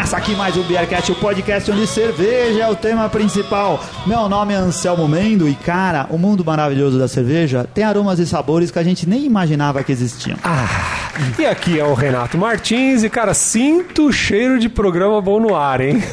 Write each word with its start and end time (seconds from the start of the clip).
Começa 0.00 0.16
aqui 0.16 0.34
mais 0.34 0.56
o 0.56 0.62
Beercast, 0.62 1.12
o 1.12 1.14
podcast 1.14 1.70
onde 1.70 1.86
cerveja 1.86 2.62
é 2.62 2.70
o 2.70 2.74
tema 2.74 3.06
principal. 3.10 3.84
Meu 4.06 4.30
nome 4.30 4.54
é 4.54 4.56
Anselmo 4.56 5.06
Mendo 5.06 5.46
e, 5.46 5.54
cara, 5.54 6.06
o 6.08 6.16
mundo 6.16 6.42
maravilhoso 6.42 6.98
da 6.98 7.06
cerveja 7.06 7.68
tem 7.74 7.84
aromas 7.84 8.18
e 8.18 8.26
sabores 8.26 8.70
que 8.70 8.78
a 8.78 8.82
gente 8.82 9.06
nem 9.06 9.26
imaginava 9.26 9.84
que 9.84 9.92
existiam. 9.92 10.38
Ah, 10.42 11.10
e 11.38 11.44
aqui 11.44 11.78
é 11.78 11.84
o 11.84 11.92
Renato 11.92 12.38
Martins 12.38 13.02
e, 13.02 13.10
cara, 13.10 13.34
sinto 13.34 14.06
o 14.06 14.12
cheiro 14.12 14.58
de 14.58 14.70
programa 14.70 15.20
bom 15.20 15.38
no 15.38 15.54
ar, 15.54 15.82
hein? 15.82 16.02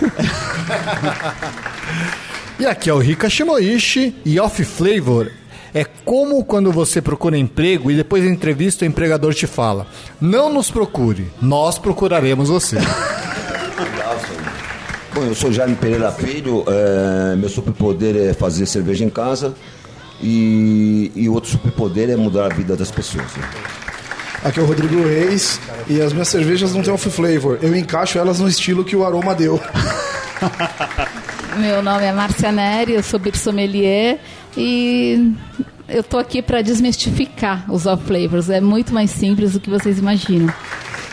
E 2.60 2.66
aqui 2.66 2.90
é 2.90 2.94
o 2.94 2.98
Rika 2.98 3.30
Shimoishi 3.30 4.16
e 4.26 4.38
Off 4.38 4.66
Flavor 4.66 5.32
é 5.74 5.86
como 6.04 6.44
quando 6.44 6.72
você 6.72 7.02
procura 7.02 7.38
emprego 7.38 7.92
e 7.92 7.96
depois 7.96 8.24
da 8.24 8.30
entrevista 8.30 8.84
o 8.84 8.88
empregador 8.88 9.34
te 9.34 9.46
fala: 9.46 9.86
Não 10.20 10.52
nos 10.52 10.72
procure, 10.72 11.28
nós 11.40 11.78
procuraremos 11.78 12.50
você. 12.50 12.78
Bom, 15.18 15.24
eu 15.24 15.34
sou 15.34 15.52
Jaime 15.52 15.76
Pereira 15.76 16.12
Filho, 16.12 16.64
é, 16.68 17.36
meu 17.36 17.50
superpoder 17.50 18.16
é 18.16 18.34
fazer 18.36 18.68
cerveja 18.68 19.04
em 19.04 19.10
casa 19.10 19.56
e, 20.22 21.12
e 21.16 21.28
outro 21.28 21.50
superpoder 21.50 22.12
é 22.12 22.16
mudar 22.16 22.46
a 22.46 22.50
vida 22.50 22.76
das 22.76 22.92
pessoas. 22.92 23.26
né? 23.36 23.50
Aqui 24.44 24.60
é 24.60 24.62
o 24.62 24.68
Rodrigo 24.68 25.02
Reis 25.08 25.60
e 25.88 26.00
as 26.00 26.14
minhas 26.14 26.28
cervejas 26.28 26.72
não 26.72 26.84
têm 26.84 26.94
off 26.94 27.10
flavor. 27.10 27.58
Eu 27.64 27.76
encaixo 27.76 28.20
elas 28.20 28.40
no 28.40 28.48
estilo 28.48 28.86
que 28.86 28.96
o 28.96 29.04
aroma 29.04 29.34
deu. 29.34 29.60
Meu 31.58 31.82
nome 31.82 32.04
é 32.04 32.12
Márcia 32.12 32.52
Neri, 32.52 32.94
eu 32.94 33.02
sou 33.02 33.20
sommelier 33.34 34.20
e 34.56 35.34
eu 35.90 36.04
tô 36.04 36.20
aqui 36.20 36.44
para 36.44 36.62
desmistificar 36.62 37.66
os 37.74 37.88
off 37.88 38.06
flavors. 38.06 38.52
É 38.52 38.62
muito 38.62 38.94
mais 38.94 39.10
simples 39.10 39.54
do 39.54 39.60
que 39.60 39.68
vocês 39.68 39.98
imaginam. 39.98 40.54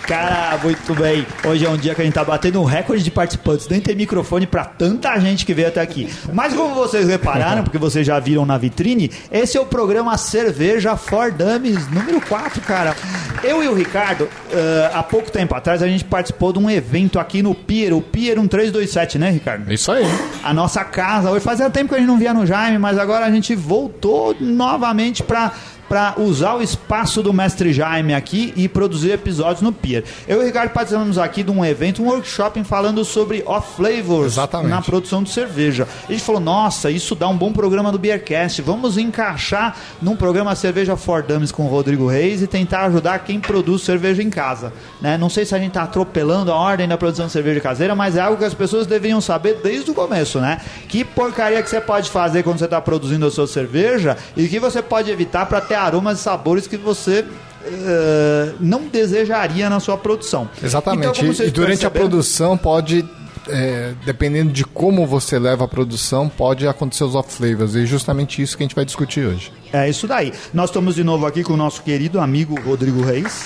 Cara, 0.07 0.59
muito 0.63 0.95
bem. 0.95 1.27
Hoje 1.47 1.65
é 1.65 1.71
um 1.71 1.79
dia 1.79 1.95
que 1.95 2.03
a 2.03 2.05
gente 2.05 2.13
tá 2.13 2.23
batendo 2.23 2.61
um 2.61 2.65
recorde 2.65 3.03
de 3.03 3.11
participantes. 3.11 3.67
Nem 3.69 3.81
tem 3.81 3.97
microfone 3.97 4.47
pra 4.47 4.63
tanta 4.63 5.19
gente 5.19 5.47
que 5.47 5.55
veio 5.55 5.69
até 5.69 5.81
aqui. 5.81 6.13
Mas 6.31 6.53
como 6.53 6.75
vocês 6.75 7.09
repararam, 7.09 7.63
porque 7.65 7.79
vocês 7.79 8.07
já 8.07 8.21
viram 8.21 8.45
na 8.45 8.59
vitrine, 8.59 9.11
esse 9.33 9.57
é 9.57 9.61
o 9.61 9.65
programa 9.65 10.17
Cerveja 10.19 10.95
for 10.95 11.33
Dummies 11.33 11.91
número 11.91 12.21
4, 12.21 12.61
cara. 12.61 12.95
Eu 13.43 13.63
e 13.63 13.69
o 13.69 13.75
Ricardo, 13.75 14.29
eh, 14.53 14.91
há 14.93 15.03
pouco 15.03 15.31
tempo 15.31 15.55
atrás, 15.55 15.83
a 15.83 15.89
gente 15.89 16.05
participou 16.05 16.53
de 16.53 16.59
um 16.59 16.71
evento 16.71 17.19
aqui 17.19 17.43
no 17.43 17.55
Pier, 17.55 17.95
o 17.95 18.03
Pier 18.03 18.37
1327, 18.37 19.19
né, 19.19 19.31
Ricardo? 19.31 19.73
Isso 19.73 19.91
aí. 19.91 20.05
a 20.43 20.53
nossa 20.53 20.85
casa. 20.85 21.31
Hoje 21.31 21.43
fazia 21.43 21.71
tempo 21.71 21.89
que 21.89 21.95
a 21.95 21.99
gente 21.99 22.09
não 22.09 22.19
via 22.19 22.35
no 22.35 22.47
Jaime, 22.47 22.77
mas 22.79 22.99
agora 22.99 23.25
a 23.25 23.31
gente 23.31 23.55
voltou 23.55 24.37
novamente 24.39 25.23
para 25.23 25.53
para 25.95 26.15
usar 26.19 26.57
o 26.57 26.61
espaço 26.61 27.23
do 27.23 27.33
Mestre 27.33 27.73
Jaime 27.73 28.15
aqui 28.15 28.53
e 28.57 28.69
produzir 28.69 29.13
episódios 29.13 29.63
no 29.63 29.73
Pier. 29.73 30.03
Eu 30.27 30.41
e 30.41 30.43
o 30.43 30.45
Ricardo 30.45 30.73
participamos 30.73 31.19
aqui 31.19 31.45
de 31.45 31.53
um 31.53 31.65
evento, 31.65 32.03
um 32.03 32.09
workshop 32.09 32.65
falando 32.65 33.05
sobre 33.05 33.45
off 33.47 33.77
flavors 33.77 34.33
Exatamente. 34.33 34.71
na 34.71 34.83
produção 34.83 35.23
de 35.23 35.31
cerveja. 35.31 35.87
A 36.09 36.11
gente 36.11 36.25
falou, 36.25 36.41
nossa, 36.41 36.91
isso 36.91 37.15
dá 37.15 37.29
um 37.29 37.37
bom 37.37 37.53
programa 37.53 37.93
do 37.93 37.99
Beercast. 38.01 38.61
Vamos 38.61 38.99
encaixar 38.99 39.77
num 40.03 40.17
programa 40.17 40.57
Cerveja 40.57 40.97
for 40.97 41.23
Dummies 41.23 41.53
com 41.53 41.65
o 41.65 41.69
Rodrigo 41.69 42.09
Reis 42.09 42.43
e 42.43 42.49
tentar 42.49 42.87
ajudar 42.87 43.21
quem 43.21 43.39
produz 43.39 43.83
cerveja 43.83 44.21
em 44.21 44.31
casa. 44.31 44.73
Né? 45.01 45.17
Não 45.17 45.31
sei 45.31 45.45
se 45.45 45.55
a 45.55 45.59
gente 45.59 45.69
está 45.69 45.85
atropelando 45.85 46.51
a 46.51 46.57
ordem 46.57 46.89
da 46.89 46.99
produção 46.99 47.27
de 47.27 47.33
cerveja 47.33 47.61
caseira, 47.61 47.95
mas 47.95 48.17
é 48.17 48.21
algo 48.21 48.37
que 48.37 48.45
as 48.45 48.53
pessoas 48.53 48.85
deveriam 48.85 49.21
saber 49.21 49.61
desde 49.63 49.93
o 49.93 49.95
começo, 49.95 50.41
né? 50.41 50.61
Que 50.89 51.05
porcaria 51.05 51.63
que 51.63 51.71
você 51.71 51.81
pode 51.81 52.11
fazer 52.11 52.43
quando 52.43 52.59
você 52.59 52.65
está 52.65 52.81
produzindo 52.81 53.25
a 53.27 53.31
sua 53.31 53.47
cerveja 53.47 54.17
e 54.37 54.49
que 54.49 54.59
você 54.59 54.83
pode 54.83 55.09
evitar 55.09 55.47
para 55.47 55.61
ter 55.61 55.84
aromas 55.85 56.19
e 56.21 56.23
sabores 56.23 56.67
que 56.67 56.77
você 56.77 57.25
eh, 57.65 58.53
não 58.61 58.89
desejaria 58.89 59.69
na 59.71 59.81
sua 59.81 59.97
produção. 59.97 60.49
Exatamente. 60.63 61.25
Então, 61.25 61.47
e 61.47 61.51
durante 61.51 61.87
a 61.87 61.91
perceberam- 61.91 61.91
produção 61.93 62.57
pode. 62.57 63.05
é, 63.47 63.93
dependendo 64.07 64.51
de 64.53 64.65
como 64.65 65.07
você 65.07 65.39
leva 65.39 65.65
a 65.67 65.69
produção, 65.69 66.31
pode 66.31 66.67
acontecer 66.67 67.05
os 67.05 67.15
off 67.15 67.31
flavors. 67.31 67.75
E 67.75 67.85
justamente 67.85 68.41
isso 68.41 68.57
que 68.57 68.63
a 68.63 68.65
gente 68.65 68.75
vai 68.75 68.87
discutir 68.87 69.27
hoje. 69.27 69.53
É 69.71 69.87
isso 69.89 70.07
daí. 70.07 70.33
Nós 70.55 70.71
estamos 70.71 70.95
de 70.95 71.05
novo 71.05 71.27
aqui 71.27 71.43
com 71.43 71.53
o 71.53 71.57
nosso 71.57 71.83
querido 71.83 72.19
amigo 72.21 72.59
Rodrigo 72.65 73.03
Reis, 73.03 73.45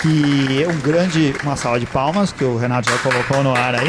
que 0.00 0.62
é 0.62 0.68
um 0.68 0.78
grande. 0.78 1.34
Uma 1.42 1.56
salva 1.56 1.80
de 1.80 1.86
palmas 1.86 2.30
que 2.32 2.44
o 2.44 2.56
Renato 2.56 2.88
já 2.90 2.98
colocou 2.98 3.42
no 3.42 3.52
ar 3.52 3.74
aí. 3.74 3.88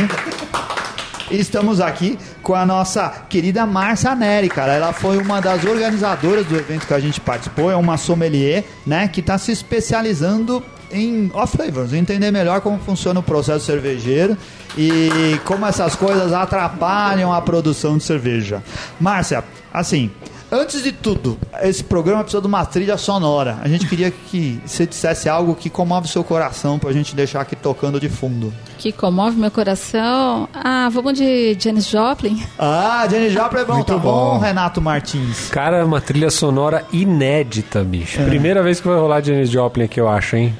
Estamos 1.31 1.79
aqui 1.79 2.19
com 2.43 2.53
a 2.53 2.65
nossa 2.65 3.09
querida 3.29 3.65
Márcia 3.65 4.13
Neri, 4.13 4.49
cara. 4.49 4.73
Ela 4.73 4.91
foi 4.91 5.17
uma 5.17 5.39
das 5.39 5.63
organizadoras 5.63 6.45
do 6.45 6.57
evento 6.57 6.85
que 6.85 6.93
a 6.93 6.99
gente 6.99 7.21
participou, 7.21 7.71
é 7.71 7.75
uma 7.75 7.95
sommelier, 7.95 8.65
né, 8.85 9.07
que 9.07 9.21
está 9.21 9.37
se 9.37 9.51
especializando 9.51 10.61
em 10.91 11.31
off 11.33 11.55
flavors, 11.55 11.93
entender 11.93 12.31
melhor 12.31 12.59
como 12.59 12.77
funciona 12.79 13.21
o 13.21 13.23
processo 13.23 13.65
cervejeiro 13.65 14.37
e 14.77 15.39
como 15.45 15.65
essas 15.65 15.95
coisas 15.95 16.33
atrapalham 16.33 17.31
a 17.31 17.41
produção 17.41 17.97
de 17.97 18.03
cerveja. 18.03 18.61
Márcia, 18.99 19.41
assim, 19.73 20.11
Antes 20.51 20.83
de 20.83 20.91
tudo, 20.91 21.37
esse 21.61 21.81
programa 21.81 22.23
precisa 22.23 22.41
de 22.41 22.47
uma 22.47 22.65
trilha 22.65 22.97
sonora. 22.97 23.57
A 23.61 23.69
gente 23.69 23.87
queria 23.87 24.11
que 24.11 24.59
você 24.65 24.85
dissesse 24.85 25.29
algo 25.29 25.55
que 25.55 25.69
comove 25.69 26.09
seu 26.09 26.25
coração 26.25 26.77
pra 26.77 26.91
gente 26.91 27.15
deixar 27.15 27.39
aqui 27.39 27.55
tocando 27.55 28.01
de 28.01 28.09
fundo. 28.09 28.53
Que 28.77 28.91
comove 28.91 29.37
meu 29.39 29.49
coração. 29.49 30.49
Ah, 30.53 30.89
vamos 30.91 31.13
de 31.13 31.55
Janis 31.57 31.87
Joplin. 31.87 32.43
Ah, 32.59 33.07
Jenny 33.09 33.29
Joplin 33.29 33.61
é 33.61 33.65
bom, 33.65 33.73
Muito 33.75 33.87
tá 33.87 33.97
bom, 33.97 34.33
bom. 34.33 34.37
Renato 34.39 34.81
Martins. 34.81 35.47
Cara, 35.49 35.77
é 35.77 35.83
uma 35.85 36.01
trilha 36.01 36.29
sonora 36.29 36.85
inédita, 36.91 37.81
bicho. 37.83 38.21
Primeira 38.23 38.61
vez 38.61 38.81
que 38.81 38.87
vai 38.89 38.97
rolar 38.97 39.21
Janis 39.23 39.49
Joplin 39.49 39.85
aqui, 39.85 40.01
eu 40.01 40.09
acho, 40.09 40.35
hein? 40.35 40.53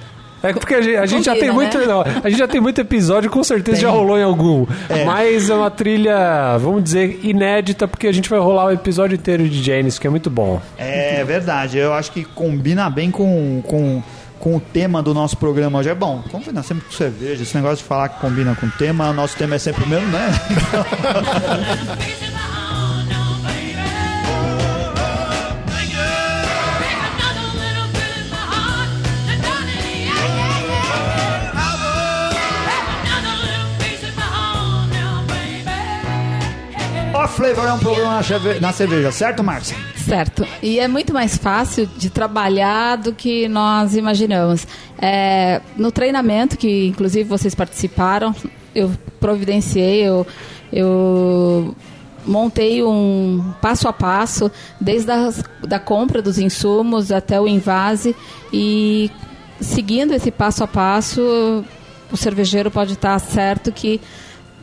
É 0.44 0.54
porque 0.54 0.74
a 0.74 0.82
gente, 0.82 0.96
a 0.98 1.06
gente 1.06 1.26
já 1.26 1.34
tem 1.34 1.50
Combina, 1.50 1.54
muito. 1.54 1.78
né? 1.78 1.86
não, 1.86 2.02
a 2.02 2.30
gente 2.30 2.40
já 2.40 2.48
tem 2.48 2.60
muito 2.60 2.82
episódio, 2.82 3.30
com 3.30 3.44
certeza 3.44 3.78
Tem. 3.78 3.82
já 3.86 3.92
rolou 3.92 4.18
em 4.18 4.24
algum. 4.24 4.66
É. 4.90 5.06
Mas 5.06 5.50
é 5.50 5.54
uma 5.54 5.70
trilha, 5.70 6.58
vamos 6.58 6.84
dizer, 6.84 7.20
inédita, 7.24 7.88
porque 7.88 8.08
a 8.08 8.12
gente 8.12 8.30
vai 8.30 8.40
rolar 8.40 8.66
o 8.66 8.72
episódio 8.72 9.16
inteiro 9.16 9.48
de 9.48 9.64
Janis, 9.64 10.00
que 10.00 10.08
é 10.08 10.10
muito 10.10 10.30
bom. 10.30 10.62
É 10.78 11.24
verdade, 11.24 11.78
eu 11.78 11.94
acho 11.94 12.12
que 12.12 12.24
combina 12.24 12.90
bem 12.90 13.12
com, 13.12 13.62
com, 13.68 14.02
com 14.40 14.56
o 14.56 14.60
tema 14.60 15.04
do 15.04 15.14
nosso 15.14 15.38
programa 15.38 15.80
hoje. 15.80 15.90
É 15.90 15.96
bom, 15.96 16.24
combina 16.32 16.64
sempre 16.64 16.86
com 16.86 16.92
cerveja. 16.92 17.44
Esse 17.44 17.56
negócio 17.56 17.78
de 17.78 17.84
falar 17.84 18.10
que 18.10 18.20
combina 18.20 18.56
com 18.56 18.66
o 18.66 18.72
tema, 18.72 19.10
o 19.10 19.14
nosso 19.14 19.38
tema 19.38 19.56
é 19.56 19.60
sempre 19.60 19.84
o 19.84 19.88
mesmo, 19.88 20.08
né? 20.08 20.30
Flavor 37.42 37.66
é 37.68 37.74
um 37.74 38.24
cerve- 38.24 38.60
na 38.60 38.72
cerveja, 38.72 39.12
certo, 39.12 39.44
Márcia? 39.44 39.76
Certo. 39.96 40.46
E 40.62 40.80
é 40.80 40.88
muito 40.88 41.12
mais 41.12 41.38
fácil 41.38 41.88
de 41.98 42.12
trabalhar 42.12 42.98
do 42.98 43.14
que 43.14 43.48
nós 43.48 43.96
imaginamos. 43.96 44.68
É, 45.02 45.60
no 45.76 45.92
treinamento, 45.92 46.56
que 46.56 46.86
inclusive 46.86 47.28
vocês 47.28 47.56
participaram, 47.56 48.36
eu 48.76 48.92
providenciei, 49.20 50.08
eu, 50.08 50.28
eu 50.72 51.76
montei 52.28 52.84
um 52.84 53.44
passo 53.60 53.88
a 53.88 53.94
passo, 53.94 54.52
desde 54.80 55.10
a 55.10 55.32
da 55.68 55.80
compra 55.80 56.22
dos 56.22 56.38
insumos 56.38 57.12
até 57.12 57.42
o 57.42 57.48
invase, 57.48 58.16
e 58.54 59.10
seguindo 59.60 60.14
esse 60.14 60.30
passo 60.30 60.64
a 60.64 60.68
passo, 60.68 61.66
o 62.12 62.16
cervejeiro 62.18 62.70
pode 62.70 62.94
estar 62.94 63.18
certo 63.18 63.72
que 63.72 64.00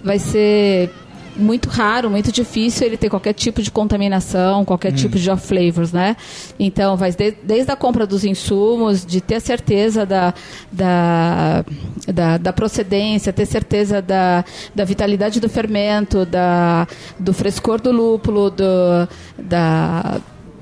vai 0.05 0.20
ser 0.20 0.93
muito 1.38 1.69
raro, 1.69 2.11
muito 2.11 2.32
difícil 2.32 2.87
ele 2.87 2.96
ter 2.96 3.08
qualquer 3.08 3.32
tipo 3.32 3.62
de 3.62 3.70
contaminação, 3.70 4.64
qualquer 4.64 4.90
tipo 4.93 5.17
de 5.19 5.31
off 5.31 5.46
flavors, 5.46 5.93
né? 5.93 6.17
Então, 6.58 6.96
vai 6.96 7.12
de- 7.12 7.37
desde 7.43 7.70
a 7.70 7.76
compra 7.76 8.06
dos 8.06 8.25
insumos, 8.25 9.06
de 9.06 9.20
ter 9.20 9.40
certeza 9.40 10.05
da, 10.05 10.35
da, 10.70 11.64
da, 12.12 12.37
da 12.38 12.52
procedência, 12.52 13.32
ter 13.32 13.46
certeza 13.46 14.02
da, 14.02 14.44
da 14.75 14.85
vitalidade 14.85 15.38
do 15.40 15.49
fermento, 15.49 16.26
da, 16.26 16.87
do 17.19 17.32
frescor 17.32 17.81
do 17.81 17.93
lúpulo, 17.93 18.50
do, 18.50 19.08
da, 19.38 20.20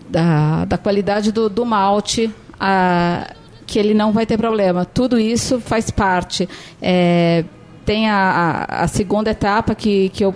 da, 0.09 0.65
da 0.67 0.79
qualidade 0.79 1.33
do, 1.33 1.49
do 1.49 1.65
malte, 1.65 2.31
a, 2.61 3.33
que 3.67 3.79
ele 3.79 3.95
não 3.95 4.13
vai 4.13 4.27
ter 4.27 4.37
problema. 4.37 4.85
Tudo 4.85 5.19
isso 5.19 5.59
faz 5.61 5.91
parte. 5.91 6.49
É, 6.81 7.45
tem 7.85 8.09
a, 8.11 8.67
a, 8.69 8.83
a 8.85 8.89
segunda 8.89 9.31
etapa 9.31 9.75
que, 9.75 10.09
que 10.11 10.25
eu 10.25 10.35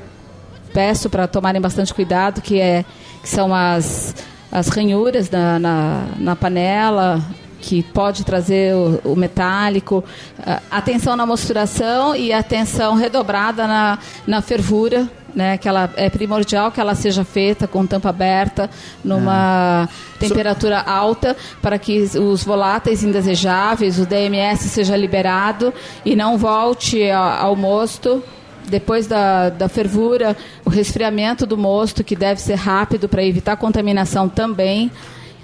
peço 0.72 1.10
para 1.10 1.26
tomarem 1.26 1.60
bastante 1.60 1.92
cuidado, 1.92 2.40
que, 2.40 2.58
é, 2.60 2.84
que 3.22 3.28
são 3.28 3.54
as, 3.54 4.14
as 4.50 4.68
ranhuras 4.68 5.30
na, 5.30 5.58
na, 5.58 6.02
na 6.16 6.36
panela, 6.36 7.20
que 7.60 7.82
pode 7.82 8.24
trazer 8.24 8.74
o, 8.74 9.00
o 9.12 9.16
metálico, 9.16 10.02
a- 10.46 10.60
atenção 10.70 11.14
na 11.16 11.26
mosturação 11.26 12.16
e 12.16 12.32
atenção 12.32 12.94
redobrada 12.94 13.66
na, 13.66 13.98
na 14.26 14.40
fervura, 14.40 15.06
né, 15.34 15.56
que 15.58 15.68
ela 15.68 15.88
é 15.94 16.08
primordial 16.10 16.72
que 16.72 16.80
ela 16.80 16.94
seja 16.94 17.22
feita 17.22 17.68
com 17.68 17.86
tampa 17.86 18.08
aberta, 18.08 18.68
numa 19.04 19.88
temperatura 20.18 20.80
alta, 20.80 21.36
para 21.62 21.78
que 21.78 22.00
os 22.18 22.42
voláteis 22.42 23.04
indesejáveis, 23.04 23.98
o 23.98 24.06
DMS 24.06 24.68
seja 24.68 24.96
liberado 24.96 25.72
e 26.04 26.16
não 26.16 26.36
volte 26.38 27.08
a- 27.10 27.36
ao 27.42 27.54
mosto. 27.54 28.24
Depois 28.70 29.06
da, 29.06 29.50
da 29.50 29.68
fervura, 29.68 30.36
o 30.64 30.70
resfriamento 30.70 31.44
do 31.44 31.58
mosto, 31.58 32.02
que 32.04 32.16
deve 32.16 32.40
ser 32.40 32.54
rápido 32.54 33.08
para 33.08 33.22
evitar 33.24 33.56
contaminação 33.56 34.28
também. 34.28 34.90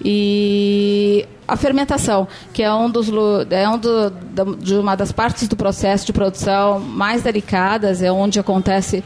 E 0.04 1.26
a 1.48 1.56
fermentação, 1.56 2.28
que 2.52 2.62
é, 2.62 2.72
um 2.72 2.88
dos, 2.90 3.08
é 3.50 3.68
um 3.68 3.78
do, 3.78 4.10
da- 4.10 4.44
de 4.58 4.74
uma 4.74 4.94
das 4.96 5.10
partes 5.12 5.48
do 5.48 5.56
processo 5.56 6.06
de 6.06 6.12
produção 6.12 6.78
mais 6.80 7.22
delicadas, 7.22 8.02
é 8.02 8.10
onde 8.10 8.38
acontece 8.38 9.02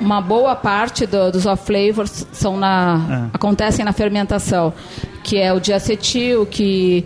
uma 0.00 0.20
boa 0.20 0.56
parte 0.56 1.06
do- 1.06 1.30
dos 1.30 1.46
off 1.46 1.64
flavors 1.64 2.26
são 2.32 2.56
na, 2.56 3.28
acontecem 3.32 3.84
na 3.84 3.92
fermentação, 3.92 4.72
que 5.22 5.38
é 5.38 5.52
o 5.52 5.60
diacetil, 5.60 6.44
que 6.46 7.04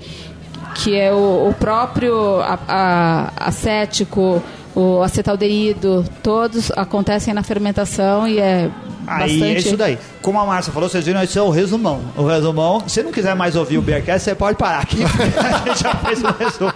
que 0.75 0.95
é 0.95 1.13
o, 1.13 1.49
o 1.49 1.55
próprio 1.59 2.41
a- 2.41 2.59
a- 2.69 3.33
acético, 3.49 4.41
o 4.75 5.03
acetaldeído, 5.03 6.05
todos 6.23 6.71
acontecem 6.77 7.33
na 7.35 7.43
fermentação 7.43 8.27
e 8.29 8.39
é 8.39 8.71
Aí 9.07 9.21
bastante 9.39 9.45
é 9.57 9.59
isso 9.59 9.77
daí. 9.77 9.99
Como 10.21 10.39
a 10.39 10.45
Márcia 10.45 10.71
falou, 10.73 10.87
vocês 10.89 11.07
viram, 11.07 11.23
esse 11.23 11.39
é 11.39 11.43
o 11.43 11.49
resumão. 11.49 12.01
O 12.15 12.27
resumão, 12.27 12.83
se 12.87 13.03
não 13.03 13.11
quiser 13.11 13.35
mais 13.35 13.57
ouvir 13.57 13.79
o 13.79 13.83
Bearcast, 13.83 14.23
você 14.23 14.35
pode 14.35 14.59
parar 14.59 14.81
aqui. 14.81 14.99
a 15.03 15.67
gente 15.69 15.83
já 15.83 15.95
fez 15.95 16.23
o 16.23 16.27
resumo. 16.27 16.73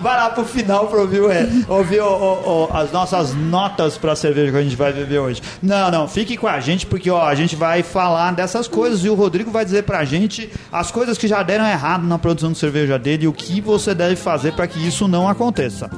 Vai 0.00 0.16
lá 0.16 0.30
pro 0.30 0.44
final 0.44 0.86
pra 0.86 1.00
ouvir, 1.00 1.20
re- 1.26 1.64
ouvir 1.68 2.00
o- 2.00 2.06
o- 2.06 2.64
o- 2.66 2.76
as 2.76 2.92
nossas 2.92 3.34
notas 3.34 3.98
pra 3.98 4.14
cerveja 4.14 4.52
que 4.52 4.58
a 4.58 4.62
gente 4.62 4.76
vai 4.76 4.92
beber 4.92 5.18
hoje. 5.18 5.42
Não, 5.60 5.90
não, 5.90 6.06
fique 6.06 6.36
com 6.36 6.46
a 6.46 6.60
gente, 6.60 6.86
porque 6.86 7.10
ó, 7.10 7.26
a 7.26 7.34
gente 7.34 7.56
vai 7.56 7.82
falar 7.82 8.30
dessas 8.32 8.68
coisas 8.68 9.04
e 9.04 9.08
o 9.08 9.14
Rodrigo 9.14 9.50
vai 9.50 9.64
dizer 9.64 9.82
pra 9.82 10.04
gente 10.04 10.48
as 10.70 10.92
coisas 10.92 11.18
que 11.18 11.26
já 11.26 11.42
deram 11.42 11.66
errado 11.66 12.06
na 12.06 12.18
produção 12.18 12.52
de 12.52 12.58
cerveja 12.58 12.96
dele 13.00 13.24
e 13.24 13.28
o 13.28 13.32
que 13.32 13.60
você 13.60 13.92
deve 13.94 14.14
fazer 14.14 14.52
pra 14.52 14.68
que 14.68 14.78
isso 14.86 15.08
não 15.08 15.28
aconteça. 15.28 15.90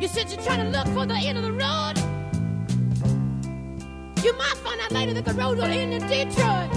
You 0.00 0.08
said 0.08 0.30
you're 0.30 0.42
trying 0.42 0.64
to 0.64 0.70
look 0.70 0.86
for 0.94 1.06
the 1.06 1.14
end 1.14 1.36
of 1.36 1.44
the 1.44 1.52
road. 1.52 1.98
You 4.24 4.32
might 4.32 4.56
find 4.64 4.80
out 4.80 4.92
later 4.92 5.12
that 5.12 5.26
the 5.26 5.34
road 5.34 5.58
will 5.58 5.64
end 5.64 5.92
in 5.92 6.00
Detroit. 6.08 6.70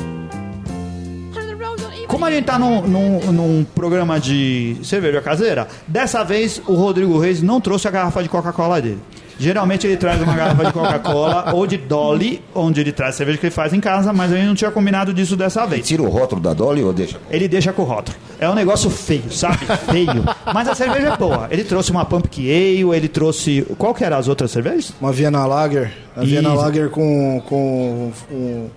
Como 2.08 2.26
a 2.26 2.32
gente 2.32 2.46
tá 2.46 2.60
num, 2.60 2.82
num, 2.86 3.32
num 3.32 3.64
programa 3.64 4.20
de 4.20 4.78
cerveja 4.84 5.22
caseira, 5.22 5.68
dessa 5.88 6.24
vez 6.24 6.62
o 6.68 6.74
Rodrigo 6.74 7.18
Reis 7.18 7.42
não 7.42 7.62
trouxe 7.62 7.88
a 7.88 7.92
garrafa 7.92 8.22
de 8.22 8.30
Coca-Cola 8.30 8.82
dele. 8.82 9.02
Geralmente 9.40 9.88
ele 9.88 9.98
traz 9.98 10.22
uma 10.22 10.34
garrafa 10.34 10.66
de 10.66 10.74
Coca-Cola 10.74 11.52
ou 11.56 11.66
de 11.66 11.78
Dolly, 11.78 12.42
onde 12.54 12.82
ele 12.82 12.92
traz 12.92 13.16
cerveja 13.16 13.38
que 13.38 13.46
ele 13.46 13.52
faz 13.52 13.74
em 13.74 13.80
casa, 13.80 14.14
mas 14.14 14.32
gente 14.32 14.48
não 14.48 14.56
tinha 14.56 14.72
combinado 14.72 15.14
disso 15.14 15.36
dessa 15.36 15.66
vez. 15.66 15.88
Tira 15.88 16.02
o 16.02 16.10
rótulo 16.10 16.42
da 16.42 16.54
Dolly 16.54 16.84
ou 16.84 16.94
deixa? 16.94 17.20
Ele 17.30 17.48
deixa 17.48 17.72
com 17.74 17.84
o 17.84 17.86
rótulo. 17.86 18.18
É 18.40 18.50
um 18.50 18.56
negócio 18.56 18.90
feio, 18.90 19.32
sabe? 19.32 19.66
Feio. 19.90 20.24
Mas 20.54 20.68
a 20.68 20.76
cerveja 20.76 21.10
é 21.10 21.18
boa. 21.18 21.48
Ele 21.50 21.64
trouxe 21.64 21.92
uma 21.92 22.06
Pumpkin 22.06 22.50
Ale, 22.50 22.96
ele 22.96 23.08
trouxe. 23.08 23.66
Qual 23.78 23.94
que 23.94 24.04
eram 24.04 24.18
as 24.18 24.28
outras 24.28 24.52
cervejas? 24.52 24.94
Uma 25.00 25.12
Viena 25.12 25.46
Lager. 25.46 25.94
A 26.16 26.24
Viena. 26.24 26.54
Lager 26.54 26.90
com, 26.90 27.42
com 27.46 28.12
um 28.32 28.70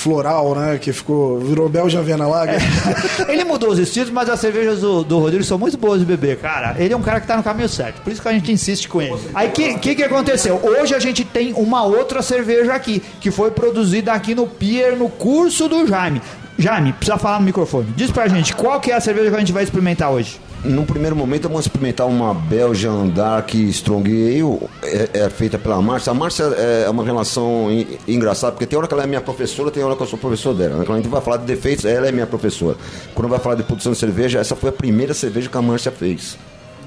floral, 0.00 0.54
né? 0.54 0.78
Que 0.78 0.92
ficou. 0.92 1.38
Virou 1.38 1.68
Belgian 1.68 2.02
Viena 2.02 2.26
Lager. 2.26 2.60
Ele 3.28 3.44
mudou 3.44 3.70
os 3.70 3.78
estilos, 3.78 4.10
mas 4.10 4.28
as 4.30 4.40
cervejas 4.40 4.80
do, 4.80 5.04
do 5.04 5.18
Rodrigo 5.18 5.44
são 5.44 5.58
muito 5.58 5.76
boas 5.76 6.00
de 6.00 6.06
beber, 6.06 6.38
cara. 6.38 6.74
Ele 6.78 6.94
é 6.94 6.96
um 6.96 7.02
cara 7.02 7.20
que 7.20 7.26
tá 7.26 7.36
no 7.36 7.42
caminho 7.42 7.68
certo. 7.68 8.00
Por 8.00 8.10
isso 8.10 8.22
que 8.22 8.28
a 8.28 8.32
gente 8.32 8.50
insiste 8.50 8.88
com 8.88 9.02
ele. 9.02 9.14
Aí 9.34 9.48
o 9.48 9.52
que, 9.52 9.74
que 9.78 9.94
que 9.94 10.02
aconteceu? 10.02 10.58
Hoje 10.62 10.94
a 10.94 10.98
gente 10.98 11.22
tem 11.24 11.52
uma 11.52 11.84
outra 11.84 12.22
cerveja 12.22 12.72
aqui, 12.74 13.02
que 13.20 13.30
foi 13.30 13.50
produzida 13.50 14.12
aqui 14.12 14.34
no 14.34 14.46
Pier, 14.46 14.96
no 14.96 15.08
curso 15.08 15.68
do 15.68 15.86
Jaime. 15.86 16.22
Jaime, 16.58 16.92
precisa 16.92 17.18
falar 17.18 17.38
no 17.38 17.44
microfone. 17.44 17.92
Diz 17.96 18.10
pra 18.10 18.26
gente, 18.26 18.54
qual 18.54 18.80
que 18.80 18.90
é 18.90 18.94
a 18.94 19.00
cerveja 19.00 19.30
que 19.30 19.36
a 19.36 19.40
gente 19.40 19.52
vai 19.52 19.64
experimentar 19.64 20.10
hoje? 20.10 20.40
Num 20.62 20.84
primeiro 20.84 21.16
momento, 21.16 21.44
vamos 21.48 21.62
experimentar 21.64 22.06
uma 22.06 22.34
Belgian 22.34 23.06
Dark 23.08 23.54
Strong 23.54 24.10
Ale, 24.10 24.58
é, 24.82 25.20
é 25.20 25.30
feita 25.30 25.58
pela 25.58 25.80
Márcia. 25.80 26.10
A 26.10 26.14
Márcia 26.14 26.44
é 26.44 26.88
uma 26.90 27.02
relação 27.02 27.70
en- 27.70 27.86
engraçada, 28.06 28.52
porque 28.52 28.66
tem 28.66 28.78
hora 28.78 28.86
que 28.86 28.92
ela 28.92 29.04
é 29.04 29.06
minha 29.06 29.22
professora, 29.22 29.70
tem 29.70 29.82
hora 29.82 29.96
que 29.96 30.02
eu 30.02 30.06
sou 30.06 30.18
professor 30.18 30.52
dela. 30.54 30.76
né? 30.76 30.84
Quando 30.84 30.98
a 30.98 31.00
gente 31.00 31.10
vai 31.10 31.22
falar 31.22 31.38
de 31.38 31.46
defeitos, 31.46 31.86
ela 31.86 32.06
é 32.08 32.12
minha 32.12 32.26
professora. 32.26 32.76
Quando 33.14 33.28
vai 33.28 33.38
falar 33.38 33.54
de 33.54 33.62
produção 33.62 33.92
de 33.92 33.98
cerveja, 33.98 34.38
essa 34.38 34.54
foi 34.54 34.68
a 34.68 34.72
primeira 34.72 35.14
cerveja 35.14 35.48
que 35.48 35.56
a 35.56 35.62
Márcia 35.62 35.90
fez, 35.90 36.36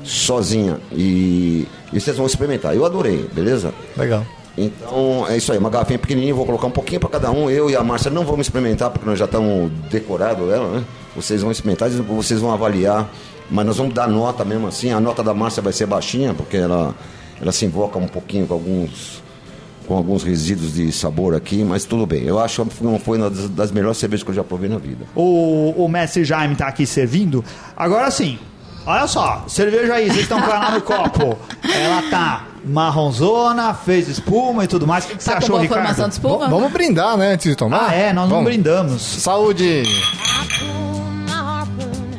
sozinha. 0.03 0.77
E, 0.91 1.67
e 1.91 1.99
vocês 1.99 2.15
vão 2.15 2.25
experimentar. 2.27 2.75
Eu 2.75 2.85
adorei, 2.85 3.27
beleza? 3.33 3.73
Legal. 3.97 4.23
Então, 4.55 5.25
é 5.27 5.35
isso 5.35 5.51
aí, 5.51 5.57
uma 5.57 5.69
garrafinha 5.71 5.97
pequenininha, 5.97 6.33
vou 6.35 6.45
colocar 6.45 6.67
um 6.67 6.71
pouquinho 6.71 6.99
para 6.99 7.09
cada 7.09 7.31
um. 7.31 7.49
Eu 7.49 7.71
e 7.71 7.75
a 7.75 7.83
Márcia 7.83 8.11
não 8.11 8.23
vamos 8.23 8.45
experimentar, 8.45 8.91
porque 8.91 9.09
nós 9.09 9.17
já 9.17 9.25
estamos 9.25 9.71
decorados 9.89 10.47
dela, 10.47 10.69
né? 10.77 10.83
Vocês 11.15 11.41
vão 11.41 11.51
experimentar, 11.51 11.89
vocês 11.89 12.39
vão 12.39 12.51
avaliar, 12.51 13.09
mas 13.53 13.65
nós 13.65 13.77
vamos 13.77 13.93
dar 13.93 14.07
nota 14.07 14.43
mesmo 14.43 14.67
assim. 14.67 14.91
A 14.91 14.99
nota 14.99 15.23
da 15.23 15.33
Márcia 15.33 15.61
vai 15.61 15.71
ser 15.71 15.85
baixinha, 15.85 16.33
porque 16.33 16.57
ela, 16.57 16.93
ela 17.41 17.51
se 17.51 17.63
invoca 17.65 17.97
um 17.99 18.07
pouquinho 18.07 18.45
com 18.47 18.53
alguns, 18.55 19.21
com 19.87 19.95
alguns 19.95 20.23
resíduos 20.23 20.73
de 20.73 20.91
sabor 20.91 21.35
aqui, 21.35 21.63
mas 21.63 21.85
tudo 21.85 22.05
bem. 22.05 22.23
Eu 22.23 22.39
acho 22.39 22.65
que 22.65 22.83
não 22.83 22.99
foi 22.99 23.17
uma 23.19 23.29
das, 23.29 23.71
melhores 23.71 23.97
cervejas 23.97 24.23
que 24.23 24.31
eu 24.31 24.35
já 24.35 24.43
provei 24.43 24.69
na 24.69 24.77
vida. 24.79 25.05
O, 25.15 25.73
o 25.77 25.87
mestre 25.87 26.25
Jaime 26.25 26.55
tá 26.55 26.67
aqui 26.67 26.85
servindo. 26.85 27.43
Agora 27.77 28.09
sim, 28.11 28.39
olha 28.85 29.05
só, 29.07 29.43
cerveja 29.47 29.93
aí, 29.93 30.07
vocês 30.07 30.21
estão 30.23 30.41
com 30.41 30.49
ela 30.49 30.71
no 30.71 30.81
copo. 30.83 31.37
Ela 31.73 32.01
tá 32.09 32.47
marronzona, 32.65 33.73
fez 33.73 34.07
espuma 34.07 34.63
e 34.63 34.67
tudo 34.67 34.87
mais. 34.87 35.03
O 35.03 35.09
que, 35.09 35.17
que 35.17 35.23
você 35.23 35.29
Tá 35.31 35.35
com 35.35 35.43
achou, 35.43 35.49
boa 35.51 35.61
Ricardo? 35.63 35.81
formação 35.81 36.07
de 36.07 36.13
espuma? 36.15 36.45
V- 36.45 36.51
vamos 36.51 36.71
brindar, 36.71 37.17
né, 37.17 37.33
antes 37.33 37.49
de 37.51 37.55
tomar? 37.57 37.89
Ah, 37.89 37.93
é, 37.93 38.13
nós 38.13 38.23
não 38.29 38.37
Vamos. 38.37 38.45
brindamos. 38.45 39.01
Saúde! 39.01 39.83
harpoon, 41.37 42.09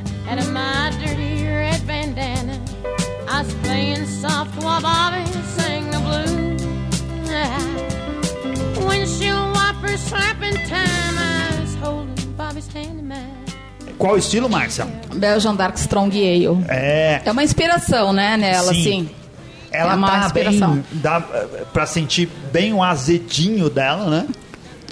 Bobby 4.81 5.25
sang 5.57 5.91
the 5.91 5.99
blues. 5.99 6.63
Windshield 8.87 9.53
wipers 9.55 10.01
slapping 10.01 10.55
time. 10.67 11.19
I 11.19 11.61
was 11.61 11.75
holding 11.83 12.33
Bobby's 12.37 12.69
hand 12.75 12.99
in 13.01 13.09
mine. 13.09 13.45
Qual 13.99 14.17
estilo, 14.19 14.49
Márcia? 14.49 14.87
Belgian 15.15 15.55
Dark 15.55 15.77
Strong 15.79 16.11
Ale. 16.17 16.65
É, 16.69 17.23
É 17.25 17.31
uma 17.33 17.43
inspiração, 17.45 18.13
né, 18.13 18.37
nela, 18.37 18.73
Sim. 18.75 18.81
assim. 18.81 19.11
ela 19.73 19.93
É 19.93 19.97
uma 19.97 20.11
tá 20.11 20.27
inspiração. 20.27 20.75
bem. 20.75 20.85
Dá 20.93 21.23
eh, 21.33 21.65
pra 21.73 21.87
sentir 21.87 22.29
bem 22.53 22.73
o 22.73 22.83
azedinho 22.83 23.71
dela, 23.71 24.11
né? 24.11 24.27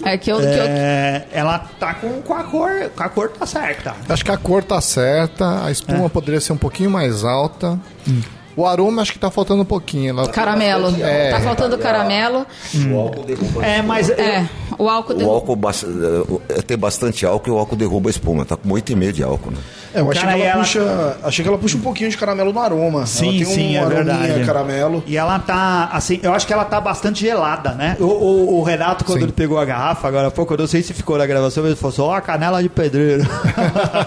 É 0.04 0.16
que 0.18 0.30
eu, 0.32 0.38
que 0.38 0.42
eu- 0.44 0.48
É, 0.66 1.26
ela 1.32 1.58
tá 1.78 1.94
com, 1.94 2.22
com 2.22 2.34
a 2.34 2.42
cor. 2.44 2.90
Com 2.96 3.02
a 3.04 3.08
cor 3.08 3.28
tá 3.30 3.46
certa. 3.46 3.94
Acho 4.08 4.24
que 4.24 4.30
a 4.32 4.36
cor 4.36 4.62
tá 4.64 4.80
certa, 4.80 5.64
a 5.64 5.70
espuma 5.70 6.08
poderia 6.10 6.40
ser 6.40 6.52
um 6.52 6.56
pouquinho 6.56 6.90
mais 6.90 7.24
alta. 7.24 7.78
O 8.56 8.66
aroma 8.66 9.02
acho 9.02 9.12
que 9.12 9.18
tá 9.18 9.30
faltando 9.30 9.62
um 9.62 9.64
pouquinho. 9.64 10.10
Ela- 10.10 10.28
Caramelo. 10.28 10.94
É. 11.00 11.30
Tá 11.30 11.40
faltando 11.40 11.78
caramelo. 11.78 12.46
O 12.92 12.98
álcool 12.98 13.22
derruba. 13.24 13.64
É, 13.66 13.80
mas. 13.82 14.10
É, 14.10 14.46
o 14.78 14.88
álcool... 14.88 15.12
O 15.12 15.16
derruba- 15.16 15.34
álcool 15.36 15.56
bas- 15.56 15.84
eh, 16.48 16.62
tem 16.62 16.76
bastante 16.76 17.24
álcool 17.24 17.48
e 17.48 17.52
o 17.52 17.58
álcool 17.58 17.76
derruba 17.76 18.08
a 18.08 18.12
espuma. 18.12 18.44
Tá 18.44 18.56
com 18.56 18.68
8,5 18.68 19.12
de 19.12 19.22
álcool, 19.22 19.50
né? 19.52 19.58
É, 19.94 20.00
eu 20.00 20.10
achei 20.10 20.22
Cara, 20.22 20.34
que, 20.34 20.40
ela 20.42 20.50
ela- 20.52 20.58
puxa, 20.62 21.16
achei 21.22 21.42
que 21.42 21.48
ela 21.48 21.58
puxa 21.58 21.76
um 21.76 21.80
pouquinho 21.80 22.08
de 22.10 22.16
caramelo 22.16 22.52
no 22.52 22.60
aroma. 22.60 23.04
Sim, 23.06 23.26
ela 23.28 23.32
tem 23.36 23.44
sim, 23.44 23.70
um 23.72 23.74
é 23.74 23.78
arominha 23.78 24.04
verdade. 24.04 24.44
caramelo. 24.46 25.04
E 25.06 25.16
ela 25.16 25.38
tá, 25.38 25.90
assim, 25.92 26.18
eu 26.22 26.32
acho 26.32 26.46
que 26.46 26.52
ela 26.52 26.64
tá 26.64 26.80
bastante 26.80 27.20
gelada, 27.20 27.72
né? 27.72 27.96
O, 28.00 28.04
o- 28.04 28.58
o 28.58 28.62
Renato, 28.62 29.04
quando 29.04 29.18
Sim. 29.18 29.24
ele 29.24 29.32
pegou 29.32 29.58
a 29.58 29.64
garrafa, 29.64 30.08
agora 30.08 30.28
há 30.28 30.30
pouco, 30.30 30.54
eu 30.54 30.58
não 30.58 30.66
sei 30.66 30.82
se 30.82 30.92
ficou 30.92 31.18
na 31.18 31.26
gravação, 31.26 31.62
mas 31.62 31.72
ele 31.72 31.80
falou 31.80 31.92
assim, 31.92 32.02
ó, 32.02 32.14
a 32.14 32.20
canela 32.20 32.62
de 32.62 32.68
pedreiro. 32.68 33.22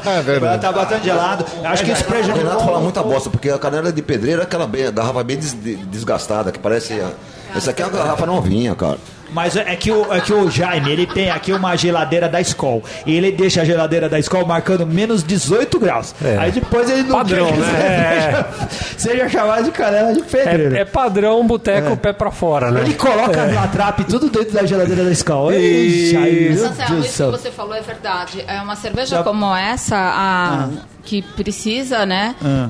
É 0.06 0.22
verdade. 0.22 0.46
Ela 0.46 0.58
tá 0.58 0.72
bastante 0.72 1.06
gelado. 1.06 1.46
Eu 1.62 1.70
acho 1.70 1.84
que 1.84 1.92
isso 1.92 2.04
O 2.04 2.12
Renato 2.12 2.32
prejudicou. 2.34 2.60
fala 2.66 2.80
muita 2.80 3.04
bosta, 3.04 3.30
porque 3.30 3.50
a 3.50 3.58
canela 3.58 3.92
de 3.92 4.02
pedreiro 4.02 4.42
é 4.42 4.44
aquela 4.44 4.66
bem, 4.68 4.92
garrafa 4.92 5.24
bem 5.24 5.38
des- 5.38 5.54
de- 5.54 5.76
desgastada, 5.78 6.52
que 6.52 6.60
parece. 6.60 6.94
a- 6.94 7.12
Essa 7.56 7.72
aqui 7.72 7.82
é 7.82 7.86
uma 7.86 7.98
garrafa 7.98 8.26
novinha, 8.26 8.76
cara. 8.76 8.98
Mas 9.32 9.56
é 9.58 9.76
que, 9.76 9.92
o, 9.92 10.14
é 10.14 10.22
que 10.22 10.32
o 10.32 10.50
Jaime, 10.50 10.92
ele 10.92 11.06
tem 11.08 11.30
aqui 11.32 11.52
uma 11.52 11.76
geladeira 11.76 12.30
da 12.30 12.40
Skol. 12.42 12.84
E 13.06 13.16
ele 13.16 13.32
deixa 13.32 13.64
a 13.64 13.66
geladeira 13.66 14.08
da 14.08 14.20
Skol 14.20 14.46
marcando 14.46 14.86
menos 14.86 15.24
18 15.24 15.80
graus. 15.80 16.14
Aí 16.40 16.52
depois 16.52 16.90
ele 16.90 17.04
não 17.04 17.18
Padrão, 17.18 17.50
né? 17.52 18.46
seja, 18.98 19.18
seja 19.18 19.30
chamado 19.30 19.64
de 19.66 19.72
canela 19.72 20.14
de 20.14 20.22
pedreiro. 20.22 20.76
É, 20.78 20.82
é 20.82 20.86
padrão 20.86 21.46
boteco 21.46 21.98
pé 21.98 22.14
pra 22.14 22.32
fora, 22.32 22.72
né? 22.72 22.82
Ele 22.82 22.94
coloca 22.94 23.42
a 23.42 23.46
latrap 23.46 24.04
tudo 24.06 24.30
dentro 24.30 24.54
da 24.54 24.66
geladeira 24.66 25.04
da 25.04 25.12
Skol. 25.12 25.52
Jaime, 25.52 26.50
Marcelo, 26.50 26.76
Deus 26.76 26.90
do 26.90 27.06
isso 27.06 27.26
que 27.26 27.32
você 27.32 27.52
falou 27.52 27.74
é 27.76 27.82
verdade. 27.82 28.44
É 28.48 28.62
uma 28.62 28.76
cerveja 28.76 29.18
Já- 29.18 29.24
como 29.24 29.54
essa, 29.56 29.98
a, 29.98 30.70
que 31.04 31.22
precisa, 31.22 32.06
né, 32.06 32.36
Ah. 32.44 32.70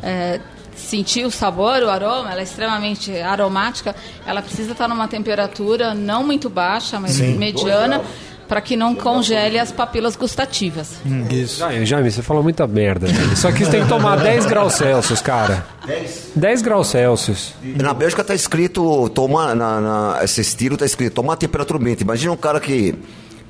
Sentir 0.76 1.26
o 1.26 1.32
sabor, 1.32 1.82
o 1.84 1.90
aroma, 1.90 2.32
ela 2.32 2.40
é 2.42 2.44
extremamente 2.44 3.12
aromática, 3.20 3.96
ela 4.26 4.42
precisa 4.42 4.74
estar 4.74 4.88
numa 4.88 5.08
temperatura 5.08 5.94
não 5.94 6.24
muito 6.24 6.50
baixa, 6.50 7.00
mas 7.00 7.20
mediana, 7.20 8.02
para 8.48 8.62
que 8.62 8.76
não 8.76 8.94
congele 8.94 9.58
as 9.58 9.72
papilas 9.72 10.16
gustativas. 10.16 10.98
Isso. 11.32 11.60
Jaime, 11.60 11.86
Jaime, 11.86 12.12
você 12.12 12.22
falou 12.22 12.44
muita 12.44 12.68
merda. 12.68 13.08
velho. 13.08 13.36
Só 13.36 13.52
que 13.52 13.66
você 13.66 13.72
tem 13.72 13.82
que 13.84 13.90
tomar 13.90 14.18
10 14.18 14.46
graus 14.46 14.74
Celsius, 14.76 15.20
cara. 15.22 15.66
10 16.36 16.62
graus 16.62 16.88
Celsius. 16.88 17.54
Na 17.64 17.94
Bélgica 17.94 18.24
tá 18.24 18.36
escrito, 18.36 19.10
toma, 19.10 19.56
na, 19.56 19.82
na- 19.82 20.20
esse 20.24 20.42
estilo 20.42 20.78
tá 20.78 20.86
escrito, 20.86 21.14
tomar 21.14 21.38
temperatura 21.38 21.80
ambiente. 21.80 22.02
Imagina 22.02 22.32
um 22.34 22.38
cara 22.38 22.60
que 22.60 22.94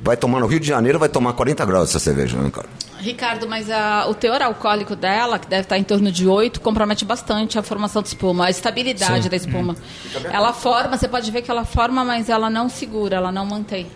vai 0.06 0.16
tomar 0.16 0.40
no 0.40 0.46
Rio 0.46 0.60
de 0.60 0.68
Janeiro, 0.68 0.98
vai 1.00 1.10
tomar 1.10 1.34
40 1.34 1.66
graus 1.66 1.90
essa 1.90 2.00
cerveja, 2.00 2.38
né, 2.38 2.50
cara? 2.52 2.68
Ricardo, 3.00 3.48
mas 3.50 3.70
a- 3.70 4.06
o 4.08 4.14
teor 4.14 4.42
alcoólico 4.42 4.96
dela, 4.96 5.38
que 5.40 5.48
deve 5.48 5.64
estar 5.64 5.78
em 5.78 5.84
torno 5.84 6.12
de 6.12 6.28
8, 6.28 6.62
compromete 6.62 7.04
bastante 7.04 7.58
a 7.60 7.64
formação 7.64 8.02
de 8.02 8.08
espuma, 8.10 8.46
a 8.46 8.50
estabilidade 8.50 9.28
da 9.30 9.36
espuma. 9.36 9.76
Ela 10.32 10.54
forma, 10.54 10.96
você 10.98 11.08
pode 11.08 11.30
ver 11.32 11.42
que 11.42 11.50
ela 11.52 11.66
forma, 11.66 12.06
mas 12.06 12.30
ela 12.30 12.50
não 12.50 12.70
segura, 12.70 13.18
ela 13.18 13.32
não 13.32 13.46
mantém. 13.46 13.88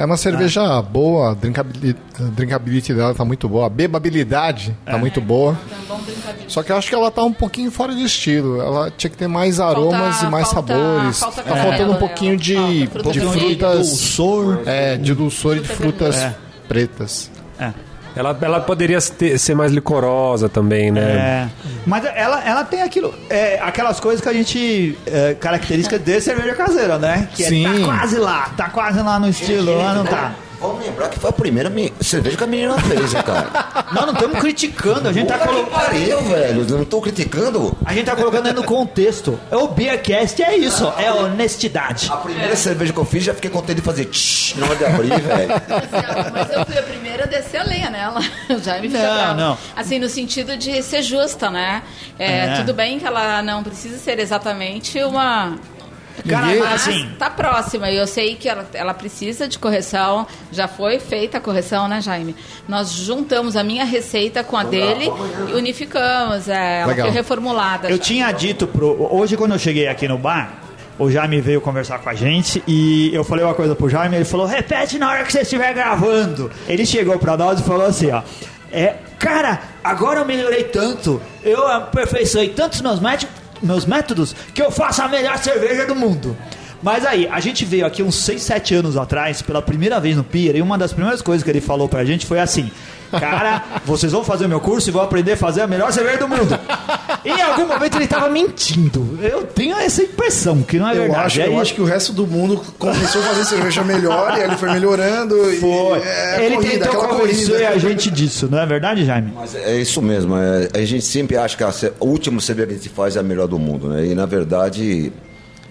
É 0.00 0.04
uma 0.06 0.16
cerveja 0.16 0.80
boa, 0.80 1.32
a 1.32 1.34
drinkabili- 1.34 1.94
a 2.18 2.22
drinkability 2.22 2.94
dela 2.94 3.14
tá 3.14 3.22
muito 3.24 3.46
boa, 3.48 3.66
a 3.66 3.68
bebabilidade 3.68 4.74
tá 4.86 4.96
muito 4.96 5.20
boa. 5.20 5.52
É 5.70 5.74
um 5.74 5.86
bom 5.96 6.02
brincadeira. 6.02 6.48
Só 6.48 6.62
que 6.62 6.72
eu 6.72 6.76
acho 6.76 6.88
que 6.88 6.94
ela 6.94 7.10
tá 7.10 7.22
um 7.22 7.32
pouquinho 7.34 7.70
fora 7.70 7.94
de 7.94 8.02
estilo. 8.04 8.60
Ela 8.62 8.90
tinha 8.90 9.10
que 9.10 9.16
ter 9.18 9.28
mais 9.28 9.60
aromas 9.60 10.22
e 10.22 10.26
mais 10.26 10.50
falta- 10.50 10.72
sabores. 10.74 11.18
falta 11.18 11.42
tá 11.42 11.54
faltando 11.54 11.92
um 11.92 11.96
pouquinho 11.96 12.36
de, 12.38 12.54
Falta 12.54 12.90
fruta 12.90 13.12
de 13.12 13.20
frutas. 13.20 13.88
Dulçor. 13.88 14.62
É, 14.64 14.96
de 14.96 15.14
dulçor 15.14 15.56
e 15.58 15.60
de 15.60 15.68
frutas 15.68 16.16
É. 16.16 16.34
pretas. 16.66 17.30
É. 17.58 17.70
Ela, 18.14 18.36
ela 18.40 18.60
poderia 18.60 19.00
ter- 19.00 19.38
ser 19.38 19.54
mais 19.54 19.72
licorosa 19.72 20.48
também, 20.48 20.90
né? 20.90 21.00
É. 21.00 21.48
Mas 21.86 22.04
ela, 22.04 22.42
ela 22.44 22.64
tem 22.64 22.82
aquilo, 22.82 23.14
é, 23.28 23.58
aquelas 23.62 24.00
coisas 24.00 24.20
que 24.20 24.28
a 24.28 24.32
gente. 24.32 24.98
É, 25.06 25.34
característica 25.34 25.98
de 25.98 26.20
cerveja 26.20 26.54
caseira, 26.54 26.98
né? 26.98 27.28
Que 27.34 27.44
é, 27.44 27.48
Sim. 27.48 27.64
tá 27.64 27.84
quase 27.86 28.18
lá, 28.18 28.50
tá 28.56 28.70
quase 28.70 29.00
lá 29.02 29.18
no 29.18 29.28
estilo, 29.28 29.76
lá 29.76 29.94
não 29.94 30.04
tá. 30.04 30.32
Vamos 30.60 30.84
lembrar 30.84 31.08
que 31.08 31.18
foi 31.18 31.30
a 31.30 31.32
primeira 31.32 31.72
cerveja 32.02 32.36
que 32.36 32.44
a 32.44 32.46
menina 32.46 32.76
fez, 32.78 33.14
cara? 33.14 33.48
Nós 33.94 34.04
não 34.04 34.12
estamos 34.12 34.38
criticando, 34.40 35.08
a 35.08 35.12
gente 35.12 35.26
tá 35.26 35.38
colocando. 35.38 35.70
pariu, 35.70 36.20
velho. 36.20 36.66
Eu 36.68 36.76
não 36.76 36.84
tô 36.84 37.00
criticando. 37.00 37.74
A 37.82 37.94
gente 37.94 38.04
tá 38.04 38.14
colocando 38.14 38.46
aí 38.46 38.52
no 38.52 38.62
contexto. 38.62 39.40
O 39.50 39.68
Beercast 39.68 40.42
é 40.42 40.54
isso, 40.58 40.92
é 40.98 41.10
honestidade. 41.10 42.10
A 42.12 42.18
primeira 42.18 42.54
cerveja 42.56 42.92
que 42.92 42.98
eu 42.98 43.06
fiz, 43.06 43.24
já 43.24 43.32
fiquei 43.32 43.48
contente 43.48 43.76
de 43.76 43.82
fazer 43.82 44.04
tch, 44.04 44.56
na 44.56 44.66
hora 44.66 44.76
de 44.76 44.84
abrir, 44.84 45.08
velho. 45.22 45.48
Mas 46.30 46.50
eu 46.52 46.66
fui 46.66 46.78
a 46.78 46.82
primeira 46.82 46.99
a 47.22 47.26
descer 47.26 47.58
a 47.60 47.64
lenha 47.64 47.90
nela. 47.90 48.20
Já 48.62 48.78
me 48.78 48.88
fica 48.88 49.02
Não, 49.02 49.14
brava. 49.14 49.34
não. 49.34 49.58
Assim, 49.76 49.98
no 49.98 50.08
sentido 50.08 50.56
de 50.56 50.82
ser 50.82 51.02
justa, 51.02 51.50
né? 51.50 51.82
É, 52.18 52.46
É. 52.46 52.54
Tudo 52.56 52.72
bem 52.74 52.98
que 52.98 53.06
ela 53.06 53.42
não 53.42 53.62
precisa 53.62 53.98
ser 53.98 54.18
exatamente 54.18 55.02
uma. 55.02 55.56
Cara, 56.28 56.46
Mas 56.48 56.86
assim. 56.86 57.08
tá 57.18 57.30
próxima 57.30 57.90
e 57.90 57.96
eu 57.96 58.06
sei 58.06 58.34
que 58.34 58.46
ela, 58.46 58.68
ela 58.74 58.92
precisa 58.92 59.48
de 59.48 59.58
correção. 59.58 60.26
Já 60.52 60.68
foi 60.68 60.98
feita 60.98 61.38
a 61.38 61.40
correção, 61.40 61.88
né, 61.88 62.00
Jaime? 62.02 62.36
Nós 62.68 62.92
juntamos 62.92 63.56
a 63.56 63.64
minha 63.64 63.84
receita 63.86 64.44
com 64.44 64.54
a 64.56 64.62
dele 64.64 65.10
e 65.48 65.54
unificamos. 65.54 66.46
É, 66.48 66.80
ela 66.80 66.88
Legal. 66.88 67.06
foi 67.06 67.14
reformulada. 67.16 67.88
Eu 67.88 67.96
já. 67.96 68.02
tinha 68.02 68.32
dito 68.32 68.66
pro. 68.66 69.08
Hoje, 69.14 69.34
quando 69.36 69.52
eu 69.52 69.58
cheguei 69.58 69.88
aqui 69.88 70.06
no 70.06 70.18
bar, 70.18 70.52
o 71.00 71.10
Jaime 71.10 71.40
veio 71.40 71.62
conversar 71.62 71.98
com 71.98 72.10
a 72.10 72.14
gente 72.14 72.62
e 72.68 73.10
eu 73.14 73.24
falei 73.24 73.42
uma 73.42 73.54
coisa 73.54 73.74
pro 73.74 73.88
Jaime, 73.88 74.16
ele 74.16 74.24
falou: 74.26 74.46
repete 74.46 74.98
na 74.98 75.10
hora 75.10 75.24
que 75.24 75.32
você 75.32 75.40
estiver 75.40 75.72
gravando. 75.72 76.50
Ele 76.68 76.84
chegou 76.84 77.18
pra 77.18 77.38
nós 77.38 77.58
e 77.58 77.62
falou 77.62 77.86
assim: 77.86 78.10
ó. 78.10 78.22
É, 78.70 78.96
cara, 79.18 79.62
agora 79.82 80.20
eu 80.20 80.24
melhorei 80.24 80.64
tanto, 80.64 81.20
eu 81.42 81.66
aperfeiçoei 81.66 82.50
tantos 82.50 82.80
meus 82.82 83.00
meus 83.60 83.84
métodos 83.84 84.36
que 84.54 84.62
eu 84.62 84.70
faço 84.70 85.02
a 85.02 85.08
melhor 85.08 85.38
cerveja 85.38 85.86
do 85.86 85.96
mundo. 85.96 86.36
Mas 86.82 87.04
aí, 87.04 87.28
a 87.30 87.40
gente 87.40 87.64
veio 87.64 87.84
aqui 87.84 88.02
uns 88.02 88.14
6, 88.16 88.40
7 88.40 88.74
anos 88.76 88.96
atrás, 88.96 89.42
pela 89.42 89.60
primeira 89.60 89.98
vez 89.98 90.16
no 90.16 90.22
Pier, 90.24 90.54
e 90.54 90.62
uma 90.62 90.78
das 90.78 90.92
primeiras 90.92 91.20
coisas 91.20 91.42
que 91.42 91.50
ele 91.50 91.60
falou 91.60 91.88
pra 91.88 92.04
gente 92.04 92.26
foi 92.26 92.38
assim: 92.38 92.70
Cara, 93.10 93.64
vocês 93.84 94.12
vão 94.12 94.22
fazer 94.24 94.46
o 94.46 94.48
meu 94.48 94.60
curso 94.60 94.88
e 94.88 94.92
vão 94.92 95.02
aprender 95.02 95.32
a 95.32 95.36
fazer 95.36 95.62
a 95.62 95.66
melhor 95.66 95.92
cerveja 95.92 96.18
do 96.18 96.28
mundo. 96.28 96.58
em 97.24 97.40
algum 97.42 97.66
momento 97.66 97.96
ele 97.96 98.06
tava 98.06 98.28
mentindo. 98.28 99.18
Eu 99.22 99.42
tenho 99.44 99.76
essa 99.76 100.02
impressão, 100.02 100.62
que 100.62 100.78
não 100.78 100.88
é 100.88 100.92
Eu 100.96 101.02
verdade. 101.02 101.24
acho, 101.26 101.40
Aí- 101.42 101.46
eu 101.54 101.60
acho 101.60 101.74
que 101.74 101.80
o 101.80 101.84
resto 101.84 102.12
do 102.12 102.26
mundo 102.26 102.60
começou 102.78 103.20
a 103.22 103.24
fazer 103.26 103.44
cerveja 103.44 103.82
melhor 103.84 104.36
e 104.38 104.42
ele 104.42 104.56
foi 104.56 104.70
melhorando. 104.72 105.52
e- 105.52 105.56
Foi. 105.58 105.98
é 106.00 106.46
ele 106.46 106.56
corrida, 106.56 106.84
tentou 106.86 107.02
aquela 107.02 107.18
convencer 107.20 107.66
a 107.66 107.78
gente 107.78 108.10
disso, 108.10 108.48
não 108.50 108.58
é 108.58 108.66
verdade, 108.66 109.04
Jaime? 109.04 109.32
Mas 109.34 109.54
é 109.54 109.76
isso 109.76 110.00
mesmo. 110.00 110.36
é- 110.36 110.68
a 110.74 110.84
gente 110.84 111.04
sempre 111.04 111.36
acha 111.36 111.56
que 111.56 111.64
a, 111.64 111.68
a 111.68 112.04
última 112.04 112.40
cerveja 112.40 112.68
que 112.68 112.74
a 112.74 112.76
gente 112.76 112.88
faz 112.88 113.16
é 113.16 113.20
a 113.20 113.22
melhor 113.22 113.46
do 113.48 113.58
mundo, 113.58 113.88
né? 113.88 114.06
E 114.06 114.14
na 114.14 114.26
verdade, 114.26 115.12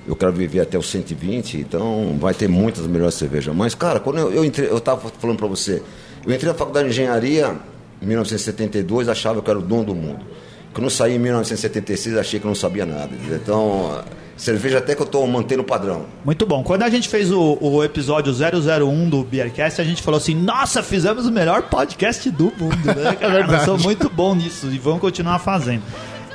eu 0.08 0.16
quero 0.16 0.32
viver 0.32 0.62
até 0.62 0.78
os 0.78 0.90
120, 0.90 1.58
então 1.58 2.18
vai 2.20 2.34
ter 2.34 2.48
muitas 2.48 2.86
melhores 2.88 3.16
cervejas. 3.16 3.54
Mas, 3.56 3.74
cara, 3.76 4.00
quando 4.00 4.18
eu, 4.20 4.32
eu 4.34 4.46
entrei, 4.46 4.70
eu 4.70 4.80
tava 4.80 5.12
falando 5.20 5.38
pra 5.38 5.48
você, 5.48 5.82
eu 6.26 6.34
entrei 6.34 6.52
na 6.52 6.58
faculdade 6.58 6.88
de 6.88 6.94
engenharia 6.94 7.56
em 8.02 8.06
1972, 8.06 9.10
achava 9.10 9.42
que 9.42 9.50
eu 9.50 9.52
era 9.52 9.60
o 9.60 9.64
dono 9.64 9.86
do 9.86 9.96
mundo. 9.96 10.26
Quando 10.74 10.86
eu 10.86 10.90
saí 10.90 11.16
em 11.16 11.20
1976, 11.20 12.18
achei 12.18 12.40
que 12.40 12.46
eu 12.46 12.50
não 12.50 12.56
sabia 12.56 12.86
nada. 12.86 13.10
Então, 13.32 14.04
cerveja 14.38 14.78
até 14.78 14.96
que 14.96 15.02
eu 15.02 15.06
tô 15.06 15.26
mantendo 15.26 15.62
o 15.62 15.66
padrão. 15.66 16.06
Muito 16.24 16.46
bom. 16.46 16.64
Quando 16.64 16.84
a 16.84 16.90
gente 16.90 17.10
fez 17.10 17.32
o, 17.32 17.58
o 17.60 17.84
episódio 17.84 18.32
001 18.32 19.10
do 19.10 19.24
Beercast, 19.24 19.82
a 19.82 19.84
gente 19.84 20.02
falou 20.02 20.18
assim: 20.20 20.36
Nossa, 20.36 20.84
fizemos 20.84 21.26
o 21.26 21.32
melhor 21.32 21.64
podcast 21.64 22.30
do 22.30 22.46
mundo, 22.46 22.86
né? 22.86 23.18
Nós 23.50 23.64
somos 23.64 23.84
muito 23.84 24.10
bons 24.10 24.36
nisso 24.36 24.68
e 24.68 24.78
vamos 24.78 25.02
continuar 25.02 25.40
fazendo. 25.40 25.84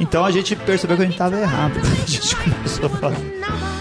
Então 0.01 0.25
a 0.25 0.31
gente 0.31 0.57
percebeu 0.57 0.97
que 0.97 1.03
a 1.03 1.07
gente 1.07 1.15
estava 1.15 1.39
errado. 1.39 1.75
A 1.81 2.07
gente 2.07 2.37
começou 2.37 2.87
a 2.87 2.89
fazer. 2.91 3.74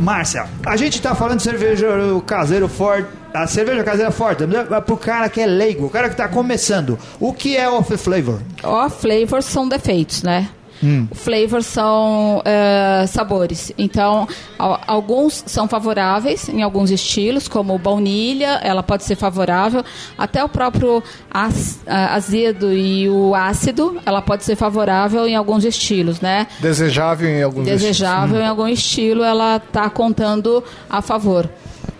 Márcia, 0.00 0.46
a 0.66 0.76
gente 0.76 1.00
tá 1.00 1.14
falando 1.14 1.36
de 1.36 1.42
cerveja 1.42 1.86
caseiro 2.26 2.68
forte. 2.68 3.08
A 3.32 3.46
cerveja 3.46 3.84
caseira 3.84 4.10
forte, 4.10 4.44
né? 4.44 4.64
pro 4.84 4.96
cara 4.96 5.28
que 5.28 5.40
é 5.40 5.46
leigo, 5.46 5.86
o 5.86 5.90
cara 5.90 6.08
que 6.08 6.16
tá 6.16 6.26
começando. 6.26 6.98
O 7.20 7.32
que 7.32 7.56
é 7.56 7.68
off 7.68 7.96
flavor? 7.96 8.40
Ó, 8.62 8.90
flavors 8.90 9.44
são 9.44 9.68
defeitos, 9.68 10.24
né? 10.24 10.48
Hum. 10.82 11.06
Flavors 11.12 11.66
são 11.66 12.40
é, 12.44 13.04
sabores. 13.06 13.70
Então, 13.76 14.26
al- 14.58 14.80
alguns 14.86 15.42
são 15.46 15.68
favoráveis 15.68 16.48
em 16.48 16.62
alguns 16.62 16.90
estilos, 16.90 17.48
como 17.48 17.78
baunilha, 17.78 18.60
ela 18.62 18.82
pode 18.82 19.04
ser 19.04 19.16
favorável. 19.16 19.84
Até 20.16 20.42
o 20.42 20.48
próprio 20.48 21.02
a- 21.30 22.14
azedo 22.14 22.72
e 22.72 23.08
o 23.08 23.34
ácido, 23.34 24.00
ela 24.06 24.22
pode 24.22 24.44
ser 24.44 24.56
favorável 24.56 25.26
em 25.26 25.36
alguns 25.36 25.64
estilos, 25.64 26.20
né? 26.20 26.46
Desejável 26.60 27.28
em 27.28 27.42
alguns 27.42 27.64
desejável 27.66 28.40
em 28.40 28.46
algum 28.46 28.66
estilo, 28.68 29.22
ela 29.22 29.56
está 29.56 29.90
contando 29.90 30.64
a 30.88 31.02
favor. 31.02 31.48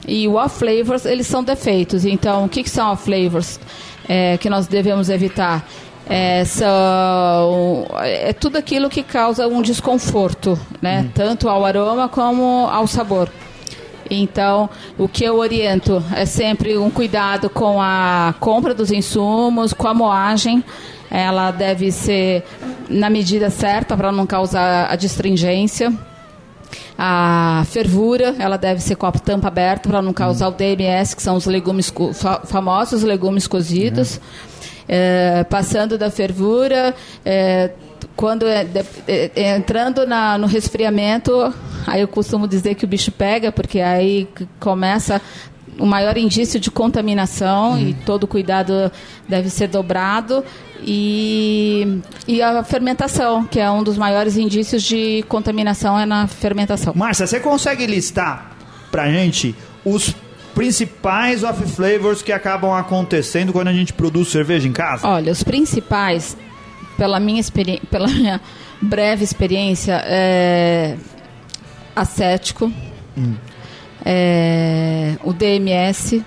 E 0.08 0.26
o 0.26 0.34
off 0.36 0.58
flavors, 0.58 1.04
eles 1.04 1.26
são 1.26 1.44
defeitos. 1.44 2.04
Então, 2.04 2.46
o 2.46 2.48
que, 2.48 2.62
que 2.62 2.70
são 2.70 2.90
off 2.92 3.04
flavors 3.04 3.60
é, 4.08 4.38
que 4.38 4.48
nós 4.48 4.66
devemos 4.66 5.08
evitar? 5.10 5.68
É, 6.12 6.44
são, 6.44 7.86
é 8.00 8.32
tudo 8.32 8.58
aquilo 8.58 8.90
que 8.90 9.00
causa 9.00 9.46
um 9.46 9.62
desconforto, 9.62 10.58
né? 10.82 11.08
Tanto 11.14 11.48
ao 11.48 11.64
aroma 11.64 12.08
como 12.08 12.66
ao 12.66 12.88
sabor. 12.88 13.30
Então, 14.10 14.68
o 14.98 15.06
que 15.06 15.22
eu 15.22 15.38
oriento 15.38 16.02
é 16.12 16.26
sempre 16.26 16.76
um 16.76 16.90
cuidado 16.90 17.48
com 17.48 17.80
a 17.80 18.34
compra 18.40 18.74
dos 18.74 18.90
insumos, 18.90 19.72
com 19.72 19.86
a 19.86 19.94
moagem. 19.94 20.64
Ela 21.08 21.52
deve 21.52 21.92
ser 21.92 22.44
na 22.88 23.08
medida 23.08 23.48
certa 23.48 23.96
para 23.96 24.10
não 24.10 24.26
causar 24.26 24.90
a 24.90 24.96
distringência. 24.96 25.92
A 26.98 27.64
fervura, 27.70 28.34
ela 28.38 28.56
deve 28.56 28.80
ser 28.80 28.96
com 28.96 29.06
a 29.06 29.12
tampa 29.12 29.46
aberta 29.46 29.88
para 29.88 30.02
não 30.02 30.12
causar 30.12 30.48
o 30.48 30.50
DMS, 30.50 31.14
que 31.14 31.22
são 31.22 31.36
os 31.36 31.46
legumes 31.46 31.92
famosos 32.46 33.04
legumes 33.04 33.46
cozidos. 33.46 34.18
É, 34.18 34.69
passando 35.48 35.96
da 35.98 36.10
fervura, 36.10 36.94
é, 37.24 37.70
quando 38.16 38.46
é, 38.46 38.66
é, 39.06 39.30
é, 39.34 39.56
entrando 39.56 40.06
na- 40.06 40.36
no 40.38 40.46
resfriamento, 40.46 41.52
aí 41.86 42.00
eu 42.00 42.08
costumo 42.08 42.46
dizer 42.48 42.74
que 42.74 42.84
o 42.84 42.88
bicho 42.88 43.10
pega, 43.12 43.52
porque 43.52 43.80
aí 43.80 44.28
começa 44.58 45.20
o 45.78 45.86
maior 45.86 46.16
indício 46.18 46.60
de 46.60 46.70
contaminação 46.70 47.78
e 47.80 47.94
todo 48.04 48.26
cuidado 48.26 48.90
deve 49.28 49.48
ser 49.48 49.68
dobrado. 49.68 50.44
E, 50.82 52.00
e 52.26 52.42
a 52.42 52.62
fermentação, 52.64 53.44
que 53.44 53.60
é 53.60 53.70
um 53.70 53.82
dos 53.82 53.96
maiores 53.96 54.36
indícios 54.36 54.82
de 54.82 55.22
contaminação, 55.28 55.98
é 55.98 56.04
na 56.04 56.26
fermentação. 56.26 56.92
Márcia, 56.96 57.26
você 57.26 57.38
consegue 57.40 57.86
listar 57.86 58.50
pra 58.90 59.08
gente 59.10 59.54
os 59.84 60.14
principais 60.54 61.42
off 61.42 61.62
flavors 61.70 62.22
que 62.22 62.32
acabam 62.32 62.72
acontecendo 62.72 63.52
quando 63.52 63.68
a 63.68 63.72
gente 63.72 63.92
produz 63.92 64.28
cerveja 64.28 64.66
em 64.68 64.72
casa? 64.72 65.06
Olha, 65.06 65.32
os 65.32 65.42
principais, 65.42 66.36
pela 66.96 67.18
minha, 67.20 67.40
experi- 67.40 67.80
pela 67.90 68.06
minha 68.08 68.40
breve 68.80 69.24
experiência, 69.24 70.00
é 70.04 70.96
acético, 71.94 72.72
é, 74.04 75.14
o 75.24 75.32
DMS, 75.32 76.22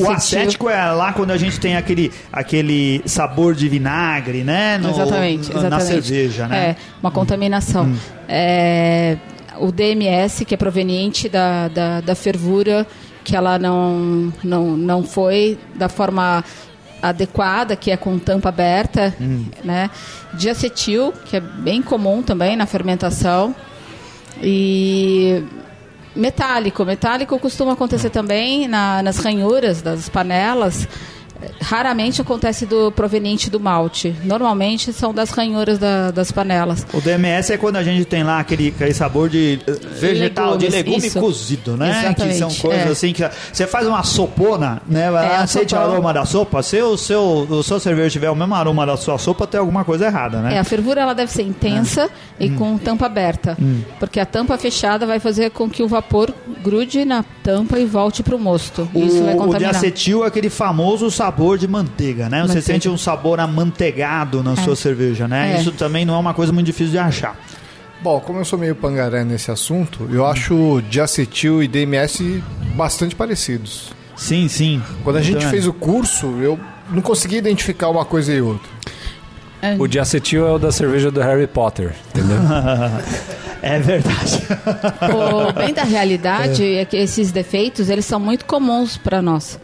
O 0.00 0.10
acético 0.10 0.68
é 0.68 0.90
lá 0.92 1.12
quando 1.14 1.30
a 1.32 1.36
gente 1.38 1.58
tem 1.58 1.74
aquele, 1.74 2.12
aquele 2.32 3.02
sabor 3.06 3.54
de 3.54 3.66
vinagre, 3.68 4.44
né? 4.44 4.76
no- 4.78 4.90
exatamente, 4.90 5.48
na- 5.52 5.58
exatamente. 5.60 5.70
Na 5.70 5.80
cerveja, 5.80 6.46
né? 6.46 6.56
É, 6.70 6.76
uma 7.02 7.10
contaminação. 7.10 7.90
É, 8.28 9.16
o 9.58 9.72
DMS, 9.72 10.44
que 10.44 10.52
é 10.54 10.56
proveniente 10.56 11.28
da, 11.30 11.68
da, 11.68 12.00
da 12.02 12.14
fervura, 12.14 12.86
que 13.24 13.34
ela 13.34 13.58
não, 13.58 14.32
não, 14.44 14.76
não 14.76 15.02
foi 15.02 15.58
da 15.74 15.88
forma 15.88 16.44
adequada, 17.02 17.74
que 17.74 17.90
é 17.90 17.96
com 17.96 18.18
tampa 18.18 18.48
aberta, 18.50 19.14
né? 19.64 19.90
Diacetil, 20.34 21.12
que 21.24 21.36
é 21.36 21.40
bem 21.40 21.82
comum 21.82 22.22
também 22.22 22.56
na 22.56 22.66
fermentação. 22.66 23.54
E 24.42 25.42
metálico. 26.14 26.84
Metálico 26.84 27.38
costuma 27.38 27.72
acontecer 27.72 28.10
também 28.10 28.68
na- 28.68 29.02
nas 29.02 29.18
ranhuras 29.18 29.82
das 29.82 30.08
panelas. 30.08 30.86
Raramente 31.60 32.20
acontece 32.20 32.66
do 32.66 32.90
proveniente 32.92 33.48
do 33.50 33.58
malte. 33.60 34.14
Normalmente 34.24 34.92
são 34.92 35.12
das 35.14 35.30
ranhuras 35.30 35.78
da- 35.78 36.10
das 36.10 36.30
panelas. 36.32 36.86
O 36.92 37.00
DMS 37.00 37.52
é 37.52 37.56
quando 37.56 37.76
a 37.76 37.82
gente 37.82 38.04
tem 38.04 38.22
lá 38.22 38.38
aquele, 38.40 38.68
aquele 38.68 38.94
sabor 38.94 39.28
de 39.28 39.58
eh, 39.66 39.72
vegetal, 40.00 40.56
de 40.56 40.68
Legumes, 40.68 40.74
legume 40.92 41.06
isso. 41.08 41.20
cozido, 41.20 41.76
né? 41.76 41.92
Que 41.92 42.06
Exatamente, 42.06 42.38
são 42.38 42.50
coisas 42.70 42.86
é. 42.86 42.90
assim 42.90 43.12
que 43.12 43.28
você 43.52 43.66
faz 43.66 43.86
uma 43.86 44.02
sopona, 44.02 44.82
né? 44.88 45.10
Vai 45.10 45.26
É, 45.26 45.28
lá, 45.30 45.38
a 45.42 45.46
sente 45.46 45.74
o 45.74 45.78
aroma 45.78 46.12
da 46.12 46.24
sopa. 46.24 46.62
Se 46.62 46.80
o 46.82 46.96
seu, 46.96 47.46
o 47.48 47.62
seu 47.62 47.78
cerveja 47.80 48.10
tiver 48.10 48.30
o 48.30 48.34
mesmo 48.36 48.54
aroma 48.54 48.84
da 48.86 48.96
sua 48.96 49.18
sopa, 49.18 49.46
tem 49.46 49.58
alguma 49.60 49.84
coisa 49.84 50.06
errada, 50.06 50.40
né? 50.40 50.54
É, 50.54 50.58
a 50.58 50.64
fervura 50.64 51.00
ela 51.00 51.14
deve 51.14 51.30
ser 51.32 51.42
intensa 51.42 52.08
e 52.38 52.50
Hum. 52.50 52.56
com 52.56 52.78
tampa 52.78 53.06
aberta. 53.06 53.56
Porque 53.98 54.20
a 54.20 54.26
tampa 54.26 54.56
fechada 54.58 55.06
vai 55.06 55.18
fazer 55.20 55.50
com 55.50 55.68
que 55.68 55.82
o 55.82 55.88
vapor 55.88 56.32
grude 56.62 57.04
na 57.04 57.24
tampa 57.42 57.78
e 57.78 57.84
volte 57.84 58.22
para 58.22 58.34
o 58.34 58.38
mosto. 58.38 58.88
Isso 58.94 59.22
vai 59.22 59.34
O, 59.34 59.36
o 59.36 59.40
contaminar. 59.40 59.72
diacetil 59.72 60.24
é 60.24 60.28
aquele 60.28 60.48
famoso 60.50 61.10
sabor 61.10 61.33
de 61.58 61.68
manteiga, 61.68 62.28
né? 62.28 62.38
Você 62.42 62.48
Manteiga. 62.48 62.62
sente 62.62 62.88
um 62.88 62.96
sabor 62.98 63.40
amanteigado 63.40 64.42
na 64.42 64.56
sua 64.56 64.74
cerveja, 64.76 65.26
né? 65.28 65.54
É. 65.56 65.60
Isso 65.60 65.72
também 65.72 66.04
não 66.04 66.14
é 66.14 66.18
uma 66.18 66.34
coisa 66.34 66.52
muito 66.52 66.66
difícil 66.66 66.92
de 66.92 66.98
achar. 66.98 67.36
Bom, 68.02 68.20
como 68.20 68.38
eu 68.38 68.44
sou 68.44 68.58
meio 68.58 68.74
pangaré 68.74 69.24
nesse 69.24 69.50
assunto, 69.50 70.06
eu 70.10 70.26
acho 70.26 70.82
diacetil 70.90 71.62
e 71.62 71.68
DMS 71.68 72.42
bastante 72.76 73.14
parecidos. 73.14 73.92
Sim, 74.16 74.46
sim. 74.48 74.82
Quando 75.02 75.16
a 75.16 75.22
gente 75.22 75.38
Então, 75.38 75.50
fez 75.50 75.66
o 75.66 75.72
curso, 75.72 76.26
eu 76.40 76.58
não 76.90 77.00
consegui 77.02 77.36
identificar 77.36 77.88
uma 77.88 78.04
coisa 78.04 78.32
e 78.32 78.40
outra. 78.40 78.73
O 79.78 79.86
diacetil 79.86 80.46
é 80.46 80.52
o 80.52 80.58
da 80.58 80.70
cerveja 80.70 81.10
do 81.10 81.20
Harry 81.20 81.46
Potter, 81.46 81.94
entendeu? 82.10 82.38
É 83.66 83.78
verdade. 83.78 84.42
O 85.14 85.50
bem 85.54 85.72
da 85.72 85.84
realidade 85.84 86.62
é. 86.62 86.84
que 86.84 86.98
esses 86.98 87.32
defeitos 87.32 87.88
eles 87.88 88.04
são 88.04 88.20
muito 88.20 88.44
comuns 88.44 88.98
para 88.98 89.22
nós 89.22 89.58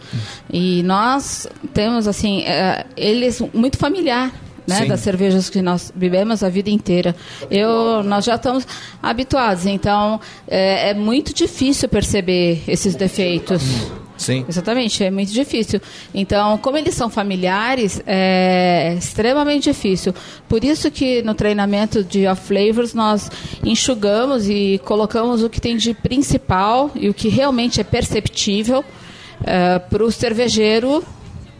e 0.50 0.83
nós 0.85 1.47
temos 1.75 2.09
assim 2.09 2.42
é, 2.45 2.87
eles 2.97 3.42
muito 3.52 3.76
familiar 3.76 4.33
né, 4.66 4.87
das 4.87 5.00
cervejas 5.00 5.50
que 5.50 5.61
nós 5.61 5.92
bebemos 5.95 6.42
a 6.42 6.49
vida 6.49 6.71
inteira 6.71 7.14
eu 7.50 8.02
nós 8.02 8.25
já 8.25 8.37
estamos 8.37 8.66
habituados 9.02 9.66
então 9.66 10.19
é, 10.49 10.90
é 10.90 10.95
muito 10.95 11.35
difícil 11.35 11.87
perceber 11.87 12.62
esses 12.66 12.95
defeitos 12.95 13.62
Sim. 14.21 14.45
Exatamente, 14.47 15.03
é 15.03 15.11
muito 15.11 15.33
difícil. 15.33 15.81
Então, 16.12 16.59
como 16.59 16.77
eles 16.77 16.95
são 16.95 17.09
familiares, 17.09 18.03
é 18.07 18.95
extremamente 18.99 19.65
difícil. 19.73 20.15
Por 20.47 20.62
isso 20.62 20.91
que 20.91 21.23
no 21.23 21.33
treinamento 21.33 22.05
de 22.05 22.27
off 22.27 22.43
flavors 22.47 22.93
nós 22.93 23.31
enxugamos 23.65 24.47
e 24.47 24.79
colocamos 24.85 25.43
o 25.43 25.49
que 25.49 25.59
tem 25.59 25.75
de 25.75 25.95
principal 25.95 26.91
e 26.95 27.09
o 27.09 27.15
que 27.15 27.31
realmente 27.31 27.81
é 27.81 27.85
perceptível 27.85 28.85
para 29.89 30.05
o 30.05 30.12
cervejeiro 30.12 31.03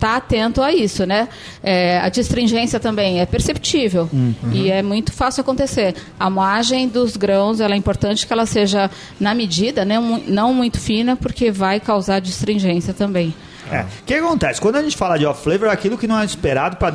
estar 0.01 0.17
atento 0.17 0.63
a 0.63 0.73
isso, 0.73 1.05
né? 1.05 1.29
É, 1.63 1.99
a 1.99 2.09
distringência 2.09 2.81
também 2.81 3.21
é 3.21 3.27
perceptível 3.27 4.09
e 4.53 4.71
é 4.71 4.83
muito 4.83 5.13
fácil 5.13 5.43
acontecer. 5.43 5.95
A 6.19 6.31
moagem 6.31 6.89
dos 6.89 7.17
grãos 7.17 7.61
ela 7.61 7.75
é 7.75 7.77
importante 7.77 8.27
que 8.27 8.33
ela 8.33 8.47
seja 8.47 8.91
na 9.19 9.35
medida, 9.35 9.85
né? 9.85 9.97
Não 10.27 10.55
muito 10.55 10.81
fina, 10.81 11.17
porque 11.17 11.51
vai 11.51 11.79
causar 11.79 12.21
distringência 12.21 12.95
também. 12.95 13.35
É. 13.71 13.83
O 13.83 14.05
que 14.05 14.15
acontece? 14.15 14.61
Quando 14.61 14.77
a 14.77 14.83
gente 14.83 14.97
fala 14.97 15.19
de 15.19 15.27
off-flavor, 15.27 15.69
é 15.69 15.73
aquilo 15.73 15.99
que 15.99 16.07
não 16.07 16.19
é 16.19 16.25
esperado 16.25 16.77
para 16.77 16.95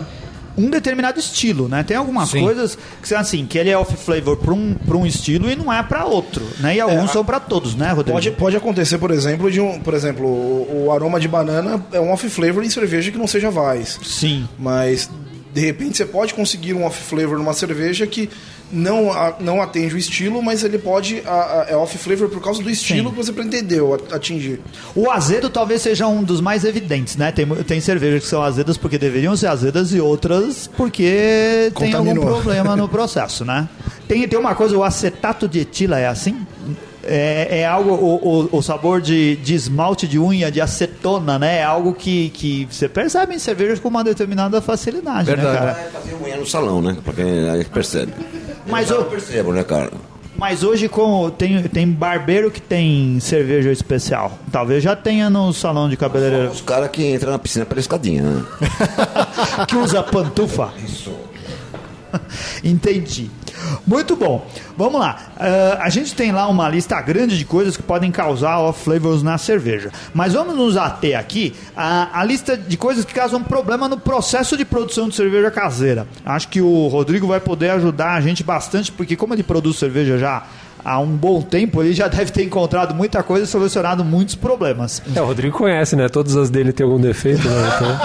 um 0.57 0.69
determinado 0.69 1.19
estilo, 1.19 1.67
né? 1.67 1.83
Tem 1.83 1.97
algumas 1.97 2.29
Sim. 2.29 2.41
coisas 2.41 2.77
que 3.01 3.07
são 3.07 3.19
assim, 3.19 3.45
que 3.45 3.57
ele 3.57 3.69
é 3.69 3.77
off-flavor 3.77 4.37
para 4.37 4.53
um, 4.53 4.73
pra 4.73 4.95
um 4.97 5.05
estilo 5.05 5.49
e 5.51 5.55
não 5.55 5.71
é 5.71 5.81
para 5.83 6.05
outro, 6.05 6.43
né? 6.59 6.75
E 6.75 6.79
alguns 6.81 7.09
a- 7.09 7.13
são 7.13 7.25
para 7.25 7.39
todos, 7.39 7.75
né, 7.75 7.89
Rodrigo? 7.91 8.11
Pode, 8.13 8.31
pode 8.31 8.55
acontecer, 8.57 8.97
por 8.97 9.11
exemplo, 9.11 9.51
de 9.51 9.59
um, 9.59 9.79
por 9.79 9.93
exemplo, 9.93 10.25
o, 10.25 10.85
o 10.87 10.91
aroma 10.91 11.19
de 11.19 11.27
banana 11.27 11.83
é 11.91 11.99
um 11.99 12.11
off 12.11 12.27
flavor 12.29 12.63
em 12.63 12.69
cerveja 12.69 13.11
que 13.11 13.17
não 13.17 13.27
seja 13.27 13.49
Weiss. 13.49 13.99
Sim. 14.03 14.47
Mas 14.57 15.09
de 15.53 15.61
repente 15.61 15.97
você 15.97 16.05
pode 16.05 16.33
conseguir 16.33 16.73
um 16.73 16.83
off 16.85 17.01
flavor 17.01 17.37
numa 17.37 17.53
cerveja 17.53 18.05
que 18.05 18.29
não, 18.71 19.12
a- 19.12 19.36
não 19.39 19.62
atende 19.62 19.95
o 19.95 19.97
estilo, 19.97 20.41
mas 20.41 20.63
ele 20.63 20.78
pode 20.78 21.21
a- 21.25 21.32
a- 21.32 21.65
é 21.69 21.75
off 21.75 21.97
flavor 21.97 22.30
por 22.30 22.41
causa 22.41 22.62
do 22.63 22.69
estilo 22.69 23.10
Sim. 23.10 23.15
que 23.15 23.17
você 23.23 23.32
pretendeu 23.32 23.93
atingir. 24.12 24.60
O 24.95 25.10
azedo 25.10 25.49
talvez 25.49 25.82
seja 25.82 26.08
um 26.08 26.23
dos 26.23 26.41
mais 26.41 26.63
evidentes, 26.65 27.15
né? 27.15 27.32
Tem, 27.32 27.45
tem 27.47 27.80
cervejas 27.80 28.23
que 28.23 28.30
são 28.30 28.41
azedas 28.41 28.78
porque 28.78 28.97
deveriam 28.97 29.36
ser 29.36 29.47
azedas 29.47 29.93
e 29.93 29.99
outras 29.99 30.69
porque 30.75 31.71
tem 31.78 31.93
algum 31.93 32.15
problema 32.15 32.75
no 32.75 32.88
processo, 32.89 33.45
né? 33.45 33.67
Tem, 34.08 34.28
tem 34.28 34.38
uma 34.39 34.54
coisa, 34.56 34.78
o 34.78 34.84
acetato 34.84 35.47
de 35.47 35.60
etila 35.60 35.99
é 35.99 36.08
assim? 36.08 36.45
É, 37.08 37.60
é 37.60 37.65
algo, 37.67 37.91
o, 37.91 38.49
o, 38.51 38.58
o 38.58 38.62
sabor 38.63 38.99
de, 38.99 39.36
de 39.36 39.54
esmalte 39.54 40.08
de 40.08 40.17
unha, 40.17 40.49
de 40.51 40.60
acetona, 40.60 41.38
né? 41.38 41.58
É 41.60 41.63
algo 41.63 41.93
que, 41.93 42.30
que 42.32 42.67
você 42.69 42.89
percebe 42.89 43.36
em 43.36 43.39
cervejas 43.39 43.80
com 43.80 43.89
uma 43.89 44.04
determinada 44.04 44.60
facilidade, 44.60 45.30
né, 45.30 45.36
Verdade. 45.36 45.58
cara? 45.58 45.71
É 45.82 45.89
fazer 45.91 46.15
unha 46.15 46.36
no 46.38 46.47
salão, 46.47 46.82
né? 46.82 46.97
Pra 47.04 47.13
quem 47.13 47.25
percebe. 47.71 48.12
Mas 48.67 48.89
eu 48.89 48.97
eu- 48.97 49.06
percebo, 49.06 49.51
né, 49.54 49.63
cara? 49.63 49.91
Mas 50.38 50.63
hoje, 50.63 50.89
como 50.89 51.32
tem, 51.32 51.63
tem 51.63 51.88
barbeiro 51.88 52.51
que 52.51 52.62
tem 52.62 53.17
cerveja 53.21 53.71
especial, 53.71 54.38
talvez 54.51 54.84
já 54.84 54.93
tenha 54.93 55.30
no 55.30 55.54
salão 55.54 55.88
de 55.88 55.95
cabeleireiro 55.95 56.51
Os 56.51 56.60
caras 56.60 56.89
que 56.89 57.10
entram 57.10 57.32
na 57.32 57.39
piscina 57.39 57.65
pela 57.65 57.80
escadinha, 57.80 58.21
né? 58.21 58.43
que 59.65 59.78
usa 59.78 60.04
pantufa. 60.04 60.73
Entendi. 62.63 63.30
Muito 63.86 64.15
bom. 64.15 64.45
Vamos 64.78 64.99
lá. 64.99 65.32
Ah, 65.38 65.80
a 65.82 65.89
gente 65.89 66.13
tem 66.13 66.32
lá 66.32 66.47
uma 66.47 66.67
lista 66.69 66.99
grande 67.01 67.38
de 67.38 67.45
coisas 67.45 67.78
que 67.78 67.84
podem 67.84 68.12
causar 68.12 68.60
off 68.60 68.84
flavors 68.84 69.23
na 69.23 69.38
cerveja. 69.38 69.91
Mas 70.13 70.34
vamos 70.34 70.56
nos 70.56 70.78
ater 70.78 71.17
aqui 71.17 71.56
à, 71.75 72.19
à 72.19 72.23
lista 72.23 72.58
de 72.58 72.78
coisas 72.78 73.06
que 73.06 73.13
causam 73.13 73.41
problema 73.43 73.88
no 73.88 73.97
processo 73.97 74.58
de 74.58 74.65
produção 74.65 75.08
de 75.10 75.15
cerveja 75.15 75.49
caseira. 75.51 76.08
Acho 76.25 76.47
que 76.49 76.62
o 76.62 76.88
Rodrigo 76.88 77.28
vai 77.28 77.39
poder 77.39 77.69
ajudar 77.71 78.13
a 78.13 78.21
gente 78.21 78.43
bastante, 78.43 78.91
porque 78.91 79.15
como 79.15 79.34
ele 79.34 79.43
produz 79.43 79.78
cerveja 79.78 80.17
já 80.17 80.45
há 80.86 81.00
um 81.00 81.08
bom 81.08 81.41
tempo, 81.41 81.82
ele 81.82 81.93
já 81.93 82.08
deve 82.08 82.32
ter 82.32 82.43
encontrado 82.43 82.93
muita 82.93 83.24
coisa 83.24 83.45
e 83.45 83.48
solucionado 83.48 84.06
muitos 84.06 84.36
problemas. 84.36 85.02
É, 85.15 85.19
o 85.19 85.26
Rodrigo 85.26 85.58
conhece, 85.58 85.95
né? 85.95 86.08
Todas 86.08 86.38
as 86.38 86.52
dele 86.52 86.71
tem 86.71 86.86
algum 86.86 87.00
defeito, 87.00 87.48
né? 87.50 87.71
Então... 87.76 87.95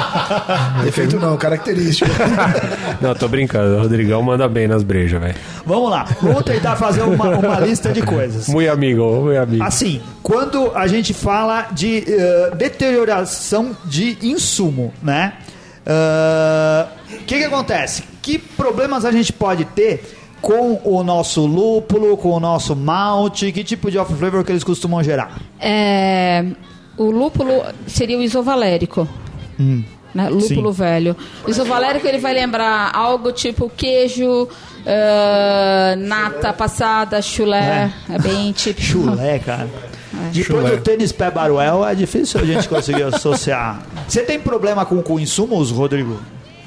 Defeito 0.82 1.20
não, 1.20 1.36
característico. 1.36 2.10
Não, 3.00 3.14
tô 3.14 3.28
brincando. 3.28 3.76
O 3.76 3.82
Rodrigão 3.82 4.22
manda 4.22 4.48
bem 4.48 4.66
nas 4.66 4.82
brejas, 4.82 5.20
velho. 5.20 5.34
Vamos 5.66 5.90
lá. 5.90 6.06
Vamos 6.22 6.42
tentar 6.44 6.76
fazer 6.76 7.02
uma, 7.02 7.28
uma 7.30 7.60
lista 7.60 7.92
de 7.92 8.02
coisas. 8.02 8.48
Muito 8.48 8.70
amigo, 8.70 9.22
muito 9.22 9.38
amigo. 9.38 9.62
Assim, 9.62 10.00
quando 10.22 10.72
a 10.74 10.86
gente 10.86 11.12
fala 11.12 11.68
de 11.72 12.04
eh, 12.06 12.52
deterioração 12.56 13.76
de 13.84 14.18
insumo, 14.22 14.92
né? 15.02 15.34
O 17.12 17.24
que, 17.24 17.38
que 17.38 17.44
acontece? 17.44 18.04
Que 18.22 18.38
problemas 18.38 19.04
a 19.04 19.10
gente 19.10 19.32
pode 19.32 19.64
ter 19.64 20.19
com 20.40 20.80
o 20.84 21.02
nosso 21.02 21.44
lúpulo, 21.46 22.16
com 22.16 22.30
o 22.30 22.40
nosso 22.40 22.74
malte? 22.74 23.52
Que 23.52 23.62
tipo 23.62 23.90
de 23.90 23.98
off 23.98 24.14
flavor 24.14 24.44
que 24.44 24.52
eles 24.52 24.64
costumam 24.64 25.02
gerar? 25.02 25.40
É, 25.58 26.44
o 26.96 27.10
lúpulo 27.10 27.62
seria 27.86 28.18
o 28.18 28.22
isovalérico. 28.22 29.08
Né? 30.14 30.28
Lúpulo 30.28 30.72
Sim. 30.72 30.78
velho. 30.78 31.16
O 31.46 31.50
isovalérico 31.50 32.06
ele 32.06 32.18
vai 32.18 32.34
lembrar 32.34 32.90
algo 32.94 33.30
tipo 33.32 33.70
queijo, 33.70 34.48
ah, 34.86 35.94
nata 35.96 36.52
passada, 36.52 37.20
chulé. 37.22 37.90
É, 38.08 38.18
bem 38.18 38.52
típico. 38.52 38.86
Chulé, 38.86 39.38
cara. 39.38 39.68
Depois 40.32 40.46
Chulé. 40.46 40.76
do 40.76 40.82
tênis 40.82 41.12
pé 41.12 41.30
baruel, 41.30 41.86
é 41.86 41.94
difícil 41.94 42.40
a 42.40 42.44
gente 42.44 42.68
conseguir 42.68 43.02
associar. 43.04 43.82
Você 44.08 44.22
tem 44.22 44.40
problema 44.40 44.84
com, 44.84 45.00
com 45.02 45.20
insumos, 45.20 45.70
Rodrigo? 45.70 46.18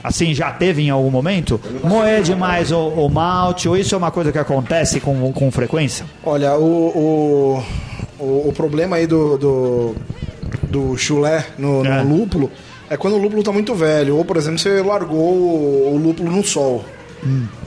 Assim, 0.03 0.33
já 0.33 0.51
teve 0.51 0.81
em 0.81 0.89
algum 0.89 1.09
momento? 1.09 1.61
Moer 1.83 2.21
demais 2.21 2.71
o, 2.71 2.89
o 2.89 3.09
malte, 3.09 3.69
ou 3.69 3.77
isso 3.77 3.95
é 3.95 3.97
uma 3.97 4.11
coisa 4.11 4.31
que 4.33 4.37
acontece 4.37 4.99
com, 4.99 5.31
com 5.31 5.49
frequência? 5.49 6.05
Olha, 6.25 6.55
o, 6.57 7.63
o, 8.19 8.23
o, 8.23 8.49
o 8.49 8.53
problema 8.53 8.97
aí 8.97 9.07
do, 9.07 9.37
do, 9.37 9.95
do 10.63 10.97
chulé 10.97 11.45
no, 11.57 11.83
no 11.83 11.89
É. 11.89 12.01
lúpulo 12.01 12.51
é 12.89 12.97
quando 12.97 13.13
o 13.13 13.17
lúpulo 13.17 13.39
está 13.39 13.51
muito 13.53 13.73
velho. 13.73 14.17
Ou, 14.17 14.25
por 14.25 14.35
exemplo, 14.35 14.59
você 14.59 14.81
largou 14.81 15.17
o, 15.33 15.93
o 15.95 15.97
lúpulo 15.97 16.29
no 16.29 16.43
sol. 16.43 16.83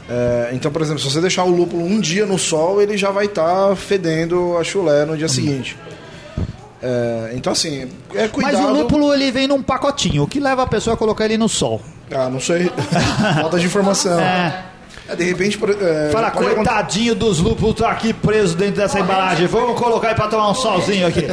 É, 0.08 0.50
então, 0.52 0.70
por 0.70 0.82
exemplo, 0.82 1.00
se 1.00 1.10
você 1.10 1.20
deixar 1.20 1.44
o 1.44 1.50
lúpulo 1.50 1.82
um 1.82 1.98
dia 1.98 2.26
no 2.26 2.38
sol, 2.38 2.82
ele 2.82 2.98
já 2.98 3.10
vai 3.10 3.24
estar 3.24 3.74
fedendo 3.76 4.56
a 4.58 4.62
chulé 4.62 5.06
no 5.06 5.16
dia 5.16 5.28
seguinte. 5.28 5.76
É, 6.82 7.32
então, 7.34 7.52
assim, 7.52 7.88
é 8.14 8.28
cuidado... 8.28 8.52
Mas 8.58 8.64
o 8.64 8.72
lúpulo 8.72 9.12
ele 9.14 9.32
vem 9.32 9.48
num 9.48 9.62
pacotinho. 9.62 10.24
O 10.24 10.26
que 10.28 10.38
leva 10.38 10.62
a 10.62 10.66
pessoa 10.66 10.92
a 10.92 10.96
colocar 10.96 11.24
ele 11.24 11.38
no 11.38 11.48
sol? 11.48 11.80
Ah, 12.14 12.28
não 12.30 12.40
sei. 12.40 12.70
Falta 13.40 13.58
de 13.58 13.66
informação. 13.66 14.20
É. 14.20 14.62
É, 15.08 15.14
de 15.14 15.22
repente, 15.22 15.56
é, 15.80 16.10
Fala, 16.10 16.28
acontecer- 16.28 16.54
coitadinho 16.56 17.14
dos 17.14 17.38
lúpulos, 17.38 17.76
tá 17.76 17.90
aqui 17.90 18.12
preso 18.12 18.56
dentro 18.56 18.76
dessa 18.76 18.98
embalagem. 18.98 19.46
Vamos 19.46 19.78
colocar 19.78 20.08
aí 20.08 20.14
pra 20.16 20.26
tomar 20.26 20.50
um 20.50 20.54
solzinho 20.54 21.06
aqui. 21.06 21.24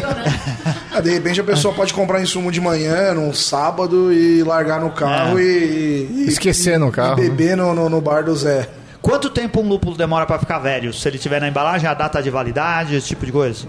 É, 0.95 1.01
de 1.01 1.09
repente 1.09 1.41
a 1.41 1.43
pessoa 1.43 1.73
pode 1.73 1.91
comprar 1.91 2.21
insumo 2.21 2.51
de 2.51 2.61
manhã, 2.61 3.15
num 3.15 3.33
sábado, 3.33 4.13
e 4.13 4.43
largar 4.43 4.79
no 4.79 4.91
carro 4.91 5.39
e, 5.39 5.43
e- 5.43 6.25
Esquecer 6.27 6.77
no 6.77 6.89
e 6.89 6.91
carro. 6.91 7.15
beber 7.15 7.57
no, 7.57 7.73
no, 7.73 7.89
no 7.89 7.99
bar 7.99 8.23
do 8.23 8.35
Zé. 8.35 8.69
Quanto 9.01 9.27
tempo 9.29 9.59
um 9.59 9.67
lúpulo 9.67 9.97
demora 9.97 10.27
pra 10.27 10.37
ficar 10.37 10.59
velho? 10.59 10.93
Se 10.93 11.07
ele 11.07 11.17
tiver 11.17 11.41
na 11.41 11.47
embalagem, 11.49 11.89
a 11.89 11.95
data 11.95 12.21
de 12.21 12.29
validade, 12.29 12.95
esse 12.95 13.07
tipo 13.07 13.25
de 13.25 13.31
coisa? 13.31 13.65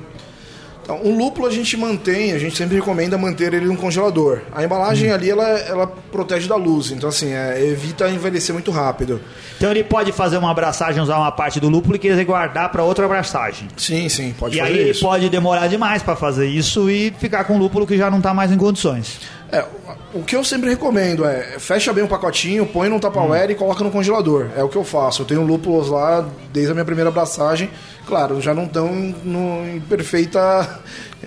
Então, 0.85 1.01
um 1.03 1.17
lúpulo 1.17 1.47
a 1.47 1.51
gente 1.51 1.79
mantém, 1.79 2.33
a 2.33 2.39
gente 2.39 2.55
sempre 2.55 2.77
recomenda 2.77 3.17
manter 3.17 3.55
ele 3.55 3.65
no 3.65 3.77
congelador. 3.77 4.43
A 4.53 4.63
embalagem 4.63 5.11
ali, 5.11 5.31
ela, 5.31 5.49
ela 5.49 5.87
protege 5.87 6.47
da 6.47 6.57
luz, 6.57 6.91
então 6.91 7.09
assim, 7.09 7.33
é, 7.33 7.65
evita 7.65 8.11
envelhecer 8.11 8.53
muito 8.53 8.71
rápido. 8.71 9.19
Então 9.57 9.71
ele 9.71 9.83
pode 9.83 10.13
fazer 10.13 10.37
uma 10.37 10.51
abraçagem, 10.51 11.03
usar 11.03 11.17
uma 11.17 11.33
parte 11.33 11.59
do 11.59 11.71
lúpulo 11.71 11.97
e 11.97 11.99
querer 11.99 12.23
guardar 12.27 12.71
pra 12.71 12.85
outra 12.85 13.07
abraçagem. 13.07 13.67
Sim, 13.79 14.11
sim, 14.11 14.35
pode 14.39 14.57
e 14.57 14.61
fazer 14.61 14.73
aí 14.73 14.79
ele 14.79 14.99
pode 14.99 15.31
demorar 15.31 15.69
demais 15.69 16.03
pra 16.03 16.15
fazer 16.15 16.49
isso 16.49 16.91
e 16.91 17.11
ficar 17.19 17.45
com 17.45 17.55
um 17.55 17.59
lúpulo 17.59 17.87
que 17.87 17.97
já 17.97 18.11
não 18.11 18.21
tá 18.21 18.35
mais 18.35 18.53
em 18.53 18.59
condições. 18.59 19.21
É, 19.55 19.65
o 20.13 20.23
que 20.25 20.35
eu 20.35 20.43
sempre 20.43 20.69
recomendo 20.69 21.25
é 21.25 21.59
fecha 21.61 21.93
bem 21.93 22.03
o 22.03 22.09
pacotinho, 22.09 22.67
põe 22.67 22.89
num 22.89 22.99
Tupperware 22.99 23.53
e 23.53 23.55
coloca 23.55 23.85
no 23.85 23.91
congelador. 23.91 24.49
É 24.57 24.65
o 24.65 24.69
que 24.69 24.77
eu 24.77 24.83
faço. 24.83 25.23
Eu 25.23 25.27
tenho 25.27 25.43
lúpulos 25.43 25.89
lá 25.89 26.29
desde 26.53 26.73
a 26.73 26.75
minha 26.75 26.85
primeira 26.85 27.11
abraçagem. 27.11 27.71
Claro, 28.05 28.41
já 28.41 28.53
não 28.53 28.65
estão 28.65 28.89
em 28.93 29.81
perfeita. 29.89 30.81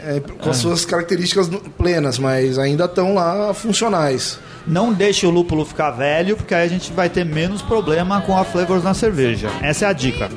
é, 0.06 0.20
com 0.20 0.50
as 0.50 0.58
suas 0.58 0.86
características 0.86 1.50
plenas, 1.78 2.20
mas 2.20 2.60
ainda 2.60 2.86
estão 2.86 3.14
lá 3.14 3.54
funcionais. 3.54 4.40
Não 4.66 4.92
deixe 4.92 5.26
o 5.26 5.30
lúpulo 5.30 5.64
ficar 5.64 5.92
velho, 5.92 6.36
porque 6.36 6.54
aí 6.54 6.66
a 6.66 6.70
gente 6.70 6.92
vai 6.92 7.10
ter 7.10 7.24
menos 7.26 7.62
problema 7.62 8.22
com 8.22 8.38
a 8.38 8.44
flavors 8.44 8.84
na 8.84 8.94
cerveja. 8.94 9.50
Essa 9.62 9.86
é 9.86 9.88
a 9.88 9.94
dica. 9.94 10.30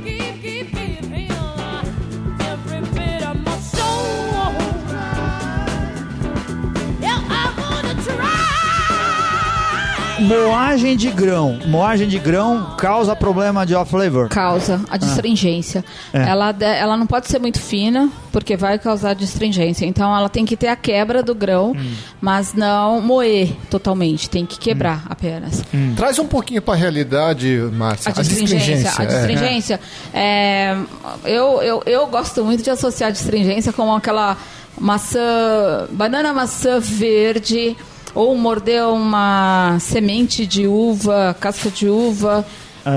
Moagem 10.31 10.97
de 10.97 11.11
grão. 11.11 11.59
Moagem 11.67 12.07
de 12.07 12.17
grão 12.19 12.77
causa 12.79 13.17
problema 13.17 13.67
de 13.67 13.75
off 13.75 13.91
flavor. 13.91 14.29
Causa 14.29 14.81
a 14.89 14.97
distringência. 14.97 15.85
É. 16.13 16.23
Ela, 16.23 16.55
ela 16.61 16.97
não 16.97 17.05
pode 17.05 17.27
ser 17.27 17.41
muito 17.41 17.59
fina, 17.61 18.09
porque 18.31 18.57
vai 18.57 18.79
causar 18.79 19.15
distringência. 19.15 19.85
Então 19.85 20.17
ela 20.17 20.29
tem 20.29 20.45
que 20.45 20.57
ter 20.57 20.69
a 20.69 20.77
quebra 20.77 21.21
do 21.21 21.35
grão, 21.35 21.73
Hum. 21.73 21.95
mas 22.21 22.55
não 22.55 23.01
moer 23.01 23.51
totalmente. 23.69 24.31
Tem 24.31 24.47
que 24.47 24.57
quebrar 24.57 24.99
Hum. 24.99 25.09
apenas. 25.11 25.65
Traz 25.97 26.17
um 26.21 26.27
pouquinho 26.27 26.63
pra 26.63 26.75
realidade, 26.77 27.49
Márcia. 27.73 28.13
A 28.17 28.23
distringência. 28.23 28.93
A 28.97 29.03
é. 29.03 29.07
distringência. 29.07 29.81
é, 30.15 30.77
eu, 31.25 31.61
eu, 31.61 31.83
eu 31.87 32.07
gosto 32.07 32.45
muito 32.45 32.63
de 32.63 32.71
associar 32.71 33.09
a 33.09 33.13
distringência 33.13 33.73
com 33.73 33.93
aquela 33.93 34.37
maçã, 34.79 35.89
banana 35.91 36.33
maçã 36.33 36.79
verde, 36.79 37.77
ou 38.15 38.37
morder 38.37 38.85
uma 38.87 39.79
semente 39.81 40.47
de 40.47 40.67
uva, 40.67 41.37
casca 41.39 41.71
de 41.71 41.89
uva. 41.89 42.45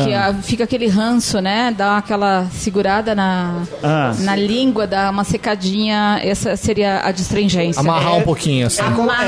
Que 0.04 0.14
ah, 0.14 0.34
fica 0.42 0.64
aquele 0.64 0.88
ranço, 0.88 1.40
né? 1.42 1.74
Dá 1.78 1.98
aquela 1.98 2.48
segurada 2.54 3.14
na, 3.14 3.64
Ah. 3.84 4.14
na 4.20 4.36
língua, 4.36 4.88
dá 4.88 5.10
uma 5.10 5.24
secadinha. 5.24 6.20
Essa 6.24 6.56
seria 6.56 7.02
a 7.06 7.12
distringência. 7.12 7.80
Amarrar 7.80 8.16
um 8.16 8.22
pouquinho 8.22 8.68
assim. 8.68 8.82
Amarrar 8.82 9.22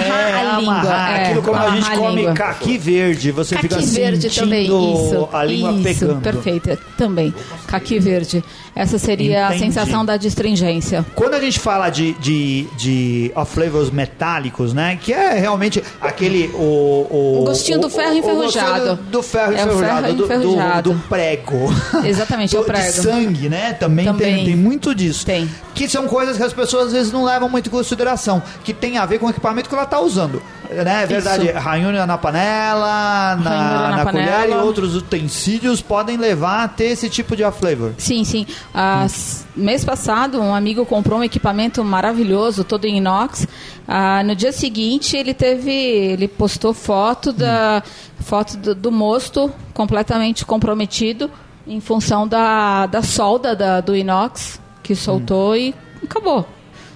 a 0.55 0.59
língua, 0.59 0.73
amarrar. 0.73 1.11
é, 1.19 1.25
Aquilo 1.25 1.41
como 1.41 1.57
a 1.59 1.69
gente 1.71 1.91
a 1.91 1.97
come 1.97 2.15
língua. 2.15 2.33
caqui 2.33 2.77
verde, 2.77 3.31
você 3.31 3.55
fica 3.57 3.75
Caqui 3.75 3.87
verde 3.87 4.21
sentindo 4.29 4.43
também, 4.43 4.65
isso. 4.65 5.29
a 5.33 5.43
língua 5.43 5.71
isso, 5.73 5.83
pegando. 5.83 6.21
perfeito. 6.21 6.77
Também. 6.97 7.33
Caqui 7.67 7.99
verde. 7.99 8.43
Essa 8.75 8.97
seria 8.99 9.45
Entendi. 9.47 9.55
a 9.55 9.65
sensação 9.67 10.03
da 10.05 10.17
distringência. 10.17 11.05
Quando 11.15 11.33
a 11.35 11.39
gente 11.39 11.59
fala 11.59 11.89
de, 11.89 12.11
de, 12.13 12.67
de 12.77 13.31
flavors 13.45 13.89
metálicos, 13.89 14.73
né? 14.73 14.97
Que 15.01 15.13
é 15.13 15.33
realmente 15.39 15.81
aquele. 16.01 16.49
O, 16.53 17.07
o, 17.09 17.39
O 17.41 17.45
gostinho 17.45 17.79
do 17.79 17.87
o- 17.87 17.89
ferro 17.89 18.11
o- 18.11 18.15
o 18.15 18.17
enferrujado. 18.19 18.79
gostinho 18.85 18.95
Do, 19.11 19.23
ferro 19.23 19.51
É 19.53 19.55
o 19.55 19.67
enferrujado. 19.67 20.27
ferro 20.27 20.41
do, 20.41 20.44
do-. 20.53 20.93
Do, 20.93 20.99
prego. 21.07 21.67
Exatamente, 22.05 22.55
é 22.55 22.59
o 22.59 22.61
Do- 22.63 22.67
prego. 22.67 22.85
De 22.85 23.01
sangue, 23.01 23.49
né? 23.49 23.73
Também, 23.73 24.05
Também. 24.05 24.35
Tem, 24.35 24.45
tem 24.45 24.55
muito 24.55 24.93
disso. 24.93 25.25
Tem. 25.25 25.49
Que 25.73 25.87
são 25.89 26.07
coisas 26.07 26.37
que 26.37 26.43
as 26.43 26.53
pessoas 26.53 26.87
às 26.87 26.93
vezes 26.93 27.11
não 27.11 27.23
levam 27.23 27.49
muito 27.49 27.67
em 27.67 27.71
consideração. 27.71 28.41
Que 28.63 28.73
tem 28.73 28.97
a 28.97 29.05
ver 29.05 29.19
com 29.19 29.27
o 29.27 29.29
equipamento 29.29 29.67
que 29.69 29.75
ela 29.75 29.83
está 29.83 29.99
usando. 29.99 30.41
Né? 30.69 31.03
É 31.03 31.05
verdade, 31.05 31.47
Isso. 31.47 31.57
ranhura 31.59 32.05
na 32.05 32.17
panela, 32.17 33.35
na, 33.37 33.89
na 33.89 33.97
na 33.97 34.05
colher 34.05 34.27
e 34.27 34.31
panela. 34.49 34.63
outros 34.63 34.95
utensílios 34.95 35.81
podem 35.81 36.17
levar 36.17 36.63
a 36.63 36.67
ter 36.67 36.85
esse 36.85 37.09
tipo 37.09 37.35
de 37.35 37.43
flavor. 37.51 37.93
Sim, 37.97 38.23
sim. 38.23 38.45
As- 38.73 39.45
mês 39.55 39.85
passado, 39.85 40.39
um 40.41 40.53
amigo 40.53 40.85
comprou 40.85 41.19
um 41.19 41.23
equipamento 41.23 41.83
maravilhoso, 41.83 42.63
todo 42.63 42.85
em 42.85 42.97
inox. 42.97 43.47
Ah, 43.87 44.23
no 44.23 44.35
dia 44.35 44.51
seguinte, 44.51 45.15
ele 45.15 45.33
teve, 45.33 45.71
ele 45.71 46.27
postou 46.27 46.73
foto 46.73 47.31
da 47.31 47.81
foto 48.19 48.57
do, 48.57 48.73
do 48.75 48.91
mosto 48.91 49.51
completamente 49.73 50.45
comprometido 50.45 51.29
em 51.67 51.79
função 51.79 52.27
da, 52.27 52.85
da 52.87 53.01
solda 53.01 53.55
da- 53.55 53.81
do 53.81 53.95
inox 53.95 54.59
que 54.83 54.95
soltou 54.95 55.55
e 55.55 55.73
acabou. 56.03 56.47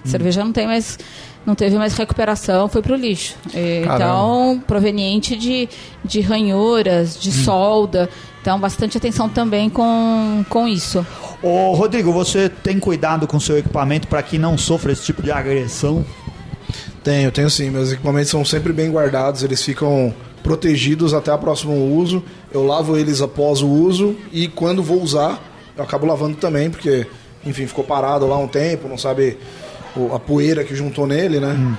A 0.04 0.08
cerveja 0.08 0.42
não 0.44 0.52
tem 0.52 0.66
mais 0.66 0.98
não 1.50 1.54
teve 1.56 1.76
mais 1.76 1.94
recuperação, 1.96 2.68
foi 2.68 2.80
pro 2.80 2.94
lixo. 2.94 3.34
E, 3.52 3.82
Caramba. 3.82 3.94
Então, 3.96 4.62
proveniente 4.66 5.36
de, 5.36 5.68
de 6.04 6.20
ranhuras, 6.20 7.18
de 7.20 7.30
solda. 7.32 8.08
Então, 8.40 8.58
bastante 8.58 8.96
atenção 8.96 9.28
também 9.28 9.68
com, 9.68 10.44
com 10.48 10.66
isso. 10.66 11.04
Ô, 11.42 11.72
Rodrigo, 11.74 12.12
você 12.12 12.48
tem 12.48 12.78
cuidado 12.78 13.26
com 13.26 13.38
seu 13.38 13.58
equipamento 13.58 14.08
para 14.08 14.22
que 14.22 14.38
não 14.38 14.56
sofra 14.56 14.92
esse 14.92 15.02
tipo 15.04 15.22
de 15.22 15.30
agressão? 15.30 16.04
Tenho, 17.02 17.30
tenho 17.30 17.50
sim. 17.50 17.68
Meus 17.70 17.92
equipamentos 17.92 18.30
são 18.30 18.44
sempre 18.44 18.72
bem 18.72 18.90
guardados, 18.90 19.42
eles 19.42 19.62
ficam 19.62 20.14
protegidos 20.42 21.12
até 21.12 21.32
o 21.32 21.38
próximo 21.38 21.74
uso. 21.96 22.22
Eu 22.52 22.64
lavo 22.66 22.96
eles 22.96 23.20
após 23.20 23.60
o 23.62 23.68
uso 23.68 24.16
e 24.32 24.48
quando 24.48 24.82
vou 24.82 25.02
usar, 25.02 25.42
eu 25.76 25.84
acabo 25.84 26.06
lavando 26.06 26.36
também, 26.36 26.70
porque, 26.70 27.06
enfim, 27.44 27.66
ficou 27.66 27.84
parado 27.84 28.26
lá 28.26 28.38
um 28.38 28.48
tempo, 28.48 28.88
não 28.88 28.96
sabe 28.98 29.36
o- 29.36 29.69
a 30.14 30.18
poeira 30.18 30.64
que 30.64 30.74
juntou 30.74 31.06
nele, 31.06 31.40
né? 31.40 31.76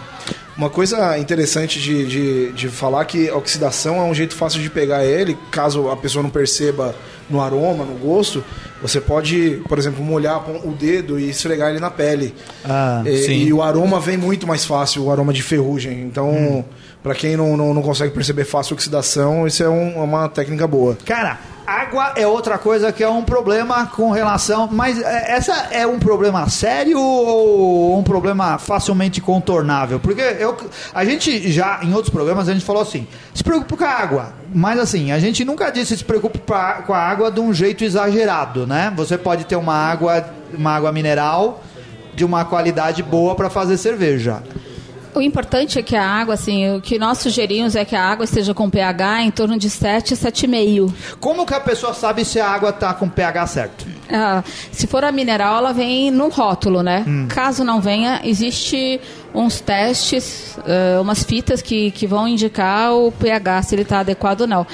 Uma 0.58 0.70
coisa 0.70 1.18
interessante 1.18 1.80
de, 1.80 2.06
de, 2.06 2.52
de 2.52 2.68
falar 2.68 3.06
que 3.06 3.30
a 3.30 3.36
oxidação 3.36 3.96
é 3.98 4.04
um 4.04 4.14
jeito 4.14 4.36
fácil 4.36 4.62
de 4.62 4.70
pegar 4.70 5.04
ele, 5.04 5.38
caso 5.50 5.90
a 5.90 5.96
pessoa 5.98 6.22
não 6.22 6.30
perceba 6.30 6.94
no 7.30 7.40
aroma, 7.42 7.86
no 7.86 7.96
gosto, 7.96 8.44
você 8.82 9.00
pode, 9.00 9.62
por 9.70 9.80
exemplo, 9.80 10.04
molhar 10.04 10.44
o 10.50 10.72
dedo 10.74 11.18
e 11.18 11.30
esfregar 11.30 11.70
ele 11.70 11.80
na 11.80 11.90
pele. 11.90 12.36
Ah, 12.66 13.02
e, 13.06 13.46
e 13.48 13.54
o 13.54 13.64
aroma 13.64 14.00
vem 14.00 14.18
muito 14.18 14.46
mais 14.46 14.66
fácil, 14.66 15.04
o 15.06 15.12
aroma 15.12 15.32
de 15.32 15.42
ferrugem. 15.42 16.02
Então, 16.02 16.66
pra 17.02 17.16
quem 17.16 17.38
não, 17.38 17.56
não, 17.56 17.74
não 17.74 17.82
consegue 17.82 18.14
perceber 18.14 18.44
fácil 18.44 18.74
a 18.74 18.76
oxidação, 18.76 19.48
isso 19.48 19.64
é 19.64 19.70
um- 19.70 19.94
é 19.96 20.04
uma 20.04 20.28
técnica 20.28 20.68
boa. 20.68 20.98
Cara, 21.06 21.40
água 21.82 22.14
é 22.16 22.26
outra 22.28 22.58
coisa 22.58 22.92
que 22.92 23.04
é 23.04 23.10
um 23.10 23.24
problema 23.24 23.86
com 23.88 24.12
relação. 24.12 24.68
Mas 24.72 25.02
é, 25.02 25.32
essa 25.32 25.54
é 25.72 25.86
um 25.88 26.00
problema 26.00 26.48
sério 26.50 27.00
ou 27.00 27.98
um 27.98 28.04
problema 28.04 28.58
facilmente 28.58 29.20
contornável? 29.22 30.00
Porque 30.00 30.22
eu, 30.22 30.58
a 30.94 31.06
gente 31.06 31.52
já, 31.52 31.80
em 31.84 31.94
outros 31.94 32.10
programas, 32.12 32.48
a 32.50 32.54
gente 32.54 32.66
falou 32.66 32.82
assim: 32.82 33.08
se 33.34 33.44
preocupe 33.44 33.76
com 33.78 33.84
a 33.86 33.90
água. 33.90 34.34
Mas 34.54 34.80
assim, 34.80 35.12
a 35.12 35.20
gente 35.20 35.46
nunca 35.46 35.70
disse 35.72 35.98
se 35.98 36.04
preocupe 36.04 36.40
pra- 36.40 36.84
com 36.86 36.94
a 36.94 37.00
água 37.00 37.32
de 37.32 37.40
um 37.40 37.54
jeito 37.54 37.84
exagerado, 37.84 38.68
né? 38.68 38.92
Você 38.96 39.18
pode 39.18 39.46
ter 39.46 39.56
uma 39.56 39.74
água, 39.76 40.26
uma 40.54 40.72
água 40.76 40.92
mineral 40.92 41.62
de 42.14 42.26
uma 42.26 42.44
qualidade 42.44 43.02
boa 43.02 43.36
para 43.36 43.50
fazer 43.50 43.78
cerveja. 43.78 44.44
O 45.14 45.22
importante 45.22 45.78
é 45.78 45.82
que 45.82 45.96
a 45.96 46.06
água, 46.06 46.36
assim, 46.36 46.76
o 46.76 46.82
que 46.82 46.98
nós 46.98 47.18
sugerimos 47.18 47.76
é 47.76 47.84
que 47.84 47.96
a 47.96 48.04
água 48.04 48.24
esteja 48.24 48.54
com 48.54 48.70
pH 48.70 49.24
em 49.24 49.32
torno 49.32 49.58
de 49.58 49.70
7, 49.70 50.16
7,5. 50.16 50.94
Como 51.20 51.46
que 51.46 51.54
a 51.54 51.60
pessoa 51.60 51.94
sabe 51.94 52.24
se 52.24 52.40
a 52.40 52.48
água 52.48 52.72
tá 52.72 52.94
com 52.94 53.10
pH 53.10 53.48
certo? 53.48 53.86
Ah, 54.10 54.44
se 54.72 54.88
for 54.88 55.04
a 55.04 55.12
mineral, 55.12 55.58
ela 55.58 55.74
vem 55.74 56.12
no 56.12 56.30
rótulo, 56.30 56.82
né? 56.82 57.06
Caso 57.30 57.64
não 57.64 57.82
venha, 57.82 58.22
existe 58.24 59.00
uns 59.34 59.60
testes, 59.60 60.58
ah, 60.60 61.02
umas 61.02 61.24
fitas 61.24 61.62
que, 61.62 61.92
que 61.92 62.08
vão 62.08 62.28
indicar 62.28 62.94
o 62.94 63.12
pH, 63.12 63.64
se 63.64 63.76
ele 63.76 63.82
está 63.82 64.00
adequado 64.00 64.42
ou 64.42 64.48
não. 64.48 64.68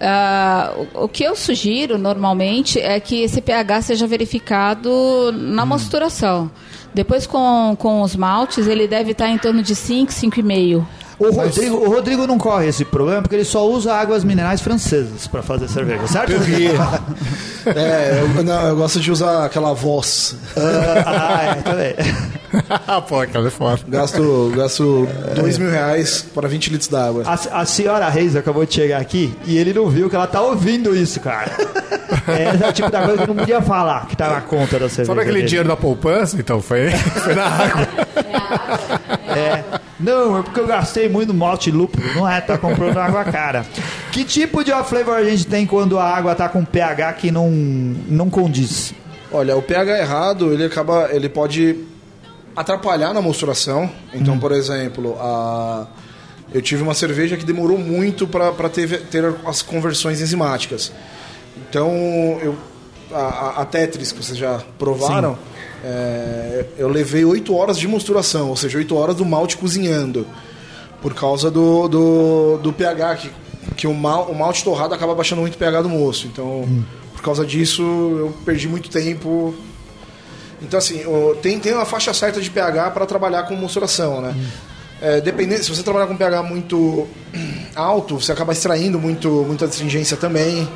Ah, 0.00 0.72
o, 0.94 1.04
o 1.04 1.08
que 1.08 1.24
eu 1.24 1.34
sugiro 1.34 1.98
normalmente 1.98 2.80
é 2.80 2.98
que 3.00 3.22
esse 3.22 3.40
pH 3.40 3.82
seja 3.82 4.06
verificado 4.06 5.32
na 5.32 5.66
mosturação. 5.66 6.50
Depois 6.94 7.26
com, 7.26 7.76
com 7.78 8.02
os 8.02 8.16
maltes, 8.16 8.66
ele 8.66 8.88
deve 8.88 9.12
estar 9.12 9.28
em 9.28 9.38
torno 9.38 9.62
de 9.62 9.74
5, 9.74 10.10
5,5. 10.12 10.84
O 11.18 11.32
Rodrigo, 11.32 11.76
o 11.76 11.88
Rodrigo 11.92 12.26
não 12.26 12.38
corre 12.38 12.68
esse 12.68 12.84
problema 12.84 13.22
porque 13.22 13.34
ele 13.34 13.44
só 13.44 13.68
usa 13.68 13.92
águas 13.92 14.22
minerais 14.22 14.60
francesas 14.60 15.26
para 15.26 15.42
fazer 15.42 15.68
cerveja, 15.68 16.06
certo? 16.06 16.32
É, 17.66 18.22
eu, 18.22 18.42
não, 18.44 18.68
eu 18.68 18.76
gosto 18.76 18.98
de 18.98 19.12
usar 19.12 19.44
aquela 19.44 19.74
voz. 19.74 20.34
ah, 20.56 21.42
é, 21.42 21.54
também. 21.60 21.94
Pô, 23.06 23.20
aquela 23.20 23.48
é 23.48 23.50
foda. 23.50 23.80
Gasto, 23.86 24.52
gasto 24.56 25.06
dois 25.34 25.58
mil 25.58 25.70
reais 25.70 26.24
para 26.34 26.48
20 26.48 26.68
litros 26.70 26.88
d'água. 26.88 27.24
A, 27.26 27.60
a 27.60 27.66
senhora 27.66 28.08
Reis 28.08 28.34
acabou 28.36 28.64
de 28.64 28.72
chegar 28.72 29.00
aqui 29.02 29.36
e 29.44 29.58
ele 29.58 29.74
não 29.74 29.90
viu 29.90 30.08
que 30.08 30.16
ela 30.16 30.26
tá 30.26 30.40
ouvindo 30.40 30.96
isso, 30.96 31.20
cara. 31.20 31.50
É 32.26 32.68
o 32.68 32.72
tipo 32.72 32.90
da 32.90 33.02
coisa 33.02 33.22
que 33.22 33.28
não 33.28 33.36
podia 33.36 33.60
falar, 33.60 34.06
que 34.06 34.16
tá 34.16 34.30
na 34.30 34.40
conta 34.40 34.78
da 34.78 34.88
cerveja. 34.88 35.06
Sabe 35.06 35.20
aquele 35.20 35.36
dele. 35.38 35.48
dinheiro 35.48 35.68
da 35.68 35.76
poupança? 35.76 36.36
Então, 36.38 36.62
foi, 36.62 36.90
foi 36.90 37.34
na 37.34 37.44
água. 37.44 37.88
É. 39.36 39.64
Não, 40.00 40.38
é 40.38 40.42
porque 40.42 40.60
eu 40.60 40.66
gastei 40.66 41.08
muito 41.08 41.34
malte 41.34 41.70
lúpulo. 41.70 42.04
Não 42.14 42.28
é, 42.28 42.40
tá 42.40 42.56
comprando 42.56 42.96
água 42.98 43.24
cara. 43.24 43.66
Que 44.12 44.24
tipo 44.24 44.62
de 44.62 44.70
off 44.72 44.88
flavor 44.90 45.16
a 45.16 45.24
gente 45.24 45.46
tem 45.46 45.66
quando 45.66 45.98
a 45.98 46.04
água 46.04 46.34
tá 46.34 46.48
com 46.48 46.64
pH 46.64 47.12
que 47.14 47.30
não, 47.30 47.50
não 47.50 48.30
condiz? 48.30 48.94
Olha, 49.32 49.56
o 49.56 49.62
pH 49.62 49.98
errado, 49.98 50.52
ele 50.52 50.64
acaba, 50.64 51.08
ele 51.12 51.28
pode 51.28 51.84
atrapalhar 52.56 53.12
na 53.12 53.20
mosturação. 53.20 53.90
Então, 54.14 54.38
por 54.38 54.52
exemplo, 54.52 55.16
a 55.20 55.86
eu 56.52 56.62
tive 56.62 56.82
uma 56.82 56.94
cerveja 56.94 57.36
que 57.36 57.44
demorou 57.44 57.76
muito 57.76 58.26
para 58.26 58.68
ter, 58.70 59.02
ter 59.08 59.22
as 59.44 59.60
conversões 59.60 60.18
enzimáticas. 60.22 60.90
Então, 61.68 61.90
eu, 62.42 62.56
a, 63.12 63.18
a- 63.20 63.62
a 63.62 63.64
Tetris, 63.66 64.12
que 64.12 64.22
vocês 64.24 64.38
já 64.38 64.62
provaram, 64.78 65.38
é, 65.84 66.64
eu 66.76 66.88
levei 66.88 67.24
8 67.24 67.54
horas 67.54 67.78
de 67.78 67.86
mosturação, 67.86 68.48
ou 68.48 68.56
seja, 68.56 68.78
8 68.78 68.94
horas 68.96 69.16
do 69.16 69.24
malte 69.24 69.56
cozinhando. 69.56 70.26
Por 71.00 71.14
causa 71.14 71.50
do, 71.50 71.86
do, 71.86 72.58
do 72.58 72.72
pH, 72.72 73.16
que, 73.16 73.30
que 73.76 73.86
o, 73.86 73.94
mal, 73.94 74.24
o 74.24 74.36
malte 74.36 74.64
torrado 74.64 74.92
acaba 74.94 75.14
baixando 75.14 75.40
muito 75.40 75.54
o 75.54 75.58
pH 75.58 75.82
do 75.82 75.88
moço. 75.88 76.26
Então, 76.26 76.68
por 77.14 77.22
causa 77.22 77.46
disso, 77.46 77.82
eu 77.82 78.34
perdi 78.44 78.68
muito 78.68 78.90
tempo. 78.90 79.54
Então, 80.60 80.78
assim, 80.78 81.02
tem, 81.40 81.60
tem 81.60 81.72
uma 81.72 81.84
faixa 81.84 82.12
certa 82.12 82.40
de 82.40 82.50
pH 82.50 82.90
para 82.90 83.06
trabalhar 83.06 83.44
com 83.44 83.54
mosturação, 83.54 84.20
né? 84.20 84.34
É, 85.00 85.20
dependendo, 85.20 85.62
se 85.62 85.70
você 85.70 85.82
trabalhar 85.84 86.08
com 86.08 86.16
pH 86.16 86.42
muito 86.42 87.06
alto, 87.76 88.20
você 88.20 88.32
acaba 88.32 88.52
extraindo 88.52 88.98
muito, 88.98 89.28
muita 89.46 89.66
astringência 89.66 90.16
também. 90.16 90.68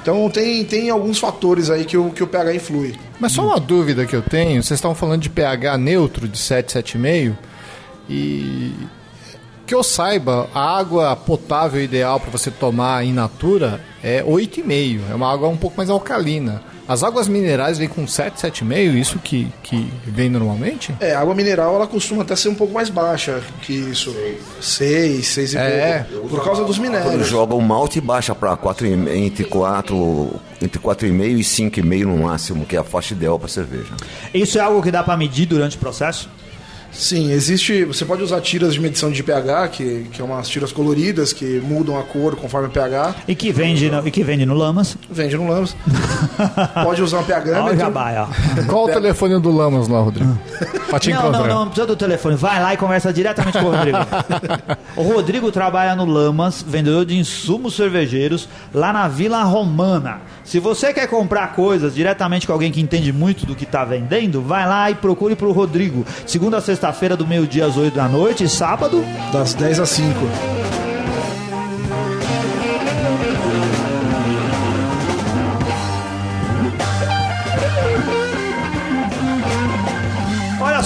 Então, 0.00 0.28
tem, 0.30 0.64
tem 0.64 0.90
alguns 0.90 1.18
fatores 1.18 1.70
aí 1.70 1.84
que 1.84 1.96
o, 1.96 2.10
que 2.10 2.22
o 2.22 2.26
pH 2.26 2.54
influi. 2.54 2.94
Mas 3.18 3.32
só 3.32 3.44
uma 3.44 3.60
dúvida 3.60 4.06
que 4.06 4.14
eu 4.14 4.22
tenho, 4.22 4.62
vocês 4.62 4.78
estavam 4.78 4.94
falando 4.94 5.22
de 5.22 5.30
pH 5.30 5.78
neutro 5.78 6.28
de 6.28 6.38
7, 6.38 6.78
7,5 6.78 7.34
e 8.08 8.72
que 9.66 9.74
eu 9.74 9.82
saiba, 9.82 10.48
a 10.54 10.78
água 10.78 11.16
potável 11.16 11.82
ideal 11.82 12.20
para 12.20 12.30
você 12.30 12.50
tomar 12.50 13.04
in 13.04 13.12
natura 13.12 13.80
é 14.02 14.22
8,5, 14.22 15.00
é 15.10 15.14
uma 15.14 15.30
água 15.32 15.48
um 15.48 15.56
pouco 15.56 15.76
mais 15.76 15.90
alcalina. 15.90 16.62
As 16.88 17.02
águas 17.02 17.26
minerais 17.26 17.78
vêm 17.78 17.88
com 17.88 18.06
7, 18.06 18.40
7,5, 18.40 18.94
isso 18.94 19.18
que, 19.18 19.48
que 19.62 19.90
vem 20.06 20.28
normalmente? 20.28 20.94
É, 21.00 21.14
a 21.14 21.20
água 21.20 21.34
mineral 21.34 21.74
ela 21.74 21.86
costuma 21.86 22.22
até 22.22 22.36
ser 22.36 22.48
um 22.48 22.54
pouco 22.54 22.72
mais 22.72 22.88
baixa 22.88 23.40
que 23.62 23.72
isso. 23.72 24.14
6, 24.60 25.26
6 25.26 25.52
e 25.54 25.58
É. 25.58 26.06
pouco. 26.10 26.28
Por 26.28 26.44
causa 26.44 26.64
dos 26.64 26.78
Quando 26.78 26.90
minérios. 26.92 27.26
joga 27.28 27.54
o 27.54 27.60
malte, 27.60 28.00
baixa 28.00 28.34
para 28.34 28.56
entre 29.14 29.44
4 29.44 30.30
entre 30.62 30.80
4,5 30.80 31.38
e 31.38 31.44
5,5 31.44 32.04
no 32.06 32.18
máximo, 32.18 32.64
que 32.64 32.76
é 32.76 32.78
a 32.78 32.84
faixa 32.84 33.14
ideal 33.14 33.38
para 33.38 33.48
cerveja. 33.48 33.92
Isso 34.32 34.56
é 34.56 34.60
algo 34.60 34.80
que 34.82 34.90
dá 34.90 35.02
pra 35.02 35.16
medir 35.16 35.46
durante 35.46 35.76
o 35.76 35.80
processo? 35.80 36.28
Sim, 36.92 37.30
existe. 37.30 37.84
Você 37.84 38.06
pode 38.06 38.22
usar 38.22 38.40
tiras 38.40 38.72
de 38.72 38.80
medição 38.80 39.10
de 39.10 39.22
pH, 39.22 39.68
que, 39.68 40.06
que 40.12 40.20
é 40.20 40.24
umas 40.24 40.48
tiras 40.48 40.72
coloridas 40.72 41.30
que 41.32 41.60
mudam 41.60 41.98
a 41.98 42.02
cor 42.02 42.36
conforme 42.36 42.68
o 42.68 42.70
pH. 42.70 43.14
E 43.28 43.34
que 43.34 43.52
vende 43.52 43.90
no, 43.90 44.06
e 44.06 44.10
que 44.10 44.22
vende 44.24 44.46
no 44.46 44.54
Lamas. 44.54 44.96
Vende 45.10 45.36
no 45.36 45.46
Lambs. 45.46 45.76
pode 46.84 47.02
usar 47.02 47.18
um 47.18 47.20
Olha 47.20 47.62
o 47.62 47.66
pH. 47.66 47.76
jabá, 47.76 48.28
ó. 48.28 48.62
Qual 48.66 48.84
o 48.84 48.88
telefone 48.88 49.40
do 49.40 49.50
Lamas 49.50 49.88
lá, 49.88 50.00
Rodrigo? 50.00 50.36
Pra 50.88 50.98
te 50.98 51.10
Não, 51.10 51.18
encontrar. 51.18 51.38
não, 51.40 51.46
não, 51.48 51.58
não 51.60 51.66
precisa 51.66 51.86
do 51.86 51.96
telefone. 51.96 52.36
Vai 52.36 52.62
lá 52.62 52.74
e 52.74 52.76
conversa 52.76 53.12
diretamente 53.12 53.58
com 53.58 53.66
o 53.66 53.70
Rodrigo. 53.72 53.98
o 54.96 55.02
Rodrigo 55.02 55.50
trabalha 55.52 55.94
no 55.96 56.04
Lamas, 56.04 56.64
vendedor 56.66 57.04
de 57.04 57.16
insumos 57.18 57.74
cervejeiros, 57.74 58.48
lá 58.72 58.92
na 58.92 59.08
Vila 59.08 59.42
Romana. 59.42 60.20
Se 60.44 60.60
você 60.60 60.92
quer 60.92 61.08
comprar 61.08 61.54
coisas 61.54 61.94
diretamente 61.94 62.46
com 62.46 62.52
alguém 62.52 62.70
que 62.70 62.80
entende 62.80 63.12
muito 63.12 63.44
do 63.46 63.54
que 63.54 63.64
está 63.64 63.84
vendendo, 63.84 64.40
vai 64.40 64.66
lá 64.66 64.90
e 64.90 64.94
procure 64.94 65.34
pro 65.34 65.52
Rodrigo. 65.52 66.04
Segunda 66.24 66.58
a 66.58 66.60
sexta-feira, 66.60 67.16
do 67.16 67.26
meio-dia 67.26 67.66
às 67.66 67.76
8 67.76 67.94
da 67.94 68.08
noite, 68.08 68.44
e 68.44 68.48
sábado. 68.48 69.04
Das 69.32 69.54
10 69.54 69.80
às 69.80 69.88
5. 69.90 70.85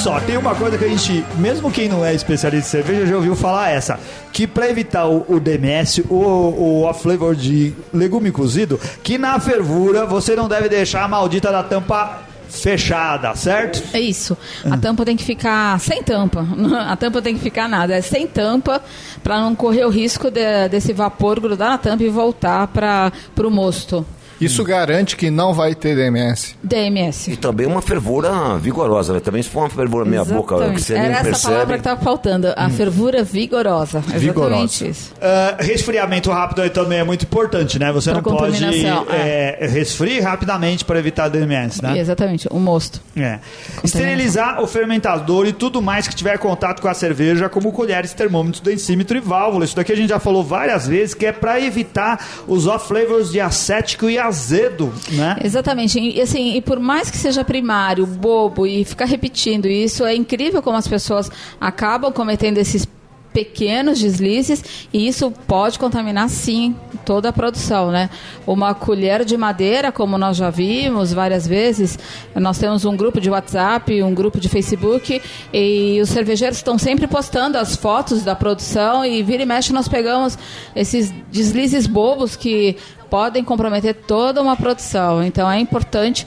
Só, 0.03 0.19
tem 0.21 0.37
uma 0.37 0.55
coisa 0.55 0.79
que 0.79 0.85
a 0.85 0.89
gente, 0.89 1.25
mesmo 1.37 1.71
quem 1.71 1.89
não 1.89 2.05
é 2.05 2.15
especialista 2.15 2.79
em 2.79 2.83
cerveja, 2.83 3.07
já 3.07 3.17
ouviu 3.17 3.37
falar 3.37 3.71
essa. 3.71 3.99
Que 4.33 4.47
para 4.47 4.69
evitar 4.71 5.07
o, 5.07 5.25
o 5.29 5.39
DMS, 5.39 6.03
o, 6.09 6.15
o 6.15 6.83
off 6.85 7.03
flavor 7.03 7.35
de 7.37 7.75
legume 7.93 8.31
cozido, 8.31 8.81
que 9.03 9.19
na 9.19 9.39
fervura 9.39 10.07
você 10.07 10.35
não 10.35 10.49
deve 10.49 10.69
deixar 10.69 11.05
a 11.05 11.09
maldita 11.09 11.53
da 11.53 11.63
tampa 11.63 12.19
fechada, 12.49 13.35
certo? 13.37 13.83
É 13.93 14.01
isso. 14.01 14.37
A 14.69 14.77
tampa 14.77 15.05
tem 15.05 15.17
que 15.17 15.23
ficar 15.25 15.79
sem 15.79 16.03
tampa. 16.03 16.45
A 16.89 16.97
tampa 16.97 17.23
tem 17.23 17.35
que 17.35 17.41
ficar 17.41 17.69
nada. 17.69 17.95
É 17.95 18.01
sem 18.01 18.27
tampa 18.27 18.83
para 19.23 19.41
não 19.41 19.55
correr 19.55 19.85
o 19.85 19.89
risco 19.91 20.31
de- 20.31 20.69
desse 20.69 20.93
vapor 20.93 21.39
grudar 21.41 21.71
na 21.71 21.79
tampa 21.79 22.03
e 22.03 22.09
voltar 22.09 22.67
para 22.69 23.13
o 23.39 23.51
mosto. 23.51 24.05
Isso 24.41 24.65
garante 24.65 25.17
que 25.17 25.31
não 25.31 25.53
vai 25.53 25.75
ter 25.75 25.95
DMS. 25.95 26.57
DMS. 26.63 27.31
E 27.33 27.37
também 27.37 27.67
uma 27.67 27.83
fervura 27.83 28.57
vigorosa, 28.59 29.13
né? 29.13 29.21
Também 29.21 29.43
se 29.43 29.49
for 29.51 29.61
uma 29.61 29.71
fervura 29.71 30.05
meia 30.05 30.25
boca, 30.25 30.57
que 30.73 30.81
você 30.81 30.95
Era 30.95 31.03
nem 31.03 31.13
essa 31.13 31.25
percebe. 31.25 31.53
palavra 31.55 31.75
que 31.75 31.81
estava 31.81 32.01
faltando. 32.01 32.53
A 32.57 32.71
fervura 32.71 33.23
vigorosa. 33.23 33.99
Exatamente 33.99 34.21
Vigorosa. 34.21 34.87
isso. 34.87 35.13
Ah, 35.21 35.57
resfriamento 35.61 36.31
rápido 36.31 36.63
aí 36.63 36.71
também 36.71 36.99
é 36.99 37.05
muito 37.05 37.25
importante, 37.25 37.79
né? 37.79 37.93
Você 37.93 38.11
Pra 38.11 38.21
não 38.21 38.23
pode 38.37 38.59
contaminação, 38.59 39.07
é, 39.11 39.59
resfriar 39.71 40.25
rapidamente 40.25 40.85
para 40.85 40.99
evitar 40.99 41.29
DMS, 41.29 41.83
né? 41.83 41.99
Exatamente, 41.99 42.49
o 42.51 42.59
mosto. 42.59 43.01
É. 43.17 43.39
Esterilizar 43.85 44.63
o 44.63 44.67
fermentador 44.67 45.47
e 45.47 45.53
tudo 45.53 45.81
mais 45.83 46.07
que 46.09 46.15
tiver 46.15 46.39
contato 46.39 46.81
com 46.81 46.89
a 46.89 46.95
cerveja, 46.95 47.49
como 47.49 47.73
colheres, 47.73 48.13
termômetros, 48.15 48.61
densímetro 48.63 49.17
e 49.17 49.21
válvula. 49.21 49.65
Isso 49.65 49.77
daqui 49.77 49.93
a 49.93 49.97
gente 49.97 50.09
já 50.09 50.19
falou 50.19 50.43
várias 50.45 50.87
vezes, 50.87 51.15
que 51.15 51.27
é 51.27 51.33
para 51.33 51.61
evitar 51.61 52.25
os 52.47 52.67
off 52.67 52.89
flavors 52.89 53.31
de 53.31 53.41
acético 53.41 54.09
e 54.09 54.19
azedo, 54.31 54.93
né? 55.11 55.37
Exatamente. 55.45 56.01
E, 56.01 56.21
assim, 56.21 56.57
e 56.57 56.63
por 56.63 56.81
mais 56.81 57.11
que 57.11 57.19
seja 57.19 57.45
primário, 57.45 58.07
bobo 58.07 58.67
e 58.67 58.85
ficar 58.85 59.05
repetindo 59.05 59.67
isso, 59.67 60.05
é 60.05 60.15
incrível 60.15 60.63
como 60.63 60.77
as 60.77 60.89
pessoas 60.89 61.31
acabam 61.61 62.13
cometendo 62.13 62.59
esses 62.59 62.87
pequenos 63.33 64.01
deslizes 64.01 64.89
e 64.93 65.07
isso 65.07 65.33
pode 65.47 65.79
contaminar 65.79 66.29
sim 66.29 66.75
toda 67.05 67.29
a 67.29 67.33
produção, 67.33 67.91
né? 67.91 68.11
Uma 68.47 68.75
colher 68.75 69.25
de 69.25 69.37
madeira, 69.37 69.93
como 69.93 70.19
nós 70.19 70.37
já 70.37 70.51
vimos 70.51 71.13
várias 71.13 71.47
vezes, 71.47 71.99
nós 72.35 72.59
temos 72.59 72.85
um 72.85 72.97
grupo 72.97 73.21
de 73.21 73.31
WhatsApp, 73.31 74.03
um 74.03 74.15
grupo 74.15 74.41
de 74.41 74.49
Facebook 74.49 75.23
e 75.53 76.01
os 76.03 76.09
cervejeiros 76.09 76.59
estão 76.59 76.77
sempre 76.79 77.07
postando 77.07 77.57
as 77.57 77.77
fotos 77.77 78.23
da 78.23 78.35
produção 78.35 79.05
e 79.05 79.23
vira 79.23 79.43
e 79.43 79.47
mexe 79.47 79.73
nós 79.73 79.89
pegamos 79.89 80.37
esses 80.75 81.13
deslizes 81.31 81.87
bobos 81.87 82.37
que 82.37 82.77
podem 83.11 83.43
comprometer 83.45 83.95
toda 83.95 84.41
uma 84.41 84.57
produção. 84.57 85.23
Então 85.23 85.51
é 85.51 85.59
importante 85.59 86.27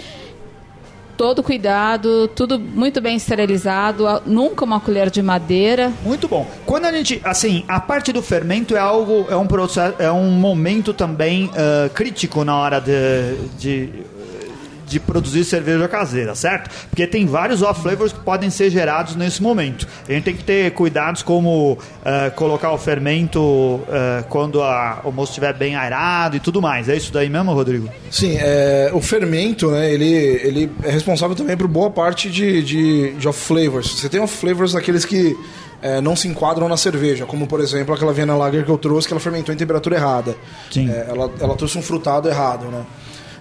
todo 1.17 1.43
cuidado, 1.43 2.27
tudo 2.29 2.59
muito 2.59 2.99
bem 2.99 3.15
esterilizado, 3.15 4.05
nunca 4.25 4.65
uma 4.65 4.79
colher 4.79 5.09
de 5.09 5.21
madeira. 5.21 5.91
Muito 6.03 6.27
bom. 6.27 6.45
Quando 6.65 6.85
a 6.85 6.91
gente, 6.91 7.21
assim, 7.23 7.63
a 7.67 7.79
parte 7.79 8.11
do 8.11 8.21
fermento 8.21 8.75
é 8.75 8.79
algo, 8.79 9.25
é 9.29 9.35
um 9.35 9.47
processo, 9.47 9.95
é 9.99 10.11
um 10.11 10.31
momento 10.31 10.93
também 10.93 11.49
ah, 11.55 11.89
crítico 11.89 12.43
na 12.43 12.57
hora 12.57 12.79
de, 12.79 13.35
de, 13.57 13.89
de 14.87 14.99
produzir 14.99 15.43
cerveja 15.43 15.87
caseira, 15.87 16.35
certo? 16.35 16.69
Porque 16.89 17.07
tem 17.07 17.25
vários 17.25 17.61
off 17.61 17.81
flavors 17.81 18.11
que 18.11 18.19
podem 18.19 18.49
ser 18.49 18.69
gerados 18.69 19.15
nesse 19.15 19.41
momento. 19.41 19.87
A 20.07 20.11
gente 20.11 20.23
tem 20.23 20.35
que 20.35 20.43
ter 20.43 20.71
cuidados 20.71 21.21
como 21.23 21.77
ah, 22.05 22.31
colocar 22.35 22.71
o 22.71 22.77
fermento 22.77 23.81
ah, 23.89 24.23
quando 24.29 24.61
a- 24.61 25.01
o 25.03 25.11
moço 25.11 25.31
estiver 25.31 25.53
bem 25.53 25.75
aerado 25.75 26.35
e 26.35 26.39
tudo 26.39 26.61
mais. 26.61 26.89
É 26.89 26.95
isso 26.95 27.11
daí 27.13 27.29
mesmo, 27.29 27.53
Rodrigo? 27.53 27.89
Sim, 28.11 28.35
é, 28.39 28.89
o 28.93 29.01
fermento, 29.01 29.69
né, 29.71 29.91
ele, 29.91 30.05
ele 30.43 30.71
é 30.83 30.91
responsável 30.91 31.35
também 31.35 31.55
por 31.57 31.67
boa 31.67 31.89
parte 31.89 32.29
de, 32.29 32.61
de, 32.63 33.13
de 33.13 33.27
off 33.27 33.39
flavors. 33.39 33.87
Você 33.99 34.09
tem 34.09 34.19
off 34.19 34.35
flavors 34.37 34.73
daqueles 34.73 35.05
que 35.05 35.35
é, 35.81 35.99
não 35.99 36.15
se 36.15 36.27
enquadram 36.27 36.69
na 36.69 36.77
cerveja, 36.77 37.25
como 37.25 37.45
por 37.45 37.59
exemplo 37.59 37.93
aquela 37.93 38.13
Vienna 38.13 38.35
Lager 38.35 38.63
que 38.63 38.71
eu 38.71 38.77
trouxe, 38.77 39.07
que 39.07 39.13
ela 39.13 39.19
fermentou 39.19 39.53
em 39.53 39.57
temperatura 39.57 39.95
errada. 39.97 40.35
Sim. 40.71 40.89
É, 40.89 41.07
ela, 41.09 41.29
ela 41.39 41.55
trouxe 41.55 41.77
um 41.77 41.81
frutado 41.81 42.29
errado, 42.29 42.65
né? 42.67 42.83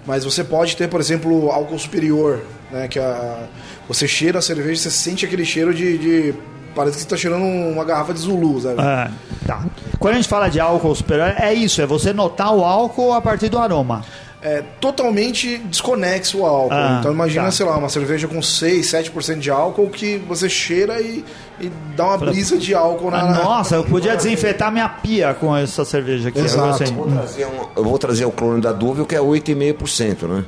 Mas 0.07 0.25
você 0.25 0.43
pode 0.43 0.77
ter, 0.77 0.88
por 0.88 1.01
exemplo, 1.01 1.51
álcool 1.51 1.79
superior, 1.79 2.41
né? 2.71 2.88
Que 2.88 2.99
a, 2.99 3.45
você 3.88 4.09
cheira 4.09 4.38
a 4.41 4.43
cerveja, 4.43 4.83
você 4.83 4.91
sente 4.91 5.25
aquele 5.25 5.45
cheiro 5.45 5.73
de. 5.73 5.99
de- 5.99 6.35
parece 6.75 6.95
que 6.97 7.01
você 7.03 7.07
está 7.07 7.17
cheirando 7.17 7.45
uma 7.45 7.85
garrafa 7.85 8.15
de 8.15 8.21
Zulu, 8.21 8.61
sabe? 8.61 8.77
Ah, 8.81 9.11
tá. 9.47 9.65
Quando 9.99 10.15
a 10.15 10.17
gente 10.17 10.29
fala 10.29 10.49
de 10.49 10.59
álcool 10.59 10.95
superior, 10.95 11.35
é 11.38 11.53
isso, 11.53 11.83
é 11.83 11.87
você 11.87 12.12
notar 12.15 12.53
o 12.55 12.65
álcool 12.65 13.12
a 13.12 13.21
partir 13.21 13.49
do 13.51 13.59
aroma. 13.59 14.03
É, 14.43 14.63
totalmente 14.81 15.59
desconexo 15.59 16.45
ao 16.45 16.55
álcool. 16.63 16.75
Ah, 16.75 16.97
então 17.01 17.13
imagina, 17.13 17.45
tá. 17.45 17.51
sei 17.53 17.65
lá, 17.65 17.77
uma 17.77 17.89
cerveja 17.89 18.27
com 18.27 18.43
6, 18.43 18.87
7% 18.87 19.39
de 19.39 19.51
álcool 19.51 19.89
que 19.89 20.19
você 20.19 20.49
cheira 20.49 21.01
e, 21.01 21.25
e 21.61 21.71
dá 21.97 22.07
uma 22.07 22.19
brisa 22.19 22.59
de 22.59 22.75
álcool 22.75 23.11
na. 23.11 23.21
Ah, 23.21 23.45
nossa, 23.45 23.77
eu 23.77 23.85
podia 23.85 24.17
desinfetar 24.17 24.73
minha 24.73 24.89
pia 24.89 25.33
com 25.35 25.57
essa 25.57 25.85
cerveja 25.85 26.29
aqui. 26.31 26.41
Exato. 26.41 26.83
Eu. 26.83 26.93
Vou 26.93 27.07
trazer 27.09 27.47
um- 27.47 27.67
eu 27.77 27.85
vou 27.85 27.99
trazer 27.99 28.25
o 28.25 28.31
clone 28.33 28.61
da 28.61 28.73
Dúvio, 28.73 29.07
que 29.07 29.15
é 29.15 29.21
8,5%, 29.21 30.27
né? 30.27 30.45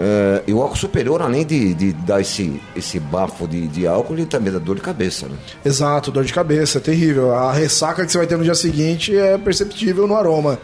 É, 0.00 0.44
e 0.46 0.54
o 0.54 0.62
álcool 0.62 0.76
superior, 0.76 1.20
além 1.20 1.44
de, 1.44 1.74
de 1.74 1.92
dar 1.92 2.20
esse, 2.20 2.62
esse 2.76 3.00
bafo 3.00 3.48
de, 3.48 3.66
de 3.66 3.84
álcool, 3.86 4.14
ele 4.14 4.26
também 4.26 4.52
dá 4.52 4.58
dor 4.60 4.76
de 4.76 4.80
cabeça, 4.80 5.26
né? 5.26 5.34
Exato, 5.64 6.12
dor 6.12 6.24
de 6.24 6.32
cabeça, 6.32 6.78
é 6.78 6.80
terrível. 6.80 7.34
A 7.34 7.52
ressaca 7.52 8.06
que 8.06 8.12
você 8.12 8.16
vai 8.18 8.26
ter 8.26 8.38
no 8.38 8.44
dia 8.44 8.54
seguinte 8.54 9.16
é 9.16 9.36
perceptível 9.36 10.06
no 10.06 10.14
aroma. 10.14 10.56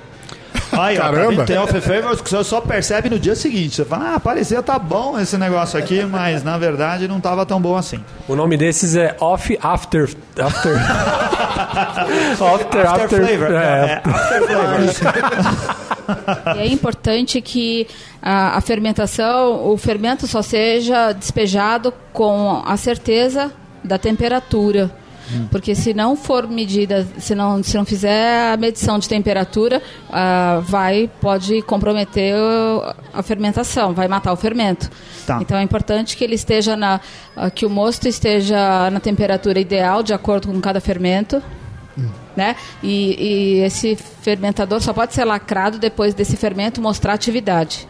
Aí, 0.78 0.98
ó, 0.98 1.02
tá 1.02 1.10
Caramba. 1.10 1.44
Tem 1.44 1.58
off 1.58 1.80
flavors 1.80 2.20
que 2.20 2.30
você 2.30 2.44
só 2.44 2.60
percebe 2.60 3.08
no 3.10 3.18
dia 3.18 3.34
seguinte. 3.34 3.76
Você 3.76 3.84
fala, 3.84 4.14
ah, 4.14 4.20
parecia 4.20 4.62
tá 4.62 4.78
bom 4.78 5.18
esse 5.18 5.36
negócio 5.36 5.78
aqui, 5.78 6.04
mas 6.04 6.42
na 6.42 6.58
verdade 6.58 7.08
não 7.08 7.20
tava 7.20 7.44
tão 7.46 7.60
bom 7.60 7.76
assim. 7.76 8.02
O 8.28 8.34
nome 8.34 8.56
desses 8.56 8.96
é 8.96 9.16
Off 9.20 9.58
After. 9.62 10.10
After. 10.38 10.76
after, 12.40 12.86
After 12.86 13.26
flavor. 13.26 13.50
não, 13.50 13.58
é, 13.58 14.02
é 14.04 14.08
after 14.08 14.42
flavors. 14.46 15.00
E 16.56 16.58
é 16.58 16.66
importante 16.66 17.40
que 17.40 17.86
a, 18.20 18.58
a 18.58 18.60
fermentação, 18.60 19.66
o 19.66 19.76
fermento 19.78 20.26
só 20.26 20.42
seja 20.42 21.12
despejado 21.12 21.94
com 22.12 22.62
a 22.64 22.76
certeza 22.76 23.50
da 23.82 23.98
temperatura. 23.98 24.90
Porque 25.50 25.74
se 25.74 25.94
não 25.94 26.16
for 26.16 26.46
medida, 26.46 27.06
se 27.18 27.34
não, 27.34 27.62
se 27.62 27.76
não 27.76 27.84
fizer 27.84 28.52
a 28.52 28.56
medição 28.56 28.98
de 28.98 29.08
temperatura, 29.08 29.82
ah, 30.10 30.60
vai, 30.64 31.10
pode 31.20 31.62
comprometer 31.62 32.34
a 33.12 33.22
fermentação, 33.22 33.92
vai 33.92 34.08
matar 34.08 34.32
o 34.32 34.36
fermento. 34.36 34.90
Tá. 35.26 35.38
Então 35.40 35.56
é 35.56 35.62
importante 35.62 36.16
que 36.16 36.24
ele 36.24 36.34
esteja 36.34 36.76
na, 36.76 37.00
ah, 37.36 37.50
que 37.50 37.64
o 37.64 37.70
mosto 37.70 38.06
esteja 38.08 38.90
na 38.90 39.00
temperatura 39.00 39.58
ideal, 39.58 40.02
de 40.02 40.12
acordo 40.12 40.48
com 40.48 40.60
cada 40.60 40.80
fermento. 40.80 41.42
Né? 42.36 42.56
E, 42.82 43.14
e 43.22 43.60
esse 43.60 43.94
fermentador 43.94 44.80
só 44.80 44.92
pode 44.92 45.14
ser 45.14 45.24
lacrado 45.24 45.78
depois 45.78 46.12
desse 46.12 46.36
fermento 46.36 46.80
mostrar 46.80 47.12
atividade. 47.12 47.86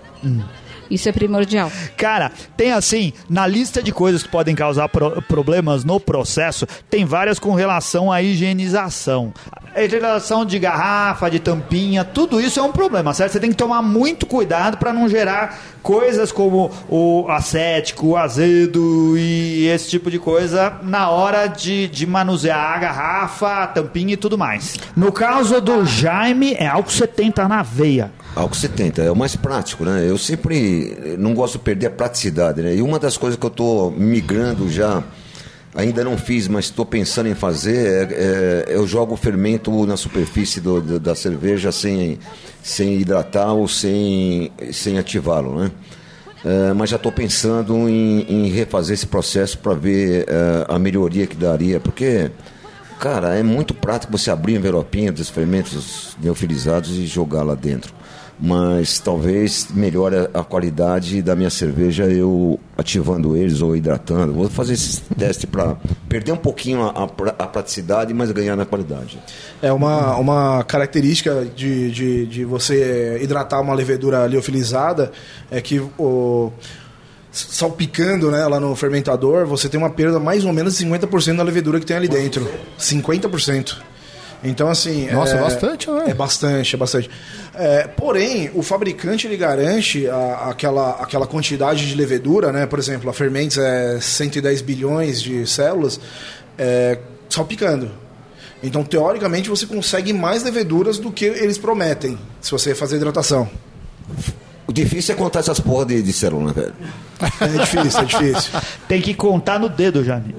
Isso 0.91 1.09
é 1.09 1.13
primordial. 1.13 1.71
Cara, 1.97 2.31
tem 2.57 2.73
assim, 2.73 3.13
na 3.29 3.47
lista 3.47 3.83
de 3.83 3.93
coisas 3.93 4.23
que 4.23 4.29
podem 4.29 4.55
causar 4.55 4.89
pro- 4.89 5.21
problemas 5.23 5.85
no 5.85 5.99
processo, 5.99 6.67
tem 6.91 7.05
várias 7.05 7.39
com 7.39 7.55
relação 7.55 8.11
à 8.13 8.23
higienização. 8.23 9.33
A 9.75 9.83
higienização 9.83 10.45
de 10.45 10.59
garrafa, 10.59 11.29
de 11.31 11.41
tampinha, 11.41 12.05
tudo 12.05 12.41
isso 12.41 12.61
é 12.61 12.63
um 12.63 12.71
problema, 12.71 13.13
certo? 13.13 13.33
Você 13.33 13.41
tem 13.41 13.51
que 13.51 13.57
tomar 13.57 13.83
muito 13.83 14.25
cuidado 14.25 14.77
para 14.77 14.93
não 14.93 15.09
gerar 15.09 15.59
coisas 15.83 16.31
como 16.31 16.71
o 16.89 17.27
acético, 17.29 18.09
o 18.09 18.17
azedo 18.17 19.15
e 19.19 19.67
esse 19.67 19.91
tipo 19.91 20.11
de 20.11 20.19
coisa 20.19 20.79
na 20.83 21.11
hora 21.11 21.49
de, 21.49 21.89
de 21.89 22.07
manusear 22.07 22.77
a 22.77 22.79
garrafa, 22.79 23.63
a 23.65 23.67
tampinha 23.67 24.15
e 24.15 24.17
tudo 24.17 24.39
mais. 24.39 24.77
No 24.97 25.11
caso 25.11 25.61
do 25.61 25.85
Jaime, 25.85 26.55
é 26.55 26.67
álcool 26.69 26.91
70 26.91 27.49
na 27.49 27.63
veia. 27.63 28.13
Álcool 28.37 28.57
70 28.57 29.03
é 29.03 29.11
o 29.11 29.17
mais 29.17 29.37
prático, 29.37 29.85
né? 29.85 30.05
Eu 30.09 30.19
sempre 30.19 31.17
não 31.19 31.35
gosto 31.35 31.53
de 31.55 31.61
perder 31.61 31.87
a 31.87 31.91
praticidade, 31.91 32.63
né? 32.63 32.75
E 32.75 32.83
uma 32.83 32.99
das 32.99 33.17
coisas 33.17 33.39
que 33.39 33.47
eu 33.47 33.51
estou 33.51 33.93
migrando 33.93 34.69
já, 34.69 35.05
ainda 35.73 36.03
não 36.03 36.19
fiz, 36.19 36.49
mas 36.49 36.65
estou 36.65 36.85
pensando 36.85 37.29
em 37.29 37.35
fazer, 37.35 38.11
é, 38.13 38.15
é- 38.71 38.77
eu 38.77 38.87
jogo 38.89 39.15
o 39.15 39.17
fermento 39.17 39.87
na 39.87 39.97
superfície 39.97 40.61
do- 40.61 40.99
da 40.99 41.15
cerveja 41.15 41.71
sem, 41.71 42.19
sem 42.63 42.95
hidratar 43.01 43.53
ou 43.53 43.69
sem, 43.69 44.51
sem 44.73 44.99
ativá-lo, 44.99 45.61
né? 45.61 45.71
É, 46.45 46.73
mas 46.75 46.91
já 46.91 46.97
estou 46.97 47.11
pensando 47.13 47.89
em, 47.89 48.21
em 48.29 48.49
refazer 48.51 48.95
esse 48.95 49.07
processo 49.07 49.57
para 49.59 49.75
ver 49.75 50.27
é, 50.29 50.67
a 50.69 50.79
melhoria 50.79 51.27
que 51.27 51.37
daria, 51.37 51.79
porque 51.79 52.31
Cara, 53.01 53.35
é 53.35 53.43
muito 53.43 53.75
prático 53.75 54.17
você 54.17 54.31
abrir 54.31 54.55
um 54.55 54.57
envelopinho 54.57 55.13
dos 55.13 55.29
fermentos 55.29 56.17
neofilizados 56.23 56.97
e 56.97 57.07
jogar 57.07 57.43
lá 57.43 57.55
dentro. 57.55 57.93
Mas 58.39 58.99
talvez 58.99 59.69
melhore 59.71 60.29
a- 60.35 60.43
qualidade 60.43 61.23
da 61.23 61.37
minha 61.37 61.51
cerveja 61.51 62.05
eu 62.05 62.59
ativando 62.77 63.37
eles 63.37 63.63
ou 63.63 63.77
hidratando. 63.77 64.33
Vou 64.33 64.49
fazer 64.51 64.73
esse 64.75 65.01
teste 65.17 65.47
para 65.47 65.77
perder 66.09 66.33
um 66.33 66.37
pouquinho 66.37 66.83
a, 66.83 67.05
a 67.39 67.47
praticidade, 67.47 68.13
mas 68.13 68.33
ganhar 68.33 68.57
na 68.57 68.65
qualidade. 68.65 69.19
É 69.63 69.73
uma, 69.73 70.17
uma 70.17 70.65
característica 70.65 71.47
de, 71.55 71.91
de, 71.93 72.27
de 72.27 72.45
você 72.45 73.19
hidratar 73.23 73.61
uma 73.61 73.73
levedura 73.75 74.27
liofilizada 74.27 75.13
é 75.51 75.61
que 75.61 75.81
o 75.99 76.53
salpicando 77.31 78.31
né, 78.31 78.47
lá 78.47 78.61
no 78.61 78.75
fermentador, 78.77 79.45
você 79.47 79.69
tem 79.69 79.79
uma 79.79 79.91
perda 79.91 80.21
mais 80.21 80.45
ou 80.45 80.53
menos 80.53 80.79
de 80.79 80.87
50% 80.87 81.37
da 81.37 81.43
levedura 81.43 81.81
que 81.81 81.87
tem 81.87 81.97
ali 81.97 82.09
dentro. 82.09 82.49
50%. 82.79 83.77
Então, 84.45 84.69
assim. 84.69 85.11
Nossa, 85.11 85.37
é 85.37 85.41
bastante, 85.41 85.91
né? 85.91 86.05
É 86.09 86.15
bastante, 86.15 86.75
é 86.75 86.79
bastante. 86.79 87.11
É, 87.55 87.87
porém, 87.87 88.51
o 88.55 88.63
fabricante 88.63 89.27
ele 89.27 89.37
garante 89.37 90.07
a- 90.09 90.49
aquela, 90.51 90.91
aquela 91.01 91.27
quantidade 91.27 91.87
de 91.89 91.95
levedura, 91.95 92.53
né? 92.53 92.67
Por 92.67 92.79
exemplo, 92.79 93.09
a 93.09 93.13
Fermentes 93.13 93.57
é 93.59 93.99
110 94.01 94.61
bilhões 94.61 95.23
de 95.23 95.47
células, 95.47 95.99
é, 96.59 96.99
salpicando. 97.29 97.91
Então, 98.63 98.85
teoricamente, 98.85 99.49
você 99.49 99.67
consegue 99.67 100.13
mais 100.13 100.43
leveduras 100.43 100.99
do 100.99 101.11
que 101.11 101.25
eles 101.25 101.59
prometem, 101.59 102.19
se 102.41 102.51
você 102.51 102.75
fazer 102.75 102.97
hidratação. 102.97 103.49
O 104.67 104.73
difícil 104.73 105.15
é 105.15 105.19
contar 105.19 105.41
essas 105.41 105.61
porra 105.61 105.85
de, 105.87 106.03
de 106.03 106.13
célula, 106.13 106.47
né, 106.47 106.53
velho? 106.55 106.75
É 107.41 107.59
difícil, 107.65 108.01
é 108.01 108.05
difícil. 108.05 108.53
Tem 108.89 109.01
que 109.01 109.13
contar 109.15 109.59
no 109.59 109.69
dedo, 109.69 110.03
Jane. 110.03 110.35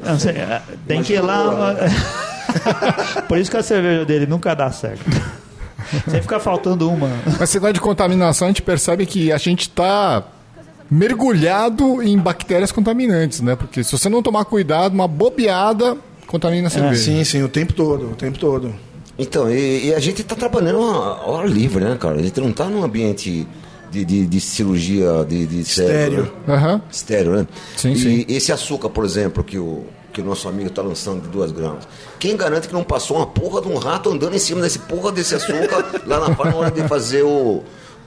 Tem 0.87 1.01
que 1.03 1.13
ir 1.13 1.21
lá. 1.21 1.75
Por 3.27 3.37
isso 3.37 3.49
que 3.51 3.57
a 3.57 3.63
cerveja 3.63 4.05
dele 4.05 4.25
nunca 4.25 4.53
dá 4.53 4.71
certo. 4.71 5.03
Sempre 6.05 6.21
fica 6.21 6.39
faltando 6.39 6.89
uma. 6.89 7.09
Mas 7.39 7.49
você 7.49 7.59
vai 7.59 7.71
de 7.73 7.79
contaminação, 7.79 8.47
a 8.47 8.49
gente 8.49 8.61
percebe 8.61 9.05
que 9.05 9.31
a 9.31 9.37
gente 9.37 9.61
está 9.61 10.23
mergulhado 10.89 12.01
em 12.01 12.17
bactérias 12.17 12.71
contaminantes, 12.71 13.41
né? 13.41 13.55
Porque 13.55 13.83
se 13.83 13.91
você 13.91 14.09
não 14.09 14.21
tomar 14.21 14.45
cuidado, 14.45 14.93
uma 14.93 15.07
bobeada 15.07 15.97
contamina 16.27 16.67
a 16.67 16.69
cerveja. 16.71 17.01
Sim, 17.01 17.23
sim, 17.23 17.43
o 17.43 17.49
tempo 17.49 17.73
todo, 17.73 18.11
o 18.11 18.15
tempo 18.15 18.37
todo. 18.37 18.73
Então, 19.17 19.49
e, 19.49 19.87
e 19.87 19.93
a 19.93 19.99
gente 19.99 20.21
está 20.21 20.35
trabalhando 20.35 20.79
a 20.81 21.25
hora 21.27 21.47
livre, 21.47 21.83
né, 21.83 21.95
cara? 21.99 22.19
A 22.19 22.23
gente 22.23 22.39
não 22.39 22.49
está 22.49 22.65
num 22.65 22.83
ambiente 22.83 23.47
de, 23.89 24.03
de, 24.03 24.25
de 24.25 24.41
cirurgia 24.41 25.25
de, 25.27 25.45
de 25.45 25.63
cérebro, 25.63 26.23
Estéreo. 26.23 26.33
né? 26.47 26.53
Aham. 26.55 26.81
Estéreo, 26.91 27.31
né? 27.37 27.47
Sim, 27.77 27.91
e 27.91 27.97
sim. 27.99 28.25
esse 28.27 28.51
açúcar, 28.51 28.89
por 28.89 29.05
exemplo, 29.05 29.43
que 29.43 29.57
o, 29.57 29.85
que 30.15 30.21
o 30.21 30.23
nosso 30.23 30.47
amigo 30.47 30.69
está 30.69 30.81
lançando 30.81 31.23
de 31.23 31.27
2 31.27 31.51
gramas. 31.51 31.85
Quem 32.17 32.37
garante 32.37 32.69
que 32.69 32.73
não 32.73 32.85
passou 32.85 33.17
uma 33.17 33.27
porra 33.27 33.61
de 33.61 33.67
um 33.67 33.75
rato 33.75 34.09
andando 34.09 34.33
em 34.33 34.39
cima 34.39 34.61
desse 34.61 34.79
porra 34.79 35.11
desse 35.11 35.35
açúcar 35.35 35.83
lá 36.07 36.21
na 36.21 36.45
na 36.45 36.55
hora 36.55 36.71
de 36.71 36.87
fazer 36.87 37.23
o. 37.23 37.63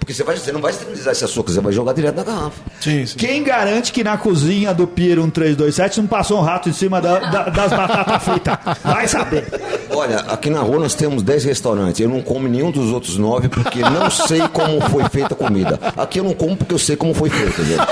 Porque 0.08 0.14
você, 0.16 0.24
vai, 0.24 0.36
você 0.38 0.52
não 0.52 0.60
vai 0.62 0.70
esterilizar 0.72 1.12
esse 1.12 1.22
açúcar, 1.22 1.52
você 1.52 1.60
vai 1.60 1.70
jogar 1.70 1.92
direto 1.92 2.16
na 2.16 2.22
garrafa. 2.24 2.56
Sim, 2.80 3.04
sim. 3.04 3.18
Quem 3.18 3.42
garante 3.44 3.92
que 3.92 4.02
na 4.02 4.16
cozinha 4.16 4.72
do 4.72 4.86
Pier 4.86 5.18
1327 5.18 6.00
não 6.00 6.06
passou 6.08 6.38
um 6.38 6.42
rato 6.42 6.66
em 6.70 6.72
cima 6.72 6.98
da- 6.98 7.18
da- 7.18 7.42
das 7.50 7.70
batatas 7.70 8.22
fritas? 8.22 8.56
Vai 8.82 9.06
saber. 9.06 9.44
Olha, 9.90 10.20
aqui 10.20 10.48
na 10.48 10.60
rua 10.60 10.78
nós 10.78 10.94
temos 10.94 11.22
10 11.22 11.44
restaurantes. 11.44 12.00
Eu 12.00 12.08
não 12.08 12.22
como 12.22 12.48
nenhum 12.48 12.70
dos 12.70 12.90
outros 12.90 13.18
nove 13.18 13.50
porque 13.50 13.80
não 13.80 14.08
sei 14.08 14.40
como 14.48 14.80
foi 14.88 15.04
feita 15.10 15.34
a 15.34 15.36
comida. 15.36 15.78
Aqui 15.94 16.20
eu 16.20 16.24
não 16.24 16.32
como 16.32 16.56
porque 16.56 16.72
eu 16.72 16.78
sei 16.78 16.96
como 16.96 17.12
foi 17.12 17.28
feita, 17.28 17.62
gente. 17.62 17.82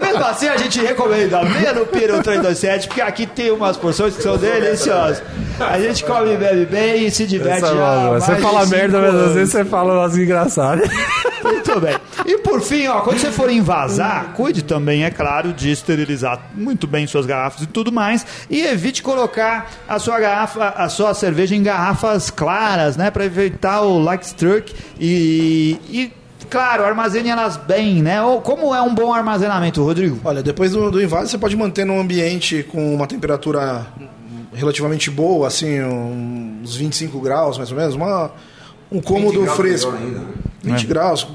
Mesmo 0.00 0.24
assim, 0.24 0.48
a 0.48 0.56
gente 0.58 0.80
recomenda 0.80 1.42
meia 1.44 1.72
no 1.72 1.86
Pier 1.86 2.12
1327, 2.12 2.88
porque 2.88 3.00
aqui 3.00 3.26
tem 3.26 3.50
umas 3.50 3.78
porções 3.78 4.14
que 4.16 4.22
são 4.22 4.36
deliciosas. 4.36 5.22
A 5.58 5.78
gente 5.80 6.04
come 6.04 6.34
e 6.34 6.36
bebe 6.36 6.66
bem 6.66 7.06
e 7.06 7.10
se 7.10 7.26
diverte 7.26 7.64
Essa 7.64 7.74
é 7.74 7.76
já. 7.76 7.96
boa. 8.06 8.20
Você 8.20 8.36
fala 8.36 8.66
merda, 8.66 9.00
mas 9.00 9.14
às 9.14 9.32
vezes 9.34 9.50
você 9.52 9.64
fala 9.64 9.77
umas 9.82 10.16
engraçadas. 10.16 10.88
Muito 11.42 11.80
bem. 11.80 11.96
E 12.26 12.38
por 12.38 12.60
fim, 12.60 12.86
ó, 12.88 13.00
quando 13.00 13.18
você 13.18 13.30
for 13.30 13.50
invasar, 13.50 14.32
cuide 14.34 14.62
também, 14.62 15.04
é 15.04 15.10
claro, 15.10 15.52
de 15.52 15.70
esterilizar 15.70 16.40
muito 16.54 16.86
bem 16.86 17.06
suas 17.06 17.26
garrafas 17.26 17.62
e 17.62 17.66
tudo 17.66 17.92
mais. 17.92 18.26
E 18.50 18.60
evite 18.62 19.02
colocar 19.02 19.70
a 19.88 19.98
sua 19.98 20.18
garrafa, 20.18 20.68
a 20.70 20.88
sua 20.88 21.14
cerveja 21.14 21.54
em 21.54 21.62
garrafas 21.62 22.30
claras, 22.30 22.96
né? 22.96 23.10
Para 23.10 23.24
evitar 23.24 23.82
o 23.82 23.98
light 23.98 24.22
struck 24.24 24.74
e. 24.98 25.78
e 25.88 26.18
Claro, 26.50 26.82
armazene 26.82 27.28
elas 27.28 27.58
bem, 27.58 28.02
né? 28.02 28.22
Ou 28.22 28.40
como 28.40 28.74
é 28.74 28.80
um 28.80 28.94
bom 28.94 29.12
armazenamento, 29.12 29.82
Rodrigo? 29.82 30.18
Olha, 30.24 30.42
depois 30.42 30.72
do, 30.72 30.90
do 30.90 31.02
invase 31.02 31.30
você 31.30 31.36
pode 31.36 31.54
manter 31.54 31.84
num 31.84 32.00
ambiente 32.00 32.62
com 32.62 32.94
uma 32.94 33.06
temperatura 33.06 33.86
relativamente 34.54 35.10
boa, 35.10 35.46
assim, 35.46 35.82
uns 35.82 36.74
25 36.74 37.20
graus 37.20 37.58
mais 37.58 37.70
ou 37.70 37.76
menos, 37.76 37.94
uma, 37.94 38.32
um 38.90 39.00
cômodo 39.00 39.40
20 39.42 39.50
fresco. 39.54 39.92
ainda, 39.92 40.18
né? 40.20 40.26
20 40.62 40.86
graus, 40.86 41.26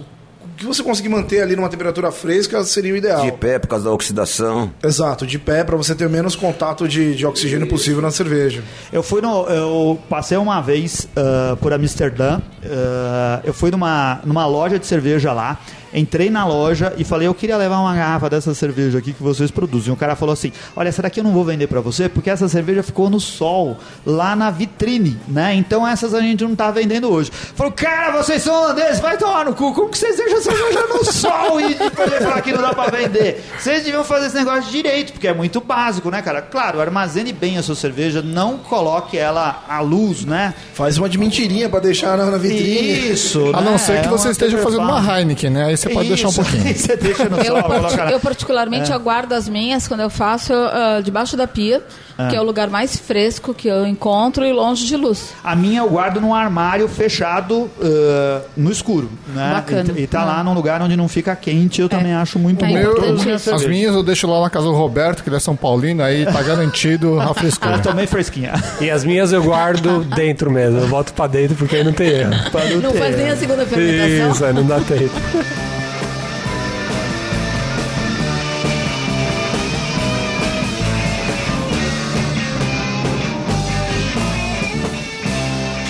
que 0.58 0.66
você 0.66 0.84
conseguir 0.84 1.10
manter 1.10 1.42
ali 1.42 1.56
numa 1.56 1.70
temperatura 1.70 2.12
fresca 2.12 2.64
seria 2.64 2.94
o 2.94 2.98
ideal. 2.98 3.22
De 3.22 3.32
pé 3.32 3.60
por 3.60 3.68
causa 3.68 3.86
da 3.86 3.92
oxidação. 3.92 4.72
Exato, 4.84 5.26
de 5.26 5.38
pé 5.38 5.64
para 5.64 5.76
você 5.76 5.94
ter 5.94 6.08
menos 6.10 6.36
contato 6.36 6.88
de, 6.88 7.16
de 7.16 7.26
oxigênio 7.26 7.68
possível 7.68 8.02
na 8.02 8.12
cerveja. 8.12 8.64
Eu 8.92 9.04
fui 9.04 9.22
no. 9.22 9.46
Eu 9.48 10.00
passei 10.10 10.38
uma 10.38 10.62
vez 10.62 11.08
ah, 11.16 11.58
por 11.60 11.74
Amsterdã. 11.74 12.40
ah, 12.66 13.42
eu 13.44 13.54
fui 13.54 13.72
numa, 13.72 14.22
numa 14.24 14.46
loja 14.46 14.80
de 14.80 14.86
cerveja 14.86 15.34
lá. 15.34 15.60
Entrei 15.94 16.30
na 16.30 16.46
loja 16.46 16.94
e 16.98 17.04
falei, 17.04 17.28
eu 17.28 17.34
queria 17.34 17.56
levar 17.58 17.80
uma 17.80 17.94
garrafa 17.96 18.30
dessa 18.30 18.54
cerveja 18.54 18.98
aqui 18.98 19.14
que 19.14 19.22
vocês 19.22 19.52
produzem. 19.52 19.94
O 19.94 19.98
cara 19.98 20.16
falou 20.16 20.34
assim: 20.34 20.52
Olha, 20.76 20.90
essa 20.90 21.02
daqui 21.02 21.20
eu 21.20 21.24
não 21.24 21.32
vou 21.32 21.44
vender 21.44 21.68
pra 21.68 21.82
você 21.82 22.10
porque 22.10 22.30
essa 22.30 22.48
cerveja 22.48 22.82
ficou 22.84 23.10
no 23.10 23.20
sol, 23.20 23.78
lá 24.06 24.36
na 24.36 24.50
vitrine, 24.50 25.18
né? 25.28 25.54
Então 25.56 25.88
essas 25.88 26.14
a 26.14 26.22
gente 26.22 26.44
não 26.44 26.56
tá 26.56 26.72
vendendo 26.72 27.12
hoje. 27.12 27.32
Falou, 27.32 27.72
cara, 27.72 28.12
vocês 28.24 28.42
são 28.42 28.56
holandeses, 28.56 29.00
vai 29.00 29.18
tomar 29.18 29.46
no 29.46 29.54
cu. 29.54 29.74
Como 29.74 29.90
que 29.90 29.98
vocês 29.98 30.18
deixam 30.18 30.38
a 30.38 30.42
cerveja 30.42 30.88
no 30.88 31.06
sol 31.06 31.62
e 31.62 31.76
falar 32.24 32.42
que 32.42 32.52
não 32.54 32.62
dá 32.62 32.74
pra 32.74 32.90
vender? 32.90 33.44
Vocês 33.60 33.84
deviam 33.84 34.04
fazer 34.04 34.28
esse 34.28 34.36
negócio 34.36 34.72
direito, 34.72 35.14
porque 35.14 35.28
é 35.28 35.34
muito 35.34 35.62
básico, 35.62 36.10
né, 36.10 36.22
cara? 36.22 36.42
Claro, 36.42 36.80
armazene 36.82 37.32
bem 37.32 37.58
a 37.58 37.64
sua 37.64 37.76
cerveja, 37.76 38.22
não 38.22 38.58
coloque 38.58 39.18
ela 39.18 39.64
à 39.68 39.80
luz, 39.82 40.26
né? 40.26 40.54
Faz 40.74 40.98
uma 40.98 41.08
de 41.10 41.18
mentirinha 41.18 41.70
para 41.70 41.80
deixar 41.80 42.18
na, 42.18 42.26
na 42.26 42.38
vitrine. 42.38 43.12
Isso, 43.12 43.52
A 43.54 43.62
né? 43.62 43.70
não 43.70 43.78
ser 43.78 44.02
que 44.02 44.08
É 44.08 44.10
você 44.10 44.30
esteja 44.30 44.58
fazendo 44.58 44.82
uma 44.84 45.20
Heineken, 45.20 45.50
né? 45.50 45.66
Aí 45.66 45.78
você 45.84 45.90
pode 45.90 46.08
deixar 46.08 46.28
um 46.28 46.32
Isso, 46.32 46.42
pouquinho. 46.42 46.76
você 46.76 46.96
deixa 46.98 47.30
no 47.30 47.38
Eu, 47.38 47.46
sol, 47.62 47.64
parti- 47.64 48.12
eu 48.14 48.20
particularmente 48.20 48.92
É. 48.92 48.96
eu 48.96 49.00
guardo 49.00 49.34
as 49.34 49.48
minhas 49.50 49.88
quando 49.88 50.00
eu 50.02 50.10
faço 50.10 50.54
ah, 50.54 51.02
debaixo 51.04 51.36
da 51.38 51.48
pia, 51.48 51.82
É. 52.18 52.28
que 52.30 52.36
é 52.36 52.42
o 52.42 52.44
lugar 52.44 52.70
mais 52.70 52.98
fresco 52.98 53.54
que 53.54 53.68
eu 53.68 53.86
encontro 53.88 54.46
e 54.46 54.52
longe 54.54 54.86
de 54.86 54.96
luz. 54.98 55.34
A 55.44 55.56
minha 55.56 55.82
eu 55.82 55.90
guardo 55.90 56.20
num 56.22 56.34
armário 56.34 56.88
fechado 56.88 57.70
ah, 57.82 58.42
no 58.56 58.72
escuro, 58.72 59.10
né? 59.34 59.52
Bacana. 59.54 59.94
E, 59.96 60.02
e 60.04 60.08
tá 60.08 60.24
Hum. 60.24 60.28
lá 60.28 60.44
num 60.44 60.54
lugar 60.54 60.82
onde 60.82 60.96
não 60.96 61.08
fica 61.08 61.36
quente, 61.36 61.82
eu 61.82 61.90
também 61.90 62.14
acho 62.14 62.38
muito 62.40 62.64
É 62.66 62.84
bom. 62.84 63.16
isso. 63.16 63.46
tem 63.46 63.54
As 63.54 63.66
minhas 63.66 63.96
eu 63.96 64.04
deixo 64.04 64.28
lá 64.28 64.42
na 64.42 64.50
casa 64.50 64.66
do 64.68 64.74
Roberto, 64.74 65.24
que 65.24 65.30
ele 65.30 65.36
é 65.36 65.40
São 65.40 65.56
Paulino, 65.56 66.02
aí 66.04 66.26
tá 66.26 66.42
garantido 66.42 67.20
a 67.20 67.34
frescura. 67.34 67.74
Eu 67.78 67.82
tomei 67.82 68.08
fresquinha. 68.08 68.54
E 68.80 68.90
as 68.90 69.04
minhas 69.04 69.32
eu 69.34 69.44
guardo 69.44 70.04
dentro 70.16 70.50
mesmo. 70.52 70.80
Eu 70.80 70.88
boto 70.88 71.14
pra 71.14 71.28
dentro 71.28 71.56
porque 71.56 71.76
aí 71.78 71.84
não 71.84 71.92
tem 71.94 72.08
erro. 72.08 72.32
Não 72.32 72.82
Não 72.82 72.94
faz 72.94 73.18
nem 73.18 73.30
a 73.30 73.36
segunda 73.36 73.66
fermentação. 73.66 74.32
Isso, 74.32 74.54
não 74.54 74.66
dá 74.66 74.80
tempo. 74.80 75.12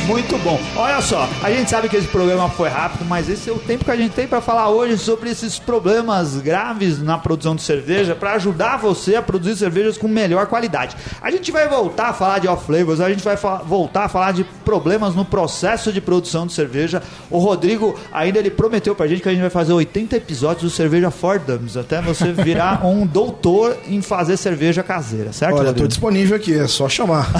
Muito 0.08 0.38
bom. 0.40 0.60
Olha 0.76 1.02
só, 1.02 1.30
a 1.42 1.50
gente 1.50 1.70
sabe 1.70 1.88
que 1.88 1.96
esse 1.96 2.08
programa 2.08 2.50
foi 2.50 2.68
rápido, 2.68 3.06
mas 3.06 3.30
esse 3.30 3.50
é 3.50 3.54
o 3.54 3.58
tempo 3.58 3.86
que 3.86 3.92
a 3.92 3.96
gente 3.96 4.12
tem 4.12 4.28
para 4.28 4.42
falar 4.42 4.68
hoje 4.70 4.98
sobre 4.98 5.30
esses 5.30 5.58
problemas 5.58 6.36
graves 6.42 7.02
na 7.02 7.18
produção 7.18 7.56
de 7.56 7.62
cerveja 7.62 8.14
para 8.14 8.34
ajudar 8.34 8.78
você 8.78 9.16
a 9.16 9.22
produzir 9.22 9.56
cervejas 9.56 9.98
com 9.98 10.10
melhor 10.10 10.48
qualidade. 10.48 10.98
A 11.22 11.32
gente 11.32 11.54
vai 11.54 11.70
voltar 11.70 12.10
a 12.10 12.14
falar 12.14 12.40
de 12.40 12.50
off-flavors, 12.50 13.00
a 13.00 13.10
gente 13.10 13.24
vai 13.24 13.38
voltar 13.66 14.04
a 14.04 14.10
falar 14.10 14.34
de 14.34 14.44
problemas 14.66 15.16
no 15.16 15.24
processo 15.24 15.92
de 15.94 16.02
produção 16.02 16.46
de 16.46 16.52
cerveja. 16.52 17.02
O 17.32 17.40
Rodrigo 17.40 17.98
ainda 18.12 18.40
ele 18.40 18.52
prometeu 18.52 18.94
pra 18.94 19.08
gente 19.08 19.22
que 19.22 19.30
a 19.30 19.32
gente 19.32 19.42
vai 19.42 19.50
fazer 19.50 19.72
80 19.72 20.18
episódios 20.18 20.64
do 20.64 20.70
Cerveja 20.70 21.12
for 21.12 21.40
Dummies, 21.40 21.78
até 21.78 22.02
você 22.02 22.34
virar 22.34 22.86
um 22.86 23.08
doutor 23.08 23.78
em 23.88 24.02
fazer 24.02 24.36
cerveja 24.36 24.84
caseira, 24.84 25.32
certo? 25.32 25.54
Olha, 25.54 25.64
tô 25.64 25.68
Rodrigo? 25.68 25.88
disponível 25.88 26.36
aqui, 26.36 26.54
é 26.60 26.68
só 26.68 26.90
chamar. 26.90 27.32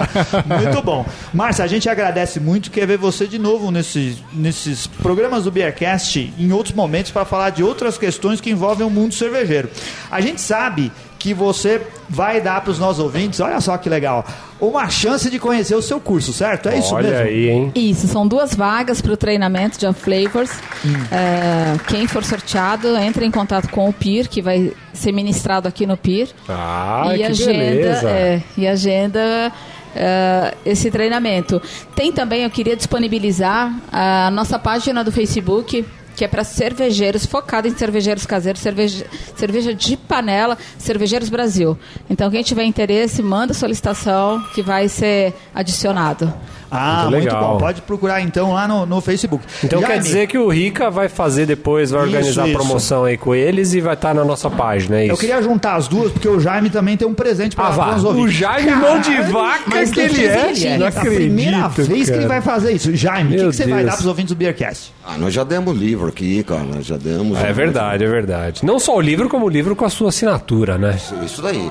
Muito 0.62 0.82
bom. 0.82 1.04
Márcia, 1.34 1.64
a 1.64 1.68
gente 1.68 1.86
agradece 1.88 2.05
muito, 2.40 2.70
quer 2.70 2.86
ver 2.86 2.98
você 2.98 3.26
de 3.26 3.38
novo 3.38 3.70
nesse, 3.70 4.18
nesses 4.32 4.86
programas 4.86 5.44
do 5.44 5.50
Beercast 5.50 6.32
em 6.38 6.52
outros 6.52 6.74
momentos 6.74 7.10
para 7.10 7.24
falar 7.24 7.50
de 7.50 7.62
outras 7.62 7.98
questões 7.98 8.40
que 8.40 8.50
envolvem 8.50 8.86
o 8.86 8.90
mundo 8.90 9.14
cervejeiro. 9.14 9.70
A 10.10 10.20
gente 10.20 10.40
sabe 10.40 10.92
que 11.18 11.34
você 11.34 11.82
vai 12.08 12.40
dar 12.40 12.60
para 12.60 12.70
os 12.70 12.78
nossos 12.78 13.02
ouvintes, 13.02 13.40
olha 13.40 13.60
só 13.60 13.76
que 13.76 13.88
legal, 13.88 14.24
uma 14.60 14.88
chance 14.88 15.28
de 15.28 15.38
conhecer 15.38 15.74
o 15.74 15.82
seu 15.82 16.00
curso, 16.00 16.32
certo? 16.32 16.68
É 16.68 16.78
isso 16.78 16.94
Olha 16.94 17.10
mesmo? 17.10 17.24
aí, 17.24 17.48
hein? 17.48 17.72
Isso, 17.74 18.06
são 18.06 18.26
duas 18.26 18.54
vagas 18.54 19.00
para 19.00 19.12
o 19.12 19.16
treinamento 19.16 19.78
de 19.78 19.92
flavors. 19.92 20.50
Hum. 20.84 20.92
É, 21.10 21.76
quem 21.88 22.06
for 22.06 22.24
sorteado, 22.24 22.96
entre 22.96 23.26
em 23.26 23.30
contato 23.30 23.68
com 23.68 23.88
o 23.88 23.92
PIR, 23.92 24.28
que 24.28 24.40
vai 24.40 24.72
ser 24.92 25.12
ministrado 25.12 25.66
aqui 25.66 25.86
no 25.86 25.96
PIR. 25.96 26.28
Ah, 26.48 27.10
e 27.12 27.16
que 27.16 27.24
agenda, 27.24 27.52
beleza. 27.52 28.08
é, 28.10 28.42
e 28.56 28.66
agenda 28.66 29.52
é, 29.96 30.54
esse 30.64 30.90
treinamento. 30.90 31.60
Tem 31.94 32.12
também, 32.12 32.42
eu 32.42 32.50
queria 32.50 32.76
disponibilizar 32.76 33.74
a 33.90 34.30
nossa 34.30 34.58
página 34.58 35.02
do 35.02 35.10
Facebook, 35.10 35.84
que 36.14 36.24
é 36.24 36.28
para 36.28 36.44
cervejeiros, 36.44 37.26
focado 37.26 37.68
em 37.68 37.76
cervejeiros 37.76 38.24
caseiros, 38.24 38.62
cerveja, 38.62 39.06
cerveja 39.36 39.74
de 39.74 39.96
panela, 39.96 40.56
Cervejeiros 40.78 41.28
Brasil. 41.28 41.78
Então, 42.08 42.30
quem 42.30 42.42
tiver 42.42 42.64
interesse, 42.64 43.22
manda 43.22 43.52
solicitação 43.52 44.42
que 44.54 44.62
vai 44.62 44.88
ser 44.88 45.34
adicionado. 45.54 46.32
Ah, 46.70 47.06
Muito 47.10 47.22
muito, 47.22 47.36
bom. 47.36 47.58
Pode 47.58 47.82
procurar 47.82 48.20
então 48.20 48.52
lá 48.52 48.66
no, 48.66 48.84
no 48.86 49.00
Facebook. 49.00 49.44
Então 49.62 49.80
quer 49.82 49.98
dizer 49.98 50.26
que 50.26 50.36
o 50.38 50.48
Rica 50.48 50.90
vai 50.90 51.08
fazer 51.08 51.46
depois, 51.46 51.90
vai 51.90 52.00
Isso, 52.02 52.08
organizar 52.16 52.42
a 52.44 52.48
isso. 52.48 52.56
promoção 52.56 53.04
aí 53.04 53.16
com 53.16 53.34
eles 53.34 53.72
e 53.74 53.80
vai 53.80 53.94
estar 53.94 54.14
na 54.14 54.24
nossa 54.24 54.50
página, 54.50 54.96
é 55.00 55.04
isso? 55.04 55.12
Eu 55.12 55.16
queria 55.18 55.40
juntar 55.42 55.76
as 55.76 55.86
duas, 55.88 56.10
porque 56.12 56.28
o 56.28 56.40
Jaime 56.40 56.70
também 56.70 56.96
tem 56.96 57.06
um 57.06 57.14
presente 57.14 57.54
para 57.54 57.66
Ah, 57.66 57.96
O. 57.96 58.28
Jaime, 58.28 58.70
mão 58.72 59.00
de 59.00 59.14
vaca 59.22 59.62
mas 59.66 59.90
que 59.90 60.00
ele 60.00 60.24
é. 60.26 60.28
presentinho. 60.44 60.78
Não 60.78 60.86
a 60.86 60.92
primeira 60.92 61.56
acredito, 61.66 61.88
vez 61.94 62.04
que 62.06 62.10
ele 62.16 62.22
cara. 62.26 62.28
vai 62.28 62.40
fazer 62.40 62.72
isso. 62.72 62.94
Jaime, 62.96 63.36
o 63.36 63.38
que, 63.38 63.46
que 63.48 63.52
você 63.56 63.66
vai 63.66 63.84
dar 63.84 63.92
para 63.92 64.00
os 64.00 64.06
ouvintes 64.06 64.34
do 64.34 64.38
Beercast? 64.38 64.92
Ah, 65.06 65.16
nós 65.18 65.32
já 65.32 65.44
demos 65.44 65.76
livro 65.76 66.08
aqui, 66.08 66.42
cara. 66.42 66.64
Nós 66.64 66.84
já 66.86 66.96
demos. 66.96 67.38
É 67.38 67.52
verdade, 67.52 68.04
é 68.04 68.08
verdade. 68.08 68.64
Não 68.64 68.78
só 68.78 68.96
o 68.96 69.00
livro, 69.00 69.28
como 69.28 69.46
o 69.46 69.48
livro 69.48 69.76
com 69.76 69.84
a 69.84 69.88
sua 69.90 70.08
assinatura, 70.08 70.76
né? 70.78 70.96
Isso 71.24 71.40
daí. 71.42 71.70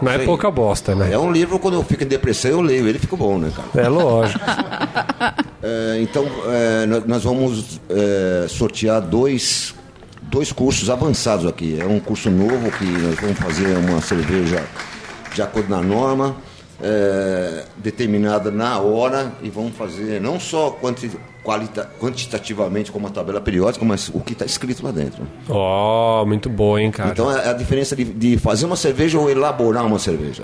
Não 0.00 0.10
é 0.10 0.14
Isso 0.14 0.20
aí. 0.22 0.26
pouca 0.26 0.50
bosta, 0.50 0.94
né? 0.94 1.10
É 1.12 1.18
um 1.18 1.30
livro, 1.30 1.58
quando 1.58 1.74
eu 1.74 1.84
fico 1.84 2.02
em 2.02 2.06
depressão, 2.06 2.50
eu 2.50 2.60
leio. 2.60 2.88
Ele 2.88 2.98
fica 2.98 3.16
bom, 3.16 3.38
né, 3.38 3.50
cara? 3.54 3.86
É 3.86 3.88
lógico. 3.88 4.31
É, 5.64 6.00
então, 6.02 6.26
é, 6.48 6.86
nós- 7.06 7.22
vamos 7.22 7.80
é, 7.88 8.46
sortear 8.48 9.00
dois, 9.00 9.72
dois 10.22 10.50
cursos 10.50 10.90
avançados 10.90 11.46
aqui. 11.46 11.78
É 11.80 11.86
um 11.86 12.00
curso 12.00 12.28
novo 12.30 12.68
que 12.72 12.84
nós 12.84 13.14
vamos 13.20 13.38
fazer 13.38 13.76
uma 13.76 14.00
cerveja 14.00 14.60
de 15.32 15.40
acordo 15.40 15.68
na 15.70 15.80
norma, 15.80 16.34
é, 16.82 17.64
determinada 17.76 18.50
na 18.50 18.80
hora, 18.80 19.32
e 19.40 19.48
vamos 19.48 19.76
fazer 19.76 20.20
não 20.20 20.40
só 20.40 20.70
quanti, 20.72 21.08
qualita, 21.44 21.88
quantitativamente 22.00 22.90
como 22.90 23.06
a 23.06 23.10
tabela 23.10 23.40
periódica, 23.40 23.84
mas 23.84 24.08
o 24.08 24.18
que 24.18 24.32
está 24.32 24.44
escrito 24.44 24.84
lá 24.84 24.90
dentro. 24.90 25.22
Ó, 25.48 26.24
muito 26.26 26.50
boa, 26.50 26.82
hein, 26.82 26.90
cara. 26.90 27.10
Então, 27.10 27.30
é 27.30 27.48
a 27.48 27.52
diferença 27.52 27.94
de, 27.94 28.02
de 28.02 28.36
fazer 28.36 28.66
uma 28.66 28.74
cerveja 28.76 29.16
ou 29.16 29.30
elaborar 29.30 29.86
uma 29.86 30.00
cerveja. 30.00 30.42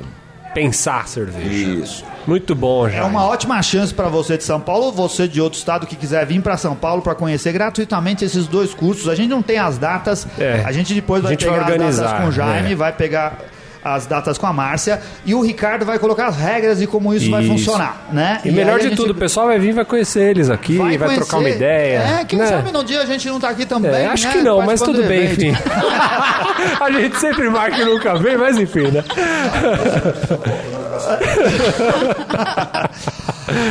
Pensar 0.63 1.07
cerveja. 1.09 1.49
Isso. 1.83 2.05
Muito 2.27 2.55
bom, 2.55 2.89
já. 2.89 2.99
É 2.99 3.03
uma 3.05 3.25
ótima 3.27 3.61
chance 3.63 3.93
para 3.95 4.09
você 4.09 4.37
de 4.37 4.45
São 4.45 4.61
Paulo 4.61 4.87
ou 4.87 4.93
você 4.93 5.27
de 5.29 5.41
outro 5.41 5.59
estado 5.59 5.87
que 5.87 5.97
quiser 5.97 6.27
vir 6.27 6.41
para 6.43 6.57
São 6.57 6.75
Paulo 6.75 7.01
para 7.01 7.15
conhecer 7.15 7.53
gratuitamente 7.53 8.25
esses 8.25 8.47
dois 8.47 8.75
cursos. 8.75 9.09
A 9.09 9.15
gente 9.15 9.29
não 9.31 9.43
tem 9.43 9.59
as 9.59 9.79
datas, 9.79 10.27
É. 10.39 10.63
a 10.65 10.73
gente 10.73 10.93
depois 10.95 11.21
A 11.21 11.29
vai 11.29 11.33
gente 11.33 11.45
pegar 11.45 11.53
vai 11.57 11.65
as 11.65 11.71
organizar, 11.73 12.05
datas 12.05 12.21
com 12.23 12.29
o 12.29 12.33
Jaime, 12.33 12.73
é. 12.73 12.75
vai 12.77 12.93
pegar 12.93 13.39
as 13.85 14.07
datas 14.07 14.39
com 14.39 14.47
a 14.47 14.53
Márcia 14.53 15.01
e 15.25 15.35
o 15.35 15.41
Ricardo 15.41 15.85
vai 15.85 15.99
colocar 15.99 16.27
as 16.27 16.37
regras 16.37 16.83
e 16.83 16.87
como 16.87 17.15
isso, 17.15 17.31
vai 17.31 17.43
Isso. 17.43 17.53
funcionar, 17.53 18.09
né? 18.13 18.41
E, 18.45 18.49
aí 18.49 18.55
melhor 18.55 18.79
de 18.79 18.89
gente 18.89 18.97
tudo, 18.97 19.13
o 19.13 19.15
pessoal 19.15 19.47
vai 19.47 19.59
vir, 19.59 19.73
vai 19.73 19.85
conhecer 19.85 20.31
eles 20.31 20.51
aqui, 20.51 20.77
vai, 20.77 20.97
conhecer. 20.99 21.17
trocar 21.17 21.39
uma 21.39 21.49
ideia. 21.49 21.99
É, 22.21 22.25
quem 22.25 22.39
né? 22.39 22.47
sabe 22.47 22.73
no 22.73 22.85
dia 22.85 23.01
a 23.01 23.07
gente 23.07 23.29
não 23.29 23.41
tá 23.41 23.49
aqui 23.49 23.67
também, 23.67 23.91
É, 23.91 24.07
acho 24.07 24.27
né? 24.27 24.33
que 24.33 24.43
não, 24.43 24.63
mas 24.63 24.81
tudo 24.81 25.03
do 25.03 25.09
bem, 25.09 25.25
evento. 25.25 25.45
enfim. 25.45 25.57
a 26.81 26.91
gente 26.91 27.17
sempre 27.19 27.49
marca 27.51 27.81
e 27.81 27.85
nunca 27.85 28.15
vem, 28.17 28.37
mas 28.37 28.59
enfim, 28.59 28.89
né? 28.89 29.05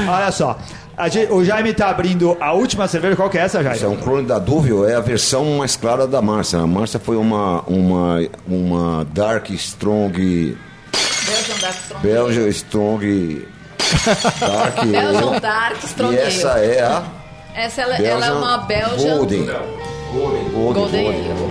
Olha 0.09 0.31
só, 0.31 0.57
a 0.97 1.07
gente- 1.07 1.31
o 1.31 1.43
Jaime 1.43 1.73
tá 1.73 1.89
abrindo 1.89 2.35
a 2.39 2.53
última 2.53 2.87
cerveja, 2.87 3.15
qual 3.15 3.29
que 3.29 3.37
é 3.37 3.41
essa, 3.41 3.61
Jaime? 3.61 3.77
Isso 3.77 3.85
é 3.85 3.89
um 3.89 3.95
clone 3.97 4.25
da 4.27 4.39
Dúvio, 4.39 4.85
é 4.87 4.95
a 4.95 4.99
versão 4.99 5.45
mais 5.57 5.75
clara 5.75 6.07
da 6.07 6.21
Márcia. 6.21 6.59
A 6.59 6.67
Márcia 6.67 6.99
foi 6.99 7.17
uma, 7.17 7.61
uma, 7.67 8.19
uma 8.47 9.05
Dark 9.13 9.49
Strong. 9.51 10.57
Belgian 11.25 11.57
Dark 11.61 11.75
Strong 11.75 12.01
Belgian 12.03 12.47
Strong. 12.49 13.47
Dark 14.39 14.75
Belgian. 14.85 15.39
Dark 15.39 15.83
Strong 15.83 16.15
E 16.15 16.17
essa 16.19 16.49
é 16.59 16.81
a. 16.81 17.03
Essa 17.55 17.81
ela, 17.81 17.95
ela 17.97 18.25
é 18.25 18.31
uma 18.31 18.57
Belgian 18.59 19.17
Golden. 19.17 19.45
Golden, 20.13 20.43
Golden, 20.51 20.73
Golden 20.73 21.03
Golden. 21.03 21.49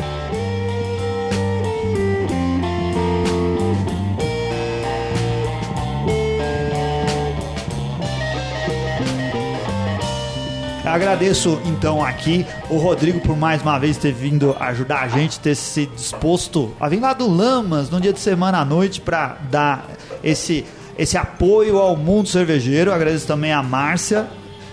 Agradeço 10.97 11.61
então 11.67 12.03
aqui 12.03 12.47
o 12.71 12.79
Rodrigo 12.79 13.21
por 13.21 13.37
mais 13.37 13.61
uma 13.61 13.79
vez 13.79 13.99
ter 13.99 14.15
vindo 14.15 14.57
ajudar 14.59 15.03
a 15.03 15.09
gente, 15.09 15.39
ter 15.39 15.55
se 15.55 15.85
disposto 15.95 16.73
a 16.81 16.89
vir 16.89 17.01
lá 17.01 17.13
do 17.13 17.31
Lamas 17.31 17.91
num 17.91 18.01
dia 18.01 18.15
de 18.15 18.19
semana 18.19 18.61
à 18.61 18.65
noite 18.65 19.03
para 19.03 19.37
dar 19.51 19.91
esse, 20.25 20.65
esse 20.99 21.19
apoio 21.19 21.77
ao 21.77 21.95
mundo 21.99 22.31
cervejeiro. 22.31 22.91
Agradeço 22.91 23.27
também 23.27 23.53
a 23.53 23.63
Márcia. 23.63 24.27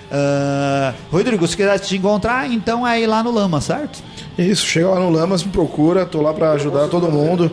Ah, 0.10 0.94
Rodrigo, 1.12 1.46
se 1.46 1.58
quiser 1.58 1.78
te 1.80 1.98
encontrar, 1.98 2.50
então 2.50 2.88
é 2.88 3.02
ir 3.02 3.06
lá 3.06 3.22
no 3.22 3.30
Lama, 3.30 3.60
certo? 3.60 4.02
Isso, 4.38 4.66
chega 4.66 4.92
lá 4.92 5.02
no 5.02 5.10
Lamas, 5.10 5.44
me 5.44 5.52
procura, 5.52 6.06
tô 6.06 6.22
lá 6.22 6.34
pra 6.34 6.52
ajudar 6.52 6.88
todo 6.88 7.12
mundo. 7.12 7.52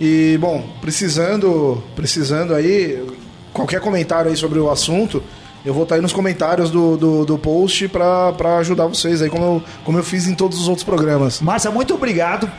E, 0.00 0.38
bom, 0.40 0.64
precisando, 0.80 1.84
precisando 1.94 2.54
aí, 2.54 3.06
qualquer 3.52 3.82
comentário 3.82 4.30
aí 4.30 4.36
sobre 4.38 4.58
o 4.58 4.70
assunto, 4.70 5.22
eu 5.66 5.74
vou 5.74 5.82
estar 5.82 5.96
aí 5.96 6.00
nos 6.00 6.12
comentários 6.12 6.70
do, 6.70 6.96
do, 6.96 7.24
do 7.26 7.36
post 7.38 7.88
pra 7.88 8.32
ajudar 8.60 8.86
vocês 8.86 9.20
aí, 9.20 9.28
como 9.28 9.44
eu, 9.44 9.62
como 9.84 9.98
eu 9.98 10.02
fiz 10.04 10.26
em 10.26 10.34
todos 10.34 10.58
os 10.60 10.68
outros 10.68 10.84
programas. 10.84 11.40
Márcia, 11.42 11.70
muito 11.70 11.92
obrigado 11.94 12.50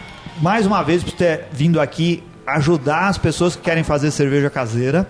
mais 0.41 0.66
uma 0.68 0.84
vez 0.84 1.01
por 1.03 1.14
ter 1.14 1.45
vindo 1.51 1.80
aqui 1.82 2.22
ajudar 2.45 3.08
as 3.08 3.18
pessoas 3.18 3.55
que 3.55 3.62
querem 3.64 3.84
fazer 3.84 4.12
cerveja 4.12 4.49
caseira. 4.49 5.08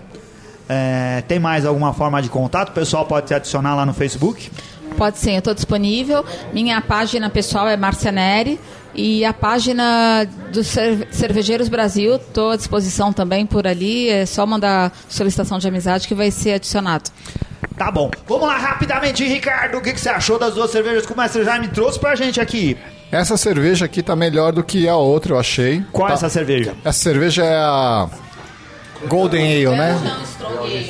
É, 0.68 1.22
tem 1.26 1.38
mais 1.38 1.64
alguma 1.66 1.92
forma 1.92 2.20
de 2.22 2.28
contato? 2.28 2.70
O 2.70 2.72
pessoal 2.72 3.04
pode 3.04 3.26
te 3.26 3.34
adicionar 3.34 3.74
lá 3.74 3.84
no 3.84 3.92
Facebook? 3.94 4.50
Pode 4.96 5.18
sim, 5.18 5.32
eu 5.32 5.38
estou 5.38 5.54
disponível. 5.54 6.24
Minha 6.52 6.80
página 6.80 7.28
pessoal 7.30 7.68
é 7.68 7.76
Márcia 7.76 8.12
Neri. 8.12 8.58
E 8.94 9.24
a 9.24 9.32
página 9.32 10.26
dos 10.52 10.66
Cerve- 10.66 11.06
Cervejeiros 11.12 11.68
Brasil, 11.68 12.16
estou 12.16 12.50
à 12.50 12.56
disposição 12.56 13.12
também 13.12 13.46
por 13.46 13.66
ali. 13.66 14.08
É 14.08 14.26
só 14.26 14.44
mandar 14.44 14.92
solicitação 15.08 15.58
de 15.58 15.68
amizade 15.68 16.08
que 16.08 16.14
vai 16.14 16.30
ser 16.30 16.54
adicionado. 16.54 17.10
Tá 17.78 17.90
bom. 17.90 18.10
Vamos 18.26 18.46
lá 18.48 18.56
rapidamente, 18.58 19.24
Ricardo. 19.24 19.78
O 19.78 19.80
que, 19.80 19.92
que 19.92 20.00
você 20.00 20.08
achou 20.08 20.38
das 20.38 20.54
duas 20.54 20.70
cervejas 20.70 21.06
que 21.06 21.12
o 21.12 21.16
Mestre 21.16 21.44
Jaime 21.44 21.68
trouxe 21.68 21.98
pra 21.98 22.14
gente 22.16 22.40
aqui? 22.40 22.76
Essa 23.10 23.36
cerveja 23.36 23.84
aqui 23.86 24.02
tá 24.02 24.14
melhor 24.16 24.52
do 24.52 24.62
que 24.62 24.88
a 24.88 24.96
outra, 24.96 25.32
eu 25.34 25.38
achei. 25.38 25.82
Qual 25.92 26.06
é 26.08 26.10
Tá. 26.10 26.14
essa 26.14 26.28
cerveja? 26.28 26.74
Essa 26.84 26.98
cerveja 26.98 27.44
é 27.44 27.56
a 27.56 28.08
Golden 29.06 29.66
Ale, 29.66 29.76
né? 29.76 29.96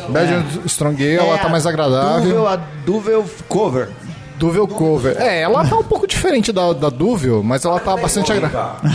Belgian 0.09 0.45
Strong 0.67 1.03
Ale, 1.05 1.17
ela 1.29 1.35
É 1.35 1.39
tá 1.39 1.49
mais 1.49 1.67
agradável. 1.67 2.23
Duvel, 2.23 2.49
a 2.49 2.57
Duvel 2.85 3.25
Cover. 3.49 3.89
Duvel 4.37 4.67
Cover. 4.69 5.17
É, 5.21 5.43
ela 5.43 5.65
tá 5.67 5.77
um 5.77 5.83
pouco 5.85 6.07
diferente 6.07 6.53
da, 6.53 6.73
da 6.73 6.89
Duvel, 6.89 7.43
mas 7.43 7.65
ela 7.65 7.79
tá 7.81 7.97
bastante 7.97 8.33
agradável. 8.33 8.91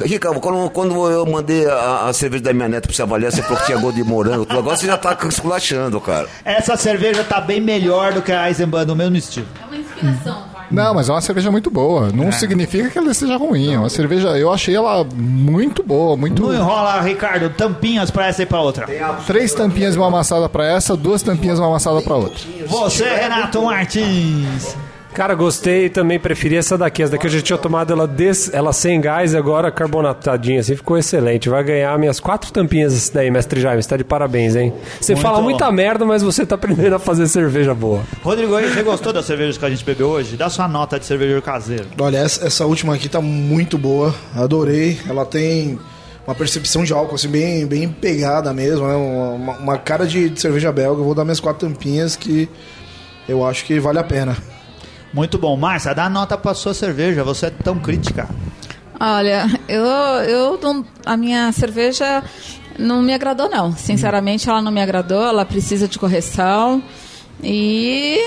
Ricardo, 0.00 0.40
quando, 0.40 0.70
quando 0.70 1.10
eu 1.10 1.24
mandei 1.26 1.66
a, 1.68 2.06
a 2.08 2.12
cerveja 2.12 2.44
da 2.44 2.52
minha 2.52 2.68
neta 2.68 2.86
pra 2.88 2.94
você 2.96 3.02
avaliar, 3.02 3.30
você 3.32 3.42
falou 3.42 3.58
que 3.58 3.66
tinha 3.66 3.78
gosto 3.78 3.94
de 3.96 4.04
morango, 4.04 4.44
tudo. 4.44 4.58
agora 4.58 4.76
você 4.76 4.86
já 4.86 4.96
tá 4.96 5.16
esculachando, 5.28 6.00
cara. 6.00 6.28
Essa 6.44 6.76
cerveja 6.76 7.22
tá 7.24 7.40
bem 7.40 7.60
melhor 7.60 8.12
do 8.12 8.20
que 8.22 8.32
a 8.32 8.48
Eisenbahn, 8.48 8.84
do 8.84 8.96
mesmo 8.96 9.16
estilo. 9.16 9.46
É 9.62 9.66
uma 9.66 9.76
inspiração, 9.76 10.42
Não, 10.70 10.94
mas 10.94 11.08
é 11.08 11.12
uma 11.12 11.20
cerveja 11.20 11.50
muito 11.50 11.70
boa. 11.70 12.10
Não 12.12 12.32
significa 12.32 12.90
que 12.90 12.98
ela 12.98 13.14
seja 13.14 13.36
ruim. 13.36 13.74
É 13.74 13.78
uma 13.78 13.88
cerveja, 13.88 14.28
eu 14.36 14.52
achei 14.52 14.74
ela 14.74 15.04
muito 15.14 15.82
boa, 15.82 16.16
muito. 16.16 16.42
Não 16.42 16.52
enrola, 16.54 17.00
Ricardo. 17.00 17.50
Tampinhas 17.50 18.10
pra 18.10 18.26
essa 18.26 18.42
e 18.42 18.46
pra 18.46 18.60
outra. 18.60 18.86
Três 19.26 19.54
tampinhas 19.54 19.94
e 19.94 19.98
uma 19.98 20.08
amassada 20.08 20.48
pra 20.48 20.66
essa, 20.66 20.96
duas 20.96 21.22
tampinhas 21.22 21.58
e 21.58 21.60
uma 21.62 21.68
amassada 21.68 22.02
pra 22.02 22.16
outra. 22.16 22.40
Você, 22.66 23.04
Renato 23.04 23.62
Martins. 23.62 24.76
Cara, 25.14 25.32
gostei 25.36 25.88
também, 25.88 26.18
preferi 26.18 26.56
essa 26.56 26.76
daqui. 26.76 27.00
Essa 27.00 27.12
daqui 27.12 27.26
eu 27.26 27.30
já 27.30 27.40
tinha 27.40 27.56
tomado 27.56 27.92
ela, 27.92 28.06
des... 28.06 28.52
ela 28.52 28.72
sem 28.72 29.00
gás 29.00 29.32
e 29.32 29.36
agora 29.36 29.70
carbonatadinha, 29.70 30.58
assim, 30.58 30.74
ficou 30.74 30.98
excelente. 30.98 31.48
Vai 31.48 31.62
ganhar 31.62 31.96
minhas 32.00 32.18
quatro 32.18 32.52
tampinhas 32.52 33.08
daí, 33.10 33.30
mestre 33.30 33.60
Jaime. 33.60 33.80
Você 33.80 33.88
tá 33.88 33.96
de 33.96 34.02
parabéns, 34.02 34.56
hein? 34.56 34.72
Você 35.00 35.12
Muito 35.12 35.22
fala 35.22 35.38
bom. 35.38 35.44
muita 35.44 35.70
merda, 35.70 36.04
mas 36.04 36.20
você 36.20 36.44
tá 36.44 36.56
aprendendo 36.56 36.96
a 36.96 36.98
fazer 36.98 37.28
cerveja 37.28 37.72
boa. 37.72 38.02
Rodrigo, 38.24 38.56
aí, 38.56 38.68
você 38.68 38.82
gostou 38.82 39.12
das 39.12 39.24
cervejas 39.24 39.56
que 39.56 39.64
a 39.64 39.70
gente 39.70 39.84
bebeu 39.84 40.08
hoje? 40.08 40.36
Dá 40.36 40.50
sua 40.50 40.66
nota 40.66 40.98
de 40.98 41.06
cervejeiro 41.06 41.40
caseiro. 41.40 41.86
Olha, 41.96 42.18
essa, 42.18 42.44
essa 42.44 42.66
última 42.66 42.96
aqui 42.96 43.08
tá 43.08 43.20
muito 43.20 43.78
boa, 43.78 44.12
adorei. 44.34 44.98
Ela 45.08 45.24
tem 45.24 45.78
uma 46.26 46.34
percepção 46.34 46.82
de 46.82 46.92
álcool, 46.92 47.14
assim, 47.14 47.28
bem, 47.28 47.64
bem 47.66 47.88
pegada 47.88 48.52
mesmo, 48.52 48.84
né? 48.88 48.94
Uma, 48.96 49.52
uma 49.58 49.78
cara 49.78 50.08
de, 50.08 50.28
de 50.28 50.40
cerveja 50.40 50.72
belga. 50.72 51.00
Eu 51.00 51.04
vou 51.04 51.14
dar 51.14 51.24
minhas 51.24 51.38
quatro 51.38 51.68
tampinhas 51.68 52.16
que 52.16 52.48
eu 53.28 53.46
acho 53.46 53.64
que 53.64 53.78
vale 53.78 54.00
a 54.00 54.04
pena. 54.04 54.36
Muito 55.14 55.38
bom. 55.38 55.56
Márcia, 55.56 55.94
dá 55.94 56.10
nota 56.10 56.36
pra 56.36 56.52
sua 56.54 56.74
cerveja. 56.74 57.22
Você 57.24 57.46
é 57.46 57.50
tão 57.50 57.78
crítica. 57.78 58.28
Olha, 59.00 59.46
eu, 59.68 59.84
eu 59.84 60.58
não- 60.60 60.84
a 61.06 61.16
minha 61.16 61.50
cerveja 61.52 62.22
não 62.78 63.00
me 63.00 63.14
agradou 63.14 63.48
não. 63.48 63.72
Sinceramente, 63.76 64.48
ela 64.50 64.60
não 64.60 64.72
me 64.72 64.82
agradou. 64.82 65.22
Ela 65.24 65.44
precisa 65.44 65.86
de 65.86 65.98
correção 65.98 66.82
e 67.42 68.18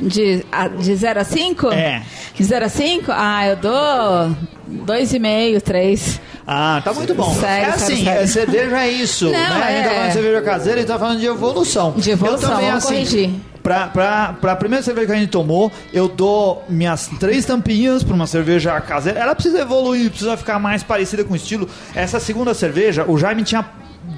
de 0.00 0.44
a- 0.52 0.68
de 0.68 0.94
0 0.94 1.20
a 1.20 1.24
5? 1.24 1.68
É. 1.72 2.02
De 2.34 2.44
0 2.44 2.66
a 2.66 2.68
5? 2.68 3.10
Ah, 3.10 3.46
eu 3.48 3.56
dou 3.56 4.36
2,5, 4.86 5.60
3. 5.60 6.20
Ah, 6.46 6.80
tá 6.82 6.92
muito 6.94 7.14
bom. 7.14 7.32
Sério, 7.34 7.66
é 7.66 7.74
assim, 7.74 8.04
sério, 8.04 8.22
é 8.22 8.26
cerveja 8.26 8.78
é 8.80 8.88
isso. 8.90 9.24
Não, 9.26 9.32
né? 9.32 9.38
A 9.46 9.70
gente 9.70 9.84
tá 9.84 9.90
é. 9.90 9.94
falando 9.94 10.06
de 10.08 10.12
cerveja 10.14 10.42
caseira 10.42 10.80
e 10.80 10.84
tá 10.84 10.98
falando 10.98 11.20
de 11.20 11.26
evolução. 11.26 11.92
De 11.96 12.10
evolução, 12.10 12.48
Eu 12.50 12.54
também, 12.56 12.70
assim, 12.70 12.86
corrigir. 12.94 13.30
Pra, 13.68 13.86
pra, 13.86 14.34
pra 14.40 14.56
primeira 14.56 14.82
cerveja 14.82 15.08
que 15.08 15.12
a 15.12 15.16
gente 15.16 15.28
tomou, 15.28 15.70
eu 15.92 16.08
dou 16.08 16.64
minhas 16.70 17.06
três 17.20 17.44
tampinhas 17.44 18.02
pra 18.02 18.14
uma 18.14 18.26
cerveja 18.26 18.80
caseira. 18.80 19.20
Ela 19.20 19.34
precisa 19.34 19.60
evoluir, 19.60 20.08
precisa 20.08 20.38
ficar 20.38 20.58
mais 20.58 20.82
parecida 20.82 21.22
com 21.22 21.34
o 21.34 21.36
estilo. 21.36 21.68
Essa 21.94 22.18
segunda 22.18 22.54
cerveja, 22.54 23.04
o 23.06 23.18
Jaime 23.18 23.42
tinha 23.44 23.62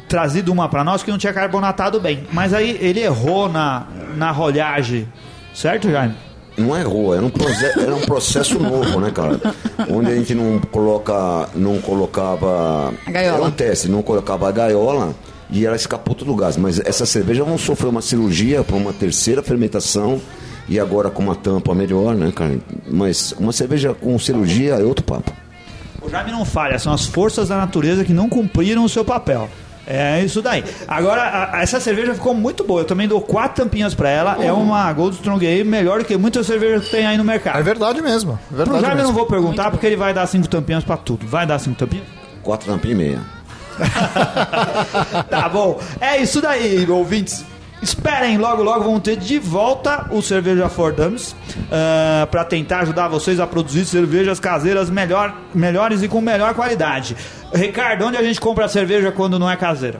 trazido 0.08 0.52
uma 0.52 0.68
pra 0.68 0.84
nós 0.84 1.02
que 1.02 1.10
não 1.10 1.18
tinha 1.18 1.32
carbonatado 1.32 1.98
bem. 1.98 2.28
Mas 2.32 2.54
aí 2.54 2.78
ele 2.80 3.00
errou 3.00 3.48
na, 3.48 3.88
na 4.16 4.30
rolhagem. 4.30 5.08
Certo, 5.52 5.90
Jaime? 5.90 6.14
Não 6.56 6.78
errou, 6.78 7.12
era 7.12 7.26
um, 7.26 7.32
era 7.76 7.96
um 7.96 8.02
processo 8.02 8.56
novo, 8.56 9.00
né, 9.00 9.10
cara? 9.10 9.40
Onde 9.90 10.12
a 10.12 10.14
gente 10.14 10.32
não 10.32 10.60
coloca, 10.60 11.48
não 11.56 11.80
colocava. 11.80 12.94
A 13.04 13.10
gaiola. 13.10 13.38
Era 13.38 13.46
um 13.46 13.50
teste, 13.50 13.88
não 13.88 14.00
colocava 14.00 14.48
a 14.48 14.52
gaiola 14.52 15.12
e 15.52 15.64
ela 15.66 15.76
escapou 15.76 16.14
todo 16.14 16.32
o 16.32 16.36
gás. 16.36 16.56
Mas 16.56 16.78
essa 16.80 17.04
cerveja 17.06 17.44
não 17.44 17.58
sofreu 17.58 17.90
uma 17.90 18.02
cirurgia 18.02 18.62
para 18.62 18.76
uma 18.76 18.92
terceira 18.92 19.42
fermentação 19.42 20.20
e 20.68 20.78
agora 20.78 21.10
com 21.10 21.22
uma 21.22 21.34
tampa 21.34 21.74
melhor, 21.74 22.14
né, 22.14 22.32
cara? 22.34 22.58
Mas 22.88 23.32
uma 23.38 23.52
cerveja 23.52 23.94
com 23.94 24.18
cirurgia 24.18 24.74
é 24.74 24.84
outro 24.84 25.04
papo. 25.04 25.32
O 26.02 26.08
Jaime 26.08 26.30
não 26.32 26.44
falha, 26.44 26.78
são 26.78 26.92
as 26.92 27.04
forças 27.06 27.48
da 27.48 27.56
natureza 27.58 28.04
que 28.04 28.12
não 28.12 28.28
cumpriram 28.28 28.84
o 28.84 28.88
seu 28.88 29.04
papel. 29.04 29.48
É 29.86 30.22
isso 30.22 30.40
daí. 30.40 30.62
Agora, 30.86 31.50
a- 31.52 31.62
essa 31.62 31.80
cerveja 31.80 32.14
ficou 32.14 32.32
muito 32.32 32.62
boa. 32.62 32.82
Eu 32.82 32.84
também 32.84 33.08
dou 33.08 33.20
quatro 33.20 33.64
tampinhas 33.64 33.92
pra 33.92 34.08
ela. 34.08 34.36
É 34.42 34.52
uma 34.52 34.92
Gold 34.92 35.16
Strong 35.16 35.44
Ale 35.44 35.64
melhor 35.64 35.98
do 35.98 36.04
que 36.04 36.16
muitas 36.16 36.46
cervejas 36.46 36.84
que 36.84 36.90
tem 36.92 37.04
aí 37.06 37.16
no 37.16 37.24
É 37.24 37.26
mercado. 37.26 37.62
verdade 37.64 38.00
mesmo. 38.00 38.32
É 38.32 38.36
Pro 38.54 38.56
verdade 38.56 38.82
Jaime 38.82 39.00
eu 39.00 39.02
não 39.04 39.10
mesmo. 39.12 39.18
vou 39.18 39.26
perguntar 39.26 39.70
porque 39.72 39.86
ele 39.86 39.96
vai 39.96 40.14
dar 40.14 40.26
cinco 40.28 40.46
tampinhas 40.48 40.84
pra 40.84 40.96
tudo. 40.96 41.26
Vai 41.26 41.44
dar 41.44 41.58
cinco 41.58 41.76
tampinhas? 41.76 42.06
Quatro 42.42 42.70
tampinhas 42.70 42.94
e 42.94 43.02
meia. 43.02 43.20
tá 45.28 45.48
bom. 45.48 45.80
É 46.00 46.20
isso 46.20 46.40
daí, 46.40 46.88
ouvintes. 46.88 47.44
Esperem, 47.82 48.36
logo 48.36 48.62
logo 48.62 48.84
vão 48.84 49.00
ter 49.00 49.16
de 49.16 49.38
volta 49.38 50.06
o 50.10 50.20
Cerveja 50.20 50.68
for 50.68 50.92
Dummies 50.92 51.34
ah, 51.72 52.28
para 52.30 52.44
tentar 52.44 52.80
ajudar 52.80 53.08
vocês 53.08 53.40
a 53.40 53.46
produzir 53.46 53.86
cervejas 53.86 54.38
caseiras 54.38 54.90
melhor, 54.90 55.34
melhores 55.54 56.02
e 56.02 56.08
com 56.08 56.20
melhor 56.20 56.54
qualidade. 56.54 57.16
Ricardo, 57.54 58.04
onde 58.04 58.18
a 58.18 58.22
gente 58.22 58.38
compra 58.38 58.66
a 58.66 58.68
cerveja 58.68 59.10
quando 59.10 59.38
não 59.38 59.50
é 59.50 59.56
caseira? 59.56 59.98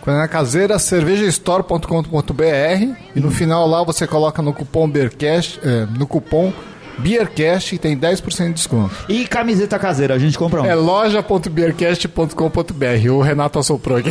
Quando 0.00 0.22
é 0.22 0.28
caseira, 0.28 0.78
cervejastore.com.br 0.78 2.94
e 3.14 3.20
no 3.20 3.30
final 3.30 3.68
lá 3.68 3.82
você 3.82 4.06
coloca 4.06 4.40
no 4.40 4.54
cupom 4.54 4.88
Beercast, 4.88 5.60
é, 5.62 5.86
no 5.98 6.06
cupom 6.06 6.50
Beercast 6.98 7.78
tem 7.78 7.96
10% 7.96 8.48
de 8.48 8.54
desconto. 8.54 8.94
E 9.08 9.26
camiseta 9.26 9.78
caseira, 9.78 10.14
a 10.14 10.18
gente 10.18 10.36
compra 10.38 10.62
um. 10.62 10.66
É 10.66 10.74
loja.beercast.com.br. 10.74 13.10
O 13.10 13.20
Renato 13.20 13.58
assoprou 13.58 13.98
aqui. 13.98 14.10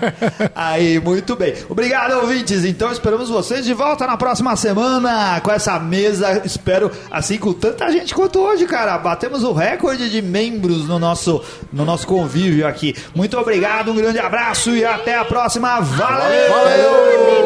Aí, 0.54 1.00
muito 1.00 1.34
bem. 1.36 1.54
Obrigado, 1.68 2.20
ouvintes. 2.20 2.64
Então 2.64 2.92
esperamos 2.92 3.28
vocês 3.28 3.64
de 3.64 3.74
volta 3.74 4.06
na 4.06 4.16
próxima 4.16 4.54
semana 4.56 5.40
com 5.40 5.50
essa 5.50 5.78
mesa. 5.78 6.42
Espero, 6.44 6.90
assim, 7.10 7.38
com 7.38 7.52
tanta 7.52 7.90
gente 7.90 8.14
quanto 8.14 8.40
hoje, 8.40 8.66
cara. 8.66 8.96
Batemos 8.98 9.42
o 9.42 9.52
recorde 9.52 10.10
de 10.10 10.22
membros 10.22 10.86
no 10.86 10.98
nosso, 10.98 11.42
no 11.72 11.84
nosso 11.84 12.06
convívio 12.06 12.66
aqui. 12.66 12.94
Muito 13.14 13.38
obrigado, 13.38 13.92
um 13.92 13.96
grande 13.96 14.18
abraço 14.18 14.70
e 14.70 14.84
até 14.84 15.16
a 15.16 15.24
próxima. 15.24 15.80
Valeu! 15.80 17.45